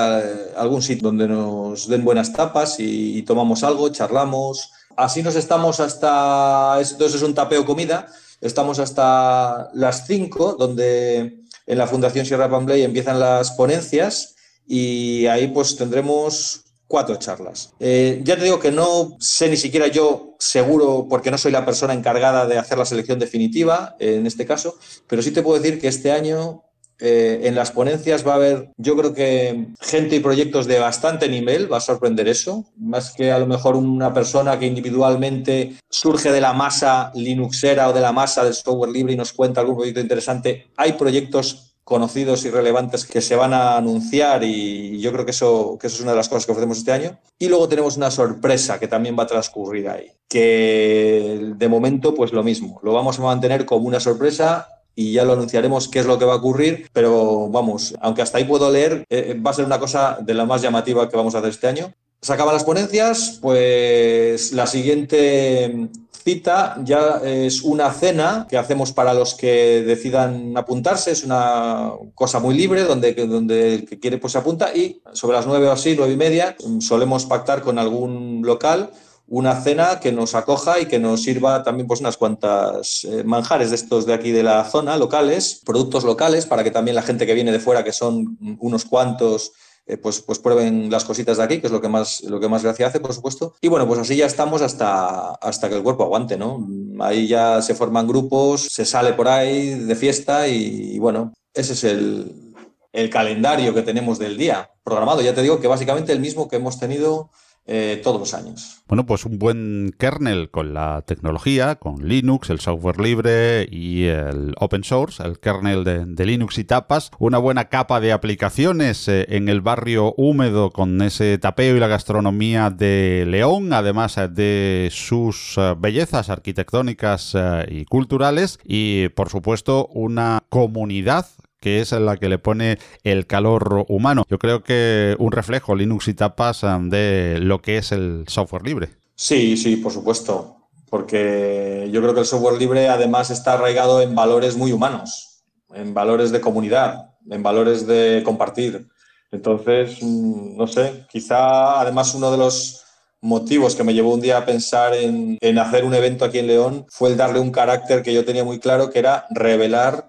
algún 0.56 0.80
sitio 0.80 1.08
donde 1.08 1.28
nos 1.28 1.86
den 1.86 2.02
buenas 2.02 2.32
tapas 2.32 2.80
y, 2.80 3.18
y, 3.18 3.22
tomamos 3.24 3.62
algo, 3.62 3.90
charlamos. 3.90 4.72
Así 4.96 5.22
nos 5.22 5.36
estamos 5.36 5.80
hasta, 5.80 6.78
entonces 6.80 7.16
es 7.16 7.22
un 7.22 7.34
tapeo 7.34 7.66
comida 7.66 8.06
Estamos 8.40 8.78
hasta 8.78 9.70
las 9.74 10.06
5, 10.06 10.56
donde 10.58 11.40
en 11.66 11.78
la 11.78 11.86
Fundación 11.86 12.24
Sierra 12.24 12.50
Pambley 12.50 12.82
empiezan 12.82 13.20
las 13.20 13.52
ponencias 13.52 14.34
y 14.66 15.26
ahí 15.26 15.48
pues 15.48 15.76
tendremos 15.76 16.64
cuatro 16.86 17.16
charlas. 17.16 17.72
Eh, 17.78 18.20
ya 18.24 18.36
te 18.36 18.44
digo 18.44 18.58
que 18.58 18.72
no 18.72 19.16
sé 19.20 19.48
ni 19.48 19.56
siquiera 19.56 19.86
yo 19.86 20.34
seguro, 20.38 21.06
porque 21.08 21.30
no 21.30 21.38
soy 21.38 21.52
la 21.52 21.64
persona 21.64 21.92
encargada 21.92 22.46
de 22.46 22.58
hacer 22.58 22.78
la 22.78 22.84
selección 22.84 23.18
definitiva 23.18 23.94
en 24.00 24.26
este 24.26 24.44
caso, 24.46 24.76
pero 25.06 25.22
sí 25.22 25.30
te 25.30 25.42
puedo 25.42 25.60
decir 25.60 25.80
que 25.80 25.88
este 25.88 26.10
año 26.10 26.64
eh, 27.00 27.40
en 27.44 27.54
las 27.54 27.70
ponencias 27.70 28.26
va 28.26 28.32
a 28.32 28.36
haber, 28.36 28.70
yo 28.76 28.96
creo 28.96 29.14
que 29.14 29.68
gente 29.80 30.16
y 30.16 30.20
proyectos 30.20 30.66
de 30.66 30.78
bastante 30.78 31.28
nivel, 31.28 31.72
va 31.72 31.78
a 31.78 31.80
sorprender 31.80 32.28
eso, 32.28 32.66
más 32.76 33.12
que 33.12 33.32
a 33.32 33.38
lo 33.38 33.46
mejor 33.46 33.76
una 33.76 34.12
persona 34.12 34.58
que 34.58 34.66
individualmente 34.66 35.76
surge 35.88 36.30
de 36.30 36.40
la 36.40 36.52
masa 36.52 37.10
Linuxera 37.14 37.88
o 37.88 37.92
de 37.92 38.00
la 38.00 38.12
masa 38.12 38.44
del 38.44 38.54
software 38.54 38.90
libre 38.90 39.14
y 39.14 39.16
nos 39.16 39.32
cuenta 39.32 39.60
algún 39.60 39.76
proyecto 39.76 40.00
interesante. 40.00 40.68
Hay 40.76 40.92
proyectos 40.94 41.70
conocidos 41.90 42.44
y 42.44 42.50
relevantes 42.50 43.04
que 43.04 43.20
se 43.20 43.34
van 43.34 43.52
a 43.52 43.76
anunciar 43.76 44.44
y 44.44 45.00
yo 45.00 45.10
creo 45.12 45.24
que 45.24 45.32
eso, 45.32 45.76
que 45.80 45.88
eso 45.88 45.96
es 45.96 46.02
una 46.02 46.12
de 46.12 46.18
las 46.18 46.28
cosas 46.28 46.46
que 46.46 46.52
ofrecemos 46.52 46.78
este 46.78 46.92
año. 46.92 47.18
Y 47.38 47.48
luego 47.48 47.68
tenemos 47.68 47.96
una 47.96 48.12
sorpresa 48.12 48.78
que 48.78 48.86
también 48.86 49.16
va 49.18 49.24
a 49.24 49.26
transcurrir 49.26 49.88
ahí, 49.88 50.12
que 50.28 51.52
de 51.56 51.68
momento 51.68 52.14
pues 52.14 52.32
lo 52.32 52.44
mismo, 52.44 52.78
lo 52.84 52.92
vamos 52.92 53.18
a 53.18 53.22
mantener 53.22 53.66
como 53.66 53.88
una 53.88 53.98
sorpresa 53.98 54.68
y 54.94 55.12
ya 55.12 55.24
lo 55.24 55.32
anunciaremos 55.32 55.88
qué 55.88 56.00
es 56.00 56.06
lo 56.06 56.18
que 56.18 56.24
va 56.24 56.34
a 56.34 56.36
ocurrir, 56.36 56.88
pero 56.92 57.48
vamos, 57.48 57.94
aunque 58.00 58.22
hasta 58.22 58.38
ahí 58.38 58.44
puedo 58.44 58.70
leer, 58.70 59.04
eh, 59.08 59.38
va 59.44 59.50
a 59.50 59.54
ser 59.54 59.64
una 59.64 59.78
cosa 59.78 60.18
de 60.20 60.34
la 60.34 60.44
más 60.44 60.62
llamativa 60.62 61.08
que 61.08 61.16
vamos 61.16 61.34
a 61.34 61.38
hacer 61.38 61.50
este 61.50 61.68
año. 61.68 61.92
Se 62.20 62.32
acaban 62.32 62.54
las 62.54 62.64
ponencias, 62.64 63.38
pues 63.40 64.52
la 64.52 64.66
siguiente 64.66 65.88
cita 66.22 66.76
ya 66.84 67.20
es 67.24 67.62
una 67.62 67.90
cena 67.92 68.46
que 68.48 68.58
hacemos 68.58 68.92
para 68.92 69.14
los 69.14 69.34
que 69.34 69.82
decidan 69.82 70.56
apuntarse, 70.56 71.12
es 71.12 71.24
una 71.24 71.92
cosa 72.14 72.40
muy 72.40 72.54
libre 72.54 72.84
donde, 72.84 73.14
donde 73.14 73.74
el 73.74 73.84
que 73.88 73.98
quiere 73.98 74.18
pues 74.18 74.34
se 74.34 74.38
apunta 74.38 74.74
y 74.74 75.00
sobre 75.12 75.36
las 75.36 75.46
nueve 75.46 75.66
o 75.68 75.72
así, 75.72 75.94
nueve 75.96 76.12
y 76.12 76.16
media, 76.16 76.56
solemos 76.80 77.24
pactar 77.24 77.62
con 77.62 77.78
algún 77.78 78.42
local 78.44 78.90
una 79.30 79.60
cena 79.60 80.00
que 80.00 80.10
nos 80.10 80.34
acoja 80.34 80.80
y 80.80 80.86
que 80.86 80.98
nos 80.98 81.22
sirva 81.22 81.62
también 81.62 81.86
pues 81.86 82.00
unas 82.00 82.16
cuantas 82.16 83.04
eh, 83.04 83.22
manjares 83.24 83.70
de 83.70 83.76
estos 83.76 84.04
de 84.04 84.12
aquí 84.12 84.32
de 84.32 84.42
la 84.42 84.64
zona, 84.64 84.96
locales, 84.96 85.62
productos 85.64 86.02
locales, 86.02 86.46
para 86.46 86.64
que 86.64 86.72
también 86.72 86.96
la 86.96 87.02
gente 87.02 87.26
que 87.26 87.34
viene 87.34 87.52
de 87.52 87.60
fuera, 87.60 87.84
que 87.84 87.92
son 87.92 88.36
unos 88.58 88.84
cuantos, 88.84 89.52
eh, 89.86 89.96
pues, 89.96 90.20
pues 90.20 90.40
prueben 90.40 90.90
las 90.90 91.04
cositas 91.04 91.36
de 91.36 91.44
aquí, 91.44 91.60
que 91.60 91.68
es 91.68 91.72
lo 91.72 91.80
que 91.80 91.88
más, 91.88 92.22
lo 92.24 92.40
que 92.40 92.48
más 92.48 92.64
gracia 92.64 92.88
hace, 92.88 92.98
por 92.98 93.14
supuesto. 93.14 93.54
Y 93.60 93.68
bueno, 93.68 93.86
pues 93.86 94.00
así 94.00 94.16
ya 94.16 94.26
estamos 94.26 94.62
hasta, 94.62 95.30
hasta 95.34 95.68
que 95.68 95.76
el 95.76 95.84
cuerpo 95.84 96.02
aguante, 96.02 96.36
¿no? 96.36 96.66
Ahí 96.98 97.28
ya 97.28 97.62
se 97.62 97.76
forman 97.76 98.08
grupos, 98.08 98.62
se 98.62 98.84
sale 98.84 99.12
por 99.12 99.28
ahí 99.28 99.74
de 99.74 99.94
fiesta 99.94 100.48
y, 100.48 100.94
y 100.94 100.98
bueno, 100.98 101.32
ese 101.54 101.74
es 101.74 101.84
el, 101.84 102.52
el 102.92 103.10
calendario 103.10 103.72
que 103.74 103.82
tenemos 103.82 104.18
del 104.18 104.36
día 104.36 104.70
programado. 104.82 105.20
Ya 105.20 105.34
te 105.34 105.42
digo 105.42 105.60
que 105.60 105.68
básicamente 105.68 106.12
el 106.12 106.18
mismo 106.18 106.48
que 106.48 106.56
hemos 106.56 106.80
tenido 106.80 107.30
eh, 107.66 108.00
todos 108.02 108.18
los 108.18 108.34
años. 108.34 108.82
Bueno, 108.88 109.06
pues 109.06 109.24
un 109.24 109.38
buen 109.38 109.94
kernel 109.96 110.50
con 110.50 110.74
la 110.74 111.02
tecnología, 111.06 111.76
con 111.76 112.08
Linux, 112.08 112.50
el 112.50 112.58
software 112.58 112.98
libre 112.98 113.68
y 113.70 114.06
el 114.06 114.54
open 114.58 114.82
source, 114.82 115.22
el 115.22 115.38
kernel 115.38 115.84
de, 115.84 116.26
Linux 116.26 116.58
y 116.58 116.64
tapas, 116.64 117.10
una 117.18 117.38
buena 117.38 117.66
capa 117.68 118.00
de 118.00 118.12
aplicaciones 118.12 119.06
eh, 119.08 119.26
en 119.28 119.48
el 119.48 119.60
barrio 119.60 120.14
húmedo 120.16 120.70
con 120.70 121.00
ese 121.02 121.38
tapeo 121.38 121.76
y 121.76 121.80
la 121.80 121.86
gastronomía 121.86 122.70
de 122.70 123.24
León, 123.28 123.72
además 123.72 124.18
eh, 124.18 124.28
de 124.28 124.88
sus 124.90 125.56
bellezas 125.78 126.28
arquitectónicas 126.28 127.36
y 127.68 127.84
culturales 127.84 128.58
y 128.64 129.08
por 129.10 129.28
supuesto 129.28 129.86
una 129.92 130.42
comunidad 130.48 131.26
que 131.60 131.80
es 131.80 131.92
la 131.92 132.16
que 132.16 132.28
le 132.28 132.38
pone 132.38 132.78
el 133.04 133.26
calor 133.26 133.84
humano. 133.88 134.24
Yo 134.28 134.38
creo 134.38 134.62
que 134.62 135.14
un 135.18 135.30
reflejo 135.30 135.74
Linux 135.74 136.08
y 136.08 136.14
tapas 136.14 136.62
um, 136.62 136.88
de 136.88 137.38
lo 137.40 137.60
que 137.60 137.78
es 137.78 137.92
el 137.92 138.24
software 138.26 138.64
libre. 138.64 138.90
Sí, 139.14 139.56
sí, 139.56 139.76
por 139.76 139.92
supuesto, 139.92 140.56
porque 140.88 141.88
yo 141.92 142.00
creo 142.00 142.14
que 142.14 142.20
el 142.20 142.26
software 142.26 142.58
libre 142.58 142.88
además 142.88 143.30
está 143.30 143.52
arraigado 143.52 144.00
en 144.00 144.14
valores 144.14 144.56
muy 144.56 144.72
humanos, 144.72 145.42
en 145.74 145.92
valores 145.92 146.32
de 146.32 146.40
comunidad, 146.40 147.10
en 147.28 147.42
valores 147.42 147.86
de 147.86 148.22
compartir. 148.24 148.88
Entonces, 149.30 149.98
mm, 150.00 150.56
no 150.56 150.66
sé, 150.66 151.04
quizá 151.10 151.80
además 151.80 152.14
uno 152.14 152.30
de 152.32 152.38
los 152.38 152.82
motivos 153.20 153.74
que 153.74 153.84
me 153.84 153.92
llevó 153.92 154.14
un 154.14 154.22
día 154.22 154.38
a 154.38 154.46
pensar 154.46 154.94
en, 154.94 155.36
en 155.42 155.58
hacer 155.58 155.84
un 155.84 155.92
evento 155.92 156.24
aquí 156.24 156.38
en 156.38 156.46
León 156.46 156.86
fue 156.88 157.10
el 157.10 157.18
darle 157.18 157.38
un 157.38 157.52
carácter 157.52 158.02
que 158.02 158.14
yo 158.14 158.24
tenía 158.24 158.44
muy 158.44 158.58
claro, 158.58 158.88
que 158.88 158.98
era 158.98 159.26
revelar 159.30 160.08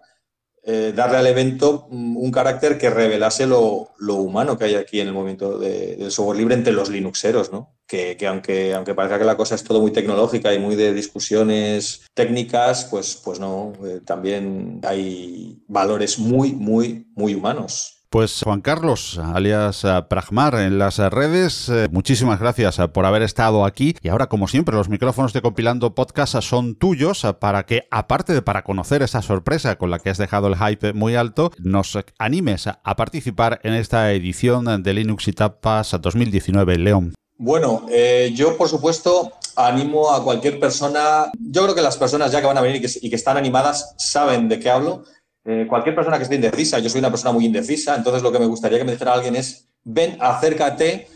eh, 0.64 0.94
darle 0.96 1.18
al 1.18 1.26
evento 1.26 1.88
mm, 1.90 2.18
un 2.18 2.32
carácter 2.32 2.78
que 2.78 2.90
revelase 2.90 3.48
lo, 3.48 3.90
humano 4.00 4.58
que 4.58 4.66
hay 4.66 4.76
aquí 4.76 5.00
en 5.00 5.08
el 5.08 5.14
momento 5.14 5.58
del 5.58 6.12
software 6.12 6.38
libre 6.38 6.54
entre 6.54 6.74
los 6.74 6.90
Linuxeros, 6.90 7.52
¿no? 7.52 7.76
Que, 7.88 8.16
aunque, 8.28 8.74
aunque 8.74 8.94
parezca 8.94 9.20
que 9.20 9.26
la 9.26 9.36
cosa 9.36 9.56
es 9.56 9.64
todo 9.64 9.82
muy 9.82 9.92
tecnológica 9.92 10.54
y 10.54 10.60
muy 10.60 10.76
de 10.76 10.94
discusiones 10.94 12.04
técnicas, 12.14 12.86
pues, 12.86 13.20
pues 13.24 13.40
no, 13.40 13.74
eh, 13.84 14.02
también 14.06 14.80
hay 14.84 15.62
valores 15.68 16.20
muy, 16.20 16.54
muy, 16.54 17.08
muy 17.16 17.36
humanos. 17.36 18.01
Pues 18.12 18.42
Juan 18.44 18.60
Carlos, 18.60 19.18
alias 19.24 19.86
eh, 19.86 20.04
Pragmar 20.10 20.56
en 20.56 20.78
las 20.78 20.98
redes, 20.98 21.70
eh, 21.70 21.88
muchísimas 21.94 22.42
gracias 22.42 22.78
eh, 22.78 22.90
por 22.90 23.06
haber 23.06 23.22
estado 23.22 23.64
aquí. 23.64 23.96
Y 24.02 24.10
ahora 24.10 24.28
como 24.28 24.50
siempre 24.50 24.76
los 24.76 24.90
micrófonos 24.90 25.32
de 25.32 25.42
Compilando 25.42 25.96
Podcast 25.96 26.36
son 26.42 26.76
tuyos 26.76 27.26
para 27.40 27.66
que 27.66 27.88
aparte 27.90 28.34
de 28.34 28.42
para 28.42 28.66
conocer 28.66 29.02
esa 29.02 29.22
sorpresa 29.22 29.78
con 29.78 29.92
la 29.92 30.00
que 30.00 30.10
has 30.10 30.18
dejado 30.18 30.50
el 30.50 30.58
hype 30.58 30.92
muy 30.92 31.16
alto, 31.16 31.54
nos 31.60 31.98
animes 32.20 32.68
a 32.68 32.96
participar 32.98 33.62
en 33.64 33.76
esta 33.76 34.12
edición 34.12 34.84
de 34.84 34.94
Linux 34.94 35.30
y 35.30 35.32
Tapas 35.32 35.96
2019 35.98 36.80
León. 36.80 37.16
Bueno, 37.38 37.86
yo 38.34 38.58
por 38.58 38.68
supuesto 38.68 39.32
animo 39.56 40.12
a 40.12 40.22
cualquier 40.22 40.60
persona, 40.60 41.32
yo 41.40 41.64
creo 41.64 41.76
que 41.76 41.82
las 41.82 41.96
personas 41.96 42.34
ya 42.34 42.42
que 42.42 42.48
van 42.48 42.58
a 42.58 42.62
venir 42.62 42.86
y 43.02 43.10
que 43.10 43.16
están 43.16 43.38
animadas 43.38 43.96
saben 43.98 44.50
de 44.50 44.60
qué 44.60 44.70
hablo, 44.70 45.06
eh, 45.44 45.66
cualquier 45.68 45.96
persona 45.96 46.18
que 46.18 46.24
esté 46.24 46.36
indecisa, 46.36 46.80
yo 46.80 46.90
soy 46.90 47.00
una 47.00 47.10
persona 47.10 47.32
muy 47.32 47.46
indecisa, 47.46 47.96
entonces 47.96 48.22
lo 48.22 48.32
que 48.32 48.40
me 48.40 48.46
gustaría 48.46 48.78
que 48.78 48.84
me 48.84 48.92
dijera 48.92 49.14
alguien 49.14 49.36
es, 49.36 49.68
ven, 49.84 50.18
acércate, 50.20 51.08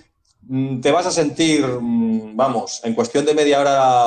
mm, 0.48 0.82
te 0.82 0.92
vas 0.92 1.06
a 1.06 1.12
sentir, 1.12 1.66
mm, 1.66 2.36
vamos, 2.36 2.82
en 2.84 2.96
cuestión 2.96 3.26
de 3.26 3.36
media 3.36 3.60
hora 3.62 4.06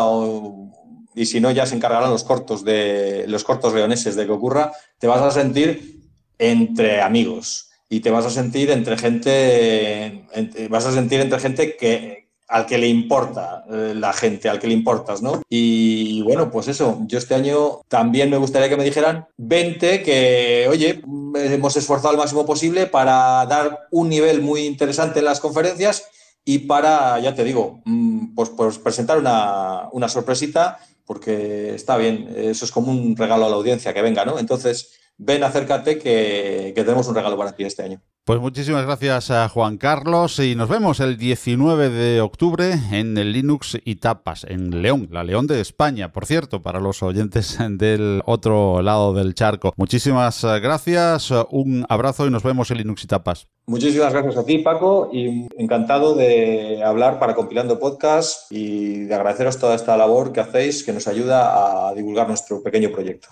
y 1.15 1.27
si 1.27 1.41
no 1.41 1.51
ya 1.51 1.67
se 1.67 1.77
encargarán 1.77 2.11
los 2.11 2.25
cortos 2.25 2.65
de 2.65 3.25
los 3.29 3.45
cortos 3.45 3.75
leoneses 3.75 4.17
de 4.17 4.27
que 4.27 4.33
ocurra, 4.33 4.73
te 4.99 5.07
vas 5.07 5.21
a 5.23 5.31
sentir 5.31 6.01
entre 6.39 7.01
amigos 7.01 7.71
y 7.89 8.01
te 8.01 8.11
vas 8.11 8.27
a 8.27 8.31
sentir 8.31 8.71
entre 8.71 8.99
gente, 8.99 10.25
vas 10.69 10.87
a 10.87 10.93
sentir 10.93 11.21
entre 11.21 11.41
gente 11.41 11.77
que, 11.77 12.18
al 12.49 12.65
que 12.65 12.79
le 12.79 12.89
importa 12.89 13.65
eh, 13.71 13.93
la 13.95 14.13
gente, 14.15 14.49
al 14.49 14.59
que 14.59 14.67
le 14.67 14.73
importas, 14.73 15.21
¿no? 15.21 15.43
Y 15.51 16.23
bueno, 16.23 16.51
pues 16.51 16.69
eso, 16.69 16.99
yo 17.07 17.19
este 17.19 17.35
año 17.35 17.83
también 17.89 18.31
me 18.31 18.39
gustaría 18.39 18.71
que 18.71 18.77
me 18.77 18.85
dijeran 18.85 19.27
20 19.37 20.03
que, 20.03 20.67
oye, 20.71 21.03
hemos 21.35 21.77
esforzado 21.77 22.11
al 22.11 22.17
máximo 22.17 22.47
posible 22.47 22.87
para 22.87 23.45
dar 23.47 23.87
un 23.91 24.09
nivel 24.09 24.41
muy 24.41 24.63
interesante 24.63 25.19
en 25.19 25.27
las 25.27 25.41
conferencias 25.41 26.09
y 26.43 26.61
para, 26.61 27.21
ya 27.21 27.35
te 27.35 27.45
digo, 27.45 27.83
mm, 27.85 28.35
pues, 28.35 28.49
pues 28.49 28.79
presentar 28.79 29.19
una, 29.19 29.89
una 29.93 30.09
sorpresita, 30.09 30.79
porque 31.05 31.75
está 31.75 31.99
bien, 31.99 32.33
eso 32.35 32.65
es 32.65 32.71
como 32.71 32.91
un 32.91 33.15
regalo 33.15 33.45
a 33.45 33.51
la 33.51 33.57
audiencia, 33.57 33.93
que 33.93 34.01
venga, 34.01 34.25
¿no? 34.25 34.39
Entonces, 34.39 34.93
ven, 35.19 35.45
acércate, 35.45 35.99
que, 35.99 36.73
que 36.75 36.85
tenemos 36.85 37.07
un 37.09 37.15
regalo 37.15 37.37
para 37.37 37.53
ti 37.55 37.65
este 37.65 37.83
año. 37.83 38.01
Pues 38.29 38.43
muchísimas 38.43 38.85
gracias 38.85 39.31
a 39.31 39.49
Juan 39.49 39.79
Carlos 39.79 40.39
y 40.39 40.55
nos 40.55 40.69
vemos 40.69 41.01
el 41.01 41.17
19 41.17 41.89
de 41.89 42.21
octubre 42.21 42.75
en 42.93 43.17
el 43.17 43.33
Linux 43.33 43.79
y 43.83 43.95
Tapas, 43.95 44.45
en 44.47 44.83
León, 44.83 45.09
la 45.11 45.25
León 45.25 45.47
de 45.47 45.63
España, 45.63 46.13
por 46.13 46.27
cierto, 46.27 46.63
para 46.63 46.79
los 46.79 47.03
oyentes 47.03 47.57
del 47.71 48.21
otro 48.27 48.83
lado 48.83 49.15
del 49.15 49.33
charco. 49.33 49.73
Muchísimas 49.79 50.45
gracias, 50.45 51.31
un 51.49 51.87
abrazo 51.89 52.27
y 52.27 52.31
nos 52.31 52.43
vemos 52.43 52.71
en 52.71 52.77
Linux 52.77 53.05
y 53.05 53.07
Tapas. 53.07 53.49
Muchísimas 53.67 54.13
gracias 54.13 54.37
a 54.37 54.45
ti, 54.45 54.59
Paco, 54.59 55.09
y 55.11 55.47
encantado 55.57 56.15
de 56.15 56.83
hablar 56.85 57.19
para 57.19 57.35
Compilando 57.35 57.79
Podcast 57.79 58.53
y 58.53 59.05
de 59.05 59.15
agradeceros 59.15 59.59
toda 59.59 59.75
esta 59.75 59.97
labor 59.97 60.35
que 60.35 60.41
hacéis 60.41 60.85
que 60.85 60.93
nos 60.93 61.09
ayuda 61.09 61.89
a 61.89 61.95
divulgar 61.95 62.29
nuestro 62.29 62.63
pequeño 62.63 62.91
proyecto. 62.91 63.29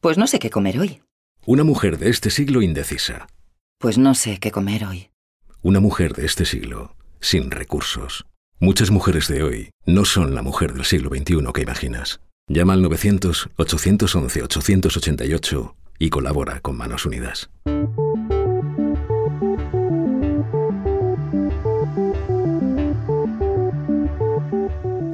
Pues 0.00 0.16
no 0.16 0.28
sé 0.28 0.38
qué 0.38 0.48
comer 0.48 0.78
hoy. 0.78 1.02
Una 1.44 1.64
mujer 1.64 1.98
de 1.98 2.10
este 2.10 2.30
siglo 2.30 2.62
indecisa 2.62 3.26
pues 3.78 3.96
no 3.96 4.14
sé 4.14 4.36
qué 4.38 4.50
comer 4.50 4.84
hoy. 4.84 5.08
Una 5.62 5.80
mujer 5.80 6.12
de 6.14 6.26
este 6.26 6.44
siglo, 6.44 6.94
sin 7.20 7.50
recursos. 7.50 8.26
Muchas 8.60 8.90
mujeres 8.90 9.28
de 9.28 9.44
hoy 9.44 9.70
no 9.86 10.04
son 10.04 10.34
la 10.34 10.42
mujer 10.42 10.74
del 10.74 10.84
siglo 10.84 11.10
XXI 11.10 11.38
que 11.54 11.62
imaginas. 11.62 12.20
Llama 12.48 12.72
al 12.72 12.84
900-811-888 12.84 15.74
y 16.00 16.10
colabora 16.10 16.58
con 16.60 16.76
Manos 16.76 17.06
Unidas. 17.06 17.50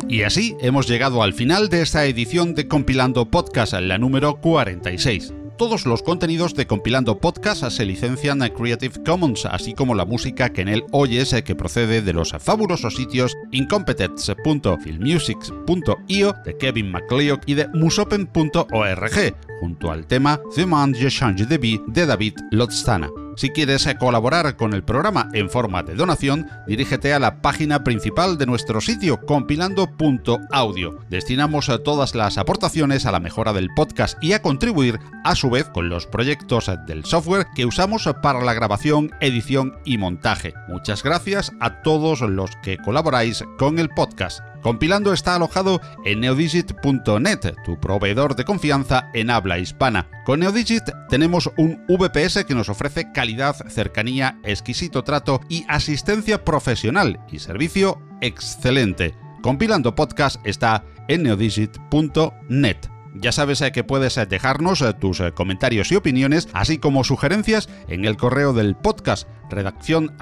Y 0.09 0.23
así 0.23 0.57
hemos 0.61 0.89
llegado 0.89 1.23
al 1.23 1.35
final 1.35 1.69
de 1.69 1.83
esta 1.83 2.07
edición 2.07 2.55
de 2.55 2.67
Compilando 2.69 3.31
Podcast, 3.31 3.75
la 3.75 3.99
número 3.99 4.41
46 4.41 5.35
todos 5.57 5.87
los 5.87 6.03
contenidos 6.03 6.55
de 6.55 6.67
Compilando 6.67 7.19
Podcast 7.19 7.71
se 7.71 7.85
licencian 7.85 8.43
a 8.43 8.51
Creative 8.51 9.05
Commons, 9.05 9.47
así 9.47 9.75
como 9.75 9.95
la 9.95 10.05
música 10.05 10.51
que 10.51 10.63
en 10.63 10.69
él 10.69 10.83
oyes 10.93 11.33
eh, 11.33 11.45
que 11.45 11.55
procede 11.55 12.03
de 12.03 12.13
los 12.13 12.33
fabulosos 12.39 12.97
sitios 12.97 13.37
incompetence.filmmusics.io 13.53 16.35
de 16.45 16.57
Kevin 16.57 16.91
MacLeod 16.91 17.39
y 17.47 17.55
de 17.55 17.69
musopen.org, 17.69 19.37
junto 19.61 19.91
al 19.91 20.07
tema 20.07 20.41
The 20.55 20.67
Man 20.67 20.93
Je 20.95 21.11
Change 21.11 21.47
de 21.47 21.59
Vie 21.59 21.81
de 21.89 22.07
David 22.07 22.35
Lodstana. 22.51 23.24
Si 23.37 23.51
quieres 23.51 23.89
colaborar 23.99 24.57
con 24.57 24.75
el 24.75 24.85
programa 24.85 25.29
en 25.33 25.51
forma 25.51 25.83
de 25.83 25.95
donación, 25.95 26.49
dirígete 26.67 27.13
a 27.13 27.19
la 27.19 27.41
página 27.43 27.83
principal 27.83 28.39
de 28.39 28.47
nuestro 28.47 28.81
sitio 28.81 29.21
compilando.audio. 29.21 30.99
Destinamos 31.11 31.71
todas 31.85 32.15
las 32.15 32.39
aportaciones 32.39 33.07
a 33.07 33.13
la 33.13 33.21
mejora 33.21 33.53
del 33.53 33.71
podcast 33.75 34.23
y 34.23 34.33
a 34.33 34.43
contribuir 34.43 35.01
a 35.25 35.35
su 35.35 35.51
vez 35.51 35.69
con 35.69 35.89
los 35.89 36.07
proyectos 36.07 36.71
del 36.87 37.05
software 37.05 37.47
que 37.55 37.67
usamos 37.67 38.09
para 38.23 38.43
la 38.43 38.55
grabación, 38.55 39.11
edición 39.21 39.79
y 39.85 39.99
montaje. 39.99 40.55
Muchas 40.69 41.03
gracias 41.03 41.53
a 41.61 41.83
todos 41.83 42.21
los 42.21 42.51
que 42.63 42.79
colaboráis 42.79 43.45
con 43.59 43.79
el 43.79 43.89
podcast. 43.89 44.41
Compilando 44.65 45.13
está 45.13 45.35
alojado 45.35 45.83
en 46.07 46.21
neodigit.net, 46.21 47.55
tu 47.67 47.79
proveedor 47.79 48.35
de 48.35 48.47
confianza 48.47 49.11
en 49.13 49.29
habla 49.29 49.59
hispana. 49.59 50.09
Con 50.25 50.41
Neodigit 50.41 50.85
tenemos 51.11 51.51
un 51.59 51.85
VPS 51.87 52.47
que 52.47 52.55
nos 52.55 52.71
ofrece 52.71 53.13
calidad, 53.13 53.55
cercanía, 53.69 54.39
exquisito 54.43 55.05
trato 55.05 55.43
y 55.51 55.67
asistencia 55.69 56.45
profesional 56.47 57.21
y 57.31 57.41
servicio 57.41 58.01
excelente. 58.23 59.15
Compilando 59.43 59.95
Podcast 59.95 60.41
está 60.47 60.83
en 61.09 61.25
neodigit.net. 61.25 62.79
Ya 63.17 63.33
sabes 63.33 63.61
eh, 63.61 63.71
que 63.71 63.85
puedes 63.85 64.17
eh, 64.17 64.25
dejarnos 64.25 64.81
eh, 64.81 64.95
tus 64.95 65.23
comentarios 65.35 65.93
y 65.93 65.97
opiniones, 65.97 66.49
así 66.55 66.79
como 66.79 67.05
sugerencias 67.05 67.69
en 67.87 68.07
el 68.07 68.17
correo 68.17 68.55
del 68.55 68.77
podcast 68.77 69.29
redacción 69.51 70.17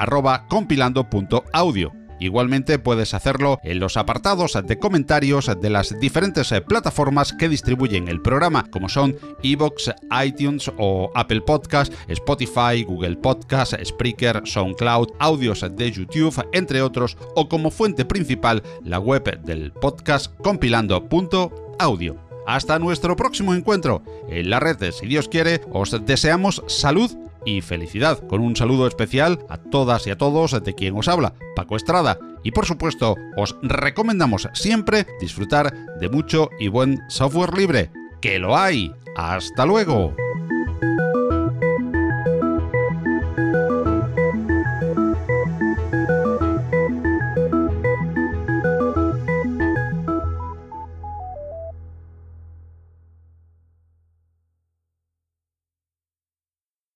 compilando.audio. 0.49 1.93
Igualmente 2.23 2.79
puedes 2.79 3.15
hacerlo 3.15 3.59
en 3.65 3.81
los 3.81 3.97
apartados 3.97 4.57
de 4.65 4.79
comentarios 4.79 5.51
de 5.61 5.71
las 5.71 5.99
diferentes 5.99 6.55
plataformas 6.69 7.33
que 7.33 7.49
distribuyen 7.49 8.07
el 8.07 8.23
programa, 8.23 8.65
como 8.71 8.89
son 8.89 9.17
Evox, 9.43 9.91
iTunes 10.25 10.71
o 10.79 11.11
Apple 11.17 11.41
Podcast, 11.41 11.93
Spotify, 12.07 12.85
Google 12.87 13.17
Podcast, 13.17 13.75
Spreaker, 13.85 14.43
SoundCloud, 14.45 15.09
audios 15.19 15.67
de 15.69 15.91
YouTube, 15.91 16.47
entre 16.53 16.81
otros, 16.81 17.17
o 17.35 17.49
como 17.49 17.73
fuente 17.73 18.05
principal 18.05 18.63
la 18.85 19.01
web 19.01 19.41
del 19.43 19.73
podcast 19.73 20.33
compilando.audio. 20.45 22.17
Hasta 22.47 22.79
nuestro 22.79 23.17
próximo 23.17 23.53
encuentro 23.53 24.05
en 24.29 24.49
la 24.49 24.61
red, 24.61 24.93
si 24.93 25.07
Dios 25.07 25.29
quiere, 25.29 25.61
os 25.73 26.05
deseamos 26.07 26.63
salud 26.69 27.11
y 27.45 27.61
felicidad, 27.61 28.27
con 28.27 28.41
un 28.41 28.57
saludo 28.57 28.87
especial 28.87 29.39
a 29.49 29.59
todas 29.59 30.07
y 30.07 30.11
a 30.11 30.19
todos 30.19 30.63
de 30.63 30.75
quien 30.75 30.97
os 30.97 31.09
habla, 31.09 31.35
Paco 31.57 31.77
Estrada. 31.77 32.19
Y 32.43 32.51
por 32.53 32.67
supuesto, 32.67 33.17
os 33.37 33.57
recomendamos 33.63 34.49
siempre 34.55 35.07
disfrutar 35.21 35.75
de 36.01 36.09
mucho 36.09 36.51
y 36.59 36.69
buen 36.69 37.01
software 37.09 37.57
libre. 37.57 37.91
¡Que 38.21 38.39
lo 38.39 38.57
hay! 38.57 38.93
¡Hasta 39.17 39.67
luego! 39.67 40.15